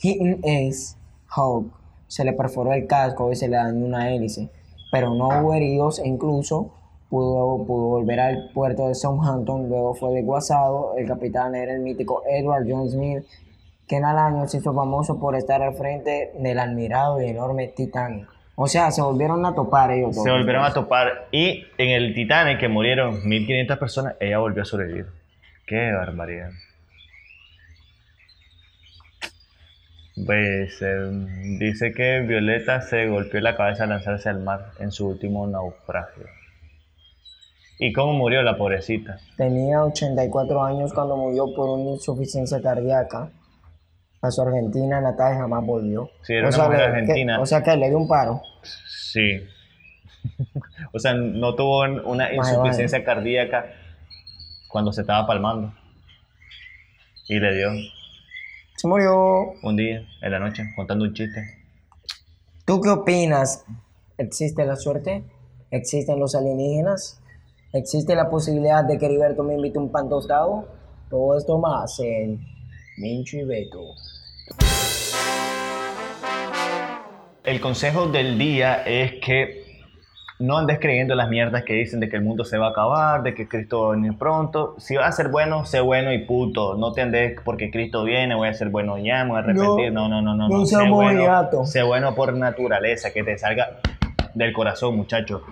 Hidden 0.02 0.40
Ace 0.44 0.96
Hawk, 1.30 1.68
se 2.08 2.24
le 2.26 2.34
perforó 2.34 2.74
el 2.74 2.88
casco 2.88 3.32
y 3.32 3.36
se 3.36 3.48
le 3.48 3.58
dañó 3.58 3.86
una 3.86 4.10
hélice, 4.12 4.50
pero 4.92 5.14
no 5.14 5.28
hubo 5.28 5.54
heridos 5.54 6.00
e 6.00 6.08
incluso 6.08 6.72
pudo, 7.10 7.66
pudo 7.66 7.88
volver 7.88 8.20
al 8.20 8.50
puerto 8.54 8.88
de 8.88 8.96
Southampton, 8.96 9.70
luego 9.70 9.96
fue 9.96 10.14
desguazado, 10.14 10.96
el 10.98 11.08
capitán 11.08 11.56
era 11.56 11.74
el 11.74 11.82
mítico 11.82 12.24
Edward 12.30 12.66
John 12.68 12.90
Smith, 12.90 13.24
que 13.88 13.98
en 13.98 14.06
al 14.06 14.18
año 14.18 14.48
se 14.48 14.58
hizo 14.58 14.74
famoso 14.74 15.20
por 15.20 15.36
estar 15.36 15.62
al 15.62 15.76
frente 15.76 16.34
del 16.38 16.60
admirado 16.60 17.22
y 17.22 17.30
enorme 17.30 17.68
Titanic. 17.68 18.28
O 18.56 18.68
sea, 18.68 18.92
se 18.92 19.02
volvieron 19.02 19.46
a 19.46 19.54
topar 19.54 19.92
ellos. 19.92 20.16
Se 20.16 20.32
volvieron 20.32 20.66
a 20.66 20.74
topar 20.74 21.28
y 21.32 21.64
en 21.78 21.90
el 21.90 22.14
Titanic, 22.14 22.60
que 22.60 22.68
murieron 22.68 23.28
1500 23.28 23.78
personas, 23.78 24.16
ella 24.20 24.40
volvió 24.40 24.64
a 24.64 24.66
sobrevivir. 24.66 25.06
Qué 25.66 25.92
barbaridad. 25.92 26.50
Pues 30.26 30.82
eh, 30.82 31.12
dice 31.60 31.94
que 31.94 32.22
Violeta 32.22 32.82
se 32.82 33.08
golpeó 33.08 33.40
la 33.40 33.56
cabeza 33.56 33.84
al 33.84 33.90
lanzarse 33.90 34.30
al 34.30 34.40
mar 34.40 34.72
en 34.80 34.92
su 34.92 35.08
último 35.08 35.46
naufragio. 35.46 36.26
¿Y 37.80 37.94
cómo 37.94 38.14
murió 38.14 38.42
la 38.42 38.58
pobrecita? 38.58 39.20
Tenía 39.38 39.84
84 39.84 40.64
años 40.64 40.94
cuando 40.94 41.16
murió 41.16 41.54
por 41.56 41.70
una 41.70 41.92
insuficiencia 41.92 42.62
cardíaca. 42.62 43.30
A 44.22 44.32
su 44.32 44.42
Argentina 44.42 45.00
natal 45.00 45.36
jamás 45.38 45.64
volvió. 45.64 46.10
Sí, 46.24 46.34
era 46.34 46.50
una 46.50 46.58
mujer 46.66 46.82
argentina. 46.82 47.36
que- 47.38 47.42
o 47.44 47.46
sea 47.46 47.62
que 47.62 47.78
le 47.78 47.90
dio 47.90 47.98
un 48.00 48.08
paro. 48.08 48.42
Sí. 48.88 49.44
o 50.94 50.98
sea, 51.00 51.14
no 51.14 51.54
tuvo 51.56 51.84
una 52.06 52.34
insuficiencia 52.34 53.04
cardíaca 53.04 53.68
cuando 54.70 54.92
se 54.92 55.02
estaba 55.02 55.28
palmando. 55.28 55.72
Y 57.28 57.40
le 57.40 57.56
dio 57.56 57.70
Se 58.76 58.88
murió. 58.88 59.54
un 59.62 59.76
día, 59.76 60.02
en 60.22 60.32
la 60.32 60.40
noche, 60.40 60.64
contando 60.76 61.06
un 61.06 61.14
chiste. 61.14 61.42
¿Tú 62.66 62.82
qué 62.82 62.90
opinas? 62.90 63.66
¿Existe 64.18 64.66
la 64.66 64.76
suerte? 64.78 65.24
¿Existen 65.70 66.20
los 66.20 66.34
alienígenas? 66.34 67.22
¿Existe 67.78 68.16
la 68.16 68.28
posibilidad 68.28 68.84
de 68.84 68.98
que 68.98 69.06
Heriberto 69.06 69.44
me 69.44 69.54
invite 69.54 69.78
un 69.78 69.92
pan 69.92 70.10
tostado? 70.10 70.66
Todo 71.12 71.38
esto 71.38 71.60
más 71.60 72.00
en 72.00 72.40
Mincho 72.98 73.38
y 73.38 73.44
Beto. 73.44 73.82
El 77.44 77.62
consejo 77.62 78.08
del 78.08 78.40
día 78.40 78.82
es 78.84 79.24
que 79.24 79.84
no 80.40 80.58
andes 80.58 80.80
creyendo 80.80 81.14
las 81.14 81.30
mierdas 81.30 81.64
que 81.64 81.74
dicen 81.74 82.00
de 82.00 82.10
que 82.10 82.16
el 82.16 82.24
mundo 82.24 82.44
se 82.46 82.58
va 82.58 82.68
a 82.68 82.70
acabar, 82.72 83.22
de 83.22 83.36
que 83.36 83.48
Cristo 83.48 83.82
va 83.82 83.88
a 83.90 83.92
venir 83.92 84.18
pronto. 84.18 84.74
Si 84.80 84.96
vas 84.96 85.10
a 85.10 85.12
ser 85.12 85.30
bueno, 85.30 85.64
sé 85.64 85.80
bueno 85.80 86.12
y 86.12 86.26
puto. 86.26 86.74
No 86.74 86.94
te 86.94 87.02
andes 87.02 87.40
porque 87.46 87.70
Cristo 87.70 88.04
viene, 88.04 88.34
voy 88.34 88.48
a 88.48 88.56
ser 88.56 88.70
bueno 88.70 88.98
ya, 88.98 89.24
me 89.24 89.30
voy 89.30 89.38
a 89.38 89.40
arrepentir. 89.42 89.94
No, 89.94 90.10
no, 90.10 90.24
no, 90.24 90.34
no. 90.34 90.50
no 90.50 90.66
Sé 90.66 90.78
seamos 90.78 90.98
bueno, 90.98 91.66
sé 91.66 91.84
bueno 91.84 92.16
por 92.16 92.34
naturaleza, 92.34 93.14
que 93.14 93.24
te 93.24 93.38
salga 93.38 93.82
del 94.34 94.52
corazón, 94.52 94.98
muchacho. 94.98 95.44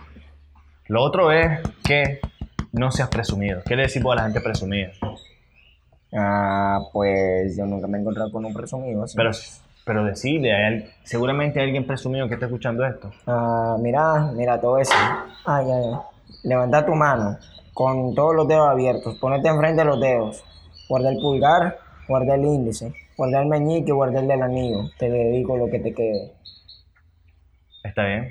Lo 0.87 1.01
otro 1.03 1.31
es 1.31 1.59
que 1.83 2.19
no 2.71 2.91
seas 2.91 3.09
presumido. 3.09 3.61
¿Qué 3.65 3.75
le 3.75 3.83
decimos 3.83 4.13
a 4.13 4.15
la 4.17 4.23
gente 4.23 4.41
presumida? 4.41 4.91
Ah, 6.13 6.79
pues 6.93 7.57
yo 7.57 7.65
nunca 7.65 7.87
me 7.87 7.97
he 7.97 8.01
encontrado 8.01 8.31
con 8.31 8.45
un 8.45 8.53
presumido. 8.53 9.03
Pero, 9.15 9.31
pero 9.85 10.05
decirle, 10.05 10.53
hay 10.53 10.63
al- 10.65 10.85
seguramente 11.03 11.59
hay 11.59 11.65
alguien 11.65 11.87
presumido 11.87 12.27
que 12.27 12.35
está 12.35 12.45
escuchando 12.45 12.85
esto. 12.85 13.11
Ah, 13.27 13.75
mira, 13.79 14.31
mira 14.33 14.59
todo 14.61 14.77
eso. 14.77 14.93
Ay, 15.45 15.65
ay, 15.65 15.83
ay. 15.93 15.99
Levanta 16.43 16.85
tu 16.85 16.93
mano 16.93 17.37
con 17.73 18.13
todos 18.13 18.35
los 18.35 18.47
dedos 18.47 18.69
abiertos. 18.69 19.17
Ponete 19.19 19.47
enfrente 19.49 19.81
de 19.81 19.85
los 19.85 19.99
dedos. 19.99 20.43
Guarda 20.87 21.09
el 21.09 21.17
pulgar, 21.17 21.79
guarda 22.07 22.35
el 22.35 22.45
índice, 22.45 22.93
guarda 23.17 23.41
el 23.41 23.47
meñique, 23.47 23.91
guarda 23.91 24.19
el 24.19 24.27
del 24.27 24.41
anillo. 24.43 24.91
Te 24.99 25.09
dedico 25.09 25.57
lo 25.57 25.67
que 25.69 25.79
te 25.79 25.93
quede. 25.93 26.31
Está 27.83 28.05
bien. 28.05 28.29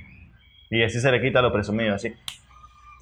Y 0.70 0.82
así 0.84 1.00
se 1.00 1.10
le 1.10 1.20
quita 1.20 1.42
lo 1.42 1.52
presumido, 1.52 1.94
así. 1.96 2.12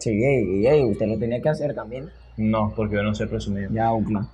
Sí, 0.03 0.25
ey, 0.25 0.83
usted 0.85 1.07
lo 1.07 1.19
tenía 1.19 1.41
que 1.41 1.49
hacer 1.49 1.75
también. 1.75 2.11
No, 2.37 2.73
porque 2.75 2.97
yo 2.97 3.03
no 3.03 3.15
soy 3.15 3.27
presumido. 3.29 3.71
Ya, 3.73 3.93
Ucla. 3.93 4.27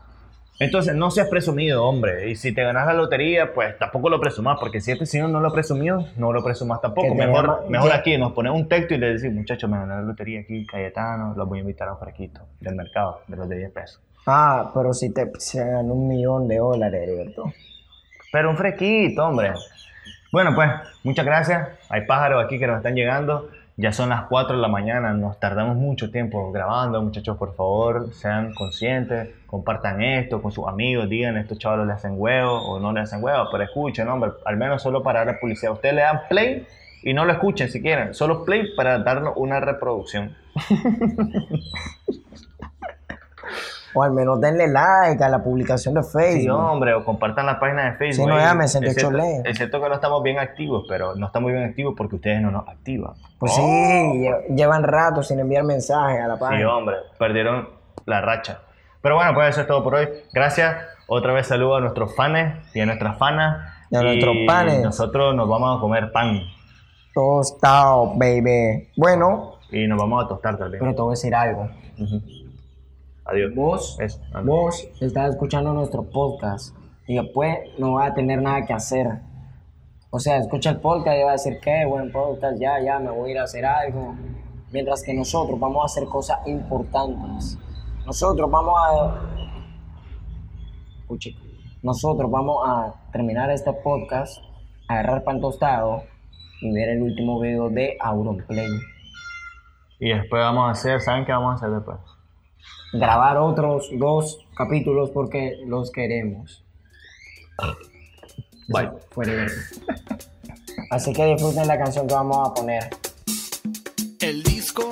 Entonces, 0.60 0.94
no 0.96 1.10
seas 1.12 1.28
presumido, 1.28 1.84
hombre. 1.84 2.30
Y 2.30 2.34
si 2.34 2.52
te 2.52 2.62
ganas 2.64 2.84
la 2.86 2.92
lotería, 2.92 3.52
pues 3.54 3.78
tampoco 3.78 4.08
lo 4.10 4.18
presumas, 4.20 4.56
porque 4.58 4.80
si 4.80 4.90
este 4.90 5.06
señor 5.06 5.30
no 5.30 5.38
lo 5.40 5.52
presumió, 5.52 6.04
no 6.16 6.32
lo 6.32 6.42
presumas 6.42 6.80
tampoco. 6.80 7.14
Mejor, 7.14 7.42
llama- 7.46 7.58
mejor 7.68 7.92
aquí 7.92 8.18
nos 8.18 8.32
ponemos 8.32 8.60
un 8.60 8.68
texto 8.68 8.94
y 8.94 8.98
le 8.98 9.12
decimos, 9.12 9.36
muchachos, 9.36 9.70
me 9.70 9.76
gané 9.78 9.94
la 9.94 10.02
lotería 10.02 10.40
aquí, 10.40 10.66
Cayetano, 10.66 11.34
los 11.36 11.48
voy 11.48 11.58
a 11.58 11.60
invitar 11.60 11.86
a 11.88 11.92
un 11.92 11.98
fresquito 12.00 12.40
del 12.60 12.74
mercado, 12.74 13.20
de 13.28 13.36
los 13.36 13.48
de 13.48 13.56
10 13.58 13.70
pesos. 13.70 14.00
Ah, 14.26 14.70
pero 14.74 14.92
si 14.92 15.12
te 15.12 15.30
se 15.38 15.64
ganó 15.64 15.94
un 15.94 16.08
millón 16.08 16.48
de 16.48 16.56
dólares, 16.56 17.02
Heriberto. 17.04 17.52
Pero 18.32 18.50
un 18.50 18.56
fresquito, 18.56 19.26
hombre. 19.28 19.52
Bueno, 20.32 20.52
pues, 20.56 20.68
muchas 21.04 21.24
gracias. 21.24 21.68
Hay 21.88 22.04
pájaros 22.04 22.44
aquí 22.44 22.58
que 22.58 22.66
nos 22.66 22.78
están 22.78 22.94
llegando. 22.96 23.48
Ya 23.80 23.92
son 23.92 24.08
las 24.08 24.22
4 24.24 24.56
de 24.56 24.60
la 24.60 24.66
mañana, 24.66 25.12
nos 25.12 25.38
tardamos 25.38 25.76
mucho 25.76 26.10
tiempo 26.10 26.50
grabando. 26.50 27.00
Muchachos, 27.00 27.36
por 27.36 27.54
favor, 27.54 28.12
sean 28.12 28.52
conscientes, 28.52 29.28
compartan 29.46 30.02
esto 30.02 30.42
con 30.42 30.50
sus 30.50 30.66
amigos, 30.66 31.08
digan, 31.08 31.36
estos 31.36 31.60
chavalos 31.60 31.86
le 31.86 31.92
hacen 31.92 32.14
huevos 32.16 32.60
o 32.66 32.80
no 32.80 32.92
le 32.92 33.02
hacen 33.02 33.22
huevos, 33.22 33.48
pero 33.52 33.62
escuchen, 33.62 34.08
hombre, 34.08 34.32
al 34.44 34.56
menos 34.56 34.82
solo 34.82 35.04
para 35.04 35.24
dar 35.24 35.38
publicidad. 35.38 35.74
Ustedes 35.74 35.94
le 35.94 36.00
dan 36.00 36.22
play 36.28 36.66
y 37.04 37.14
no 37.14 37.24
lo 37.24 37.32
escuchen 37.32 37.68
si 37.70 37.80
quieren, 37.80 38.14
solo 38.14 38.44
play 38.44 38.74
para 38.74 38.98
darnos 38.98 39.34
una 39.36 39.60
reproducción. 39.60 40.34
O 43.94 44.02
al 44.02 44.12
menos 44.12 44.40
denle 44.40 44.68
like 44.68 45.22
a 45.22 45.28
la 45.28 45.42
publicación 45.42 45.94
de 45.94 46.02
Facebook. 46.02 46.42
Sí, 46.42 46.48
hombre, 46.48 46.94
o 46.94 47.04
compartan 47.04 47.46
la 47.46 47.58
página 47.58 47.86
de 47.90 47.96
Facebook. 47.96 48.26
Sí, 48.26 48.30
no, 48.34 48.38
ya 48.38 48.54
me 48.54 48.68
sentí 48.68 48.88
Excepto- 48.88 49.10
chole. 49.10 49.42
Excepto 49.44 49.80
que 49.82 49.88
no 49.88 49.94
estamos 49.94 50.22
bien 50.22 50.38
activos, 50.38 50.84
pero 50.88 51.14
no 51.16 51.26
estamos 51.26 51.50
bien 51.50 51.64
activos 51.64 51.94
porque 51.96 52.16
ustedes 52.16 52.40
no 52.42 52.50
nos 52.50 52.68
activan. 52.68 53.14
Pues 53.38 53.54
sí, 53.54 53.62
lle- 53.62 54.46
llevan 54.54 54.82
rato 54.82 55.22
sin 55.22 55.40
enviar 55.40 55.64
mensajes 55.64 56.20
a 56.20 56.28
la 56.28 56.34
Sí, 56.34 56.40
página. 56.40 56.76
hombre, 56.76 56.96
perdieron 57.18 57.68
la 58.04 58.20
racha. 58.20 58.60
Pero 59.00 59.14
bueno, 59.14 59.32
pues 59.34 59.50
eso 59.50 59.60
es 59.62 59.66
todo 59.66 59.82
por 59.82 59.94
hoy. 59.94 60.08
Gracias. 60.32 60.76
Otra 61.06 61.32
vez 61.32 61.46
saludo 61.46 61.76
a 61.76 61.80
nuestros 61.80 62.14
fans 62.14 62.58
y 62.74 62.80
a 62.80 62.86
nuestras 62.86 63.16
fanas. 63.16 63.72
Y 63.90 63.96
a 63.96 64.02
nuestros 64.02 64.36
panes. 64.46 64.82
Nosotros 64.82 65.34
nos 65.34 65.48
vamos 65.48 65.78
a 65.78 65.80
comer 65.80 66.12
pan 66.12 66.40
Tostado, 67.14 68.12
baby. 68.16 68.90
Bueno, 68.96 69.54
y 69.70 69.86
nos 69.86 69.98
vamos 69.98 70.24
a 70.24 70.28
tostar 70.28 70.56
también. 70.58 70.80
pero 70.80 70.94
te 70.94 71.00
voy 71.02 71.10
a 71.10 71.12
decir 71.12 71.34
algo. 71.34 71.68
Ujú. 71.98 72.20
Adiós. 73.28 73.54
Vos, 73.54 74.00
Eso, 74.00 74.18
vos 74.42 74.88
estás 75.02 75.34
escuchando 75.34 75.74
nuestro 75.74 76.02
podcast 76.02 76.74
y 77.06 77.16
después 77.16 77.58
no 77.78 77.92
vas 77.92 78.12
a 78.12 78.14
tener 78.14 78.40
nada 78.40 78.64
que 78.64 78.72
hacer. 78.72 79.20
O 80.08 80.18
sea, 80.18 80.38
escucha 80.38 80.70
el 80.70 80.80
podcast 80.80 81.18
y 81.18 81.22
va 81.24 81.28
a 81.28 81.32
decir, 81.32 81.58
qué 81.60 81.84
buen 81.86 82.10
podcast, 82.10 82.58
ya, 82.58 82.80
ya, 82.82 82.98
me 82.98 83.10
voy 83.10 83.28
a 83.28 83.32
ir 83.32 83.38
a 83.38 83.42
hacer 83.42 83.66
algo. 83.66 84.14
Mientras 84.72 85.02
que 85.02 85.12
nosotros 85.12 85.60
vamos 85.60 85.82
a 85.82 85.84
hacer 85.84 86.08
cosas 86.08 86.38
importantes. 86.46 87.58
Nosotros 88.06 88.50
vamos 88.50 88.74
a... 88.78 89.20
Escuche. 91.00 91.36
Nosotros 91.82 92.30
vamos 92.30 92.66
a 92.66 92.94
terminar 93.12 93.50
este 93.50 93.74
podcast, 93.74 94.42
agarrar 94.88 95.22
pan 95.24 95.38
tostado 95.38 96.02
y 96.62 96.72
ver 96.72 96.88
el 96.88 97.02
último 97.02 97.38
video 97.40 97.68
de 97.68 97.98
Auronplay. 98.00 98.70
Y 100.00 100.14
después 100.14 100.40
vamos 100.40 100.68
a 100.68 100.70
hacer, 100.70 101.00
¿saben 101.02 101.26
qué 101.26 101.32
vamos 101.32 101.52
a 101.52 101.54
hacer 101.56 101.70
después? 101.70 102.17
grabar 102.92 103.36
otros 103.36 103.88
dos 103.92 104.46
capítulos 104.56 105.10
porque 105.10 105.58
los 105.66 105.90
queremos. 105.90 106.64
Bye. 108.68 108.90
Así 110.90 111.12
que 111.12 111.24
disfruten 111.26 111.66
la 111.66 111.78
canción 111.78 112.06
que 112.06 112.14
vamos 112.14 112.48
a 112.48 112.54
poner. 112.54 112.88
El 114.20 114.42
disco. 114.42 114.88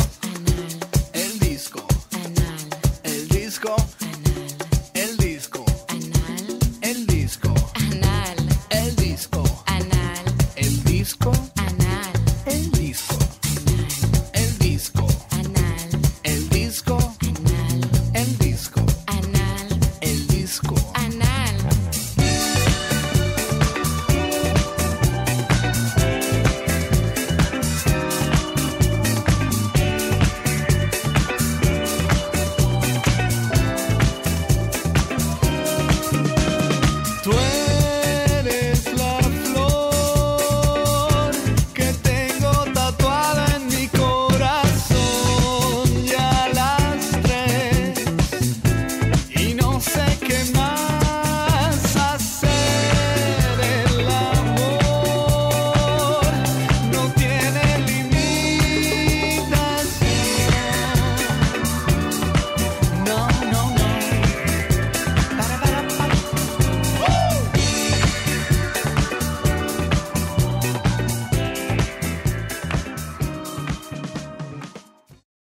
El 1.13 1.39
disco. 1.39 1.87
El 3.05 3.29
disco. 3.29 3.77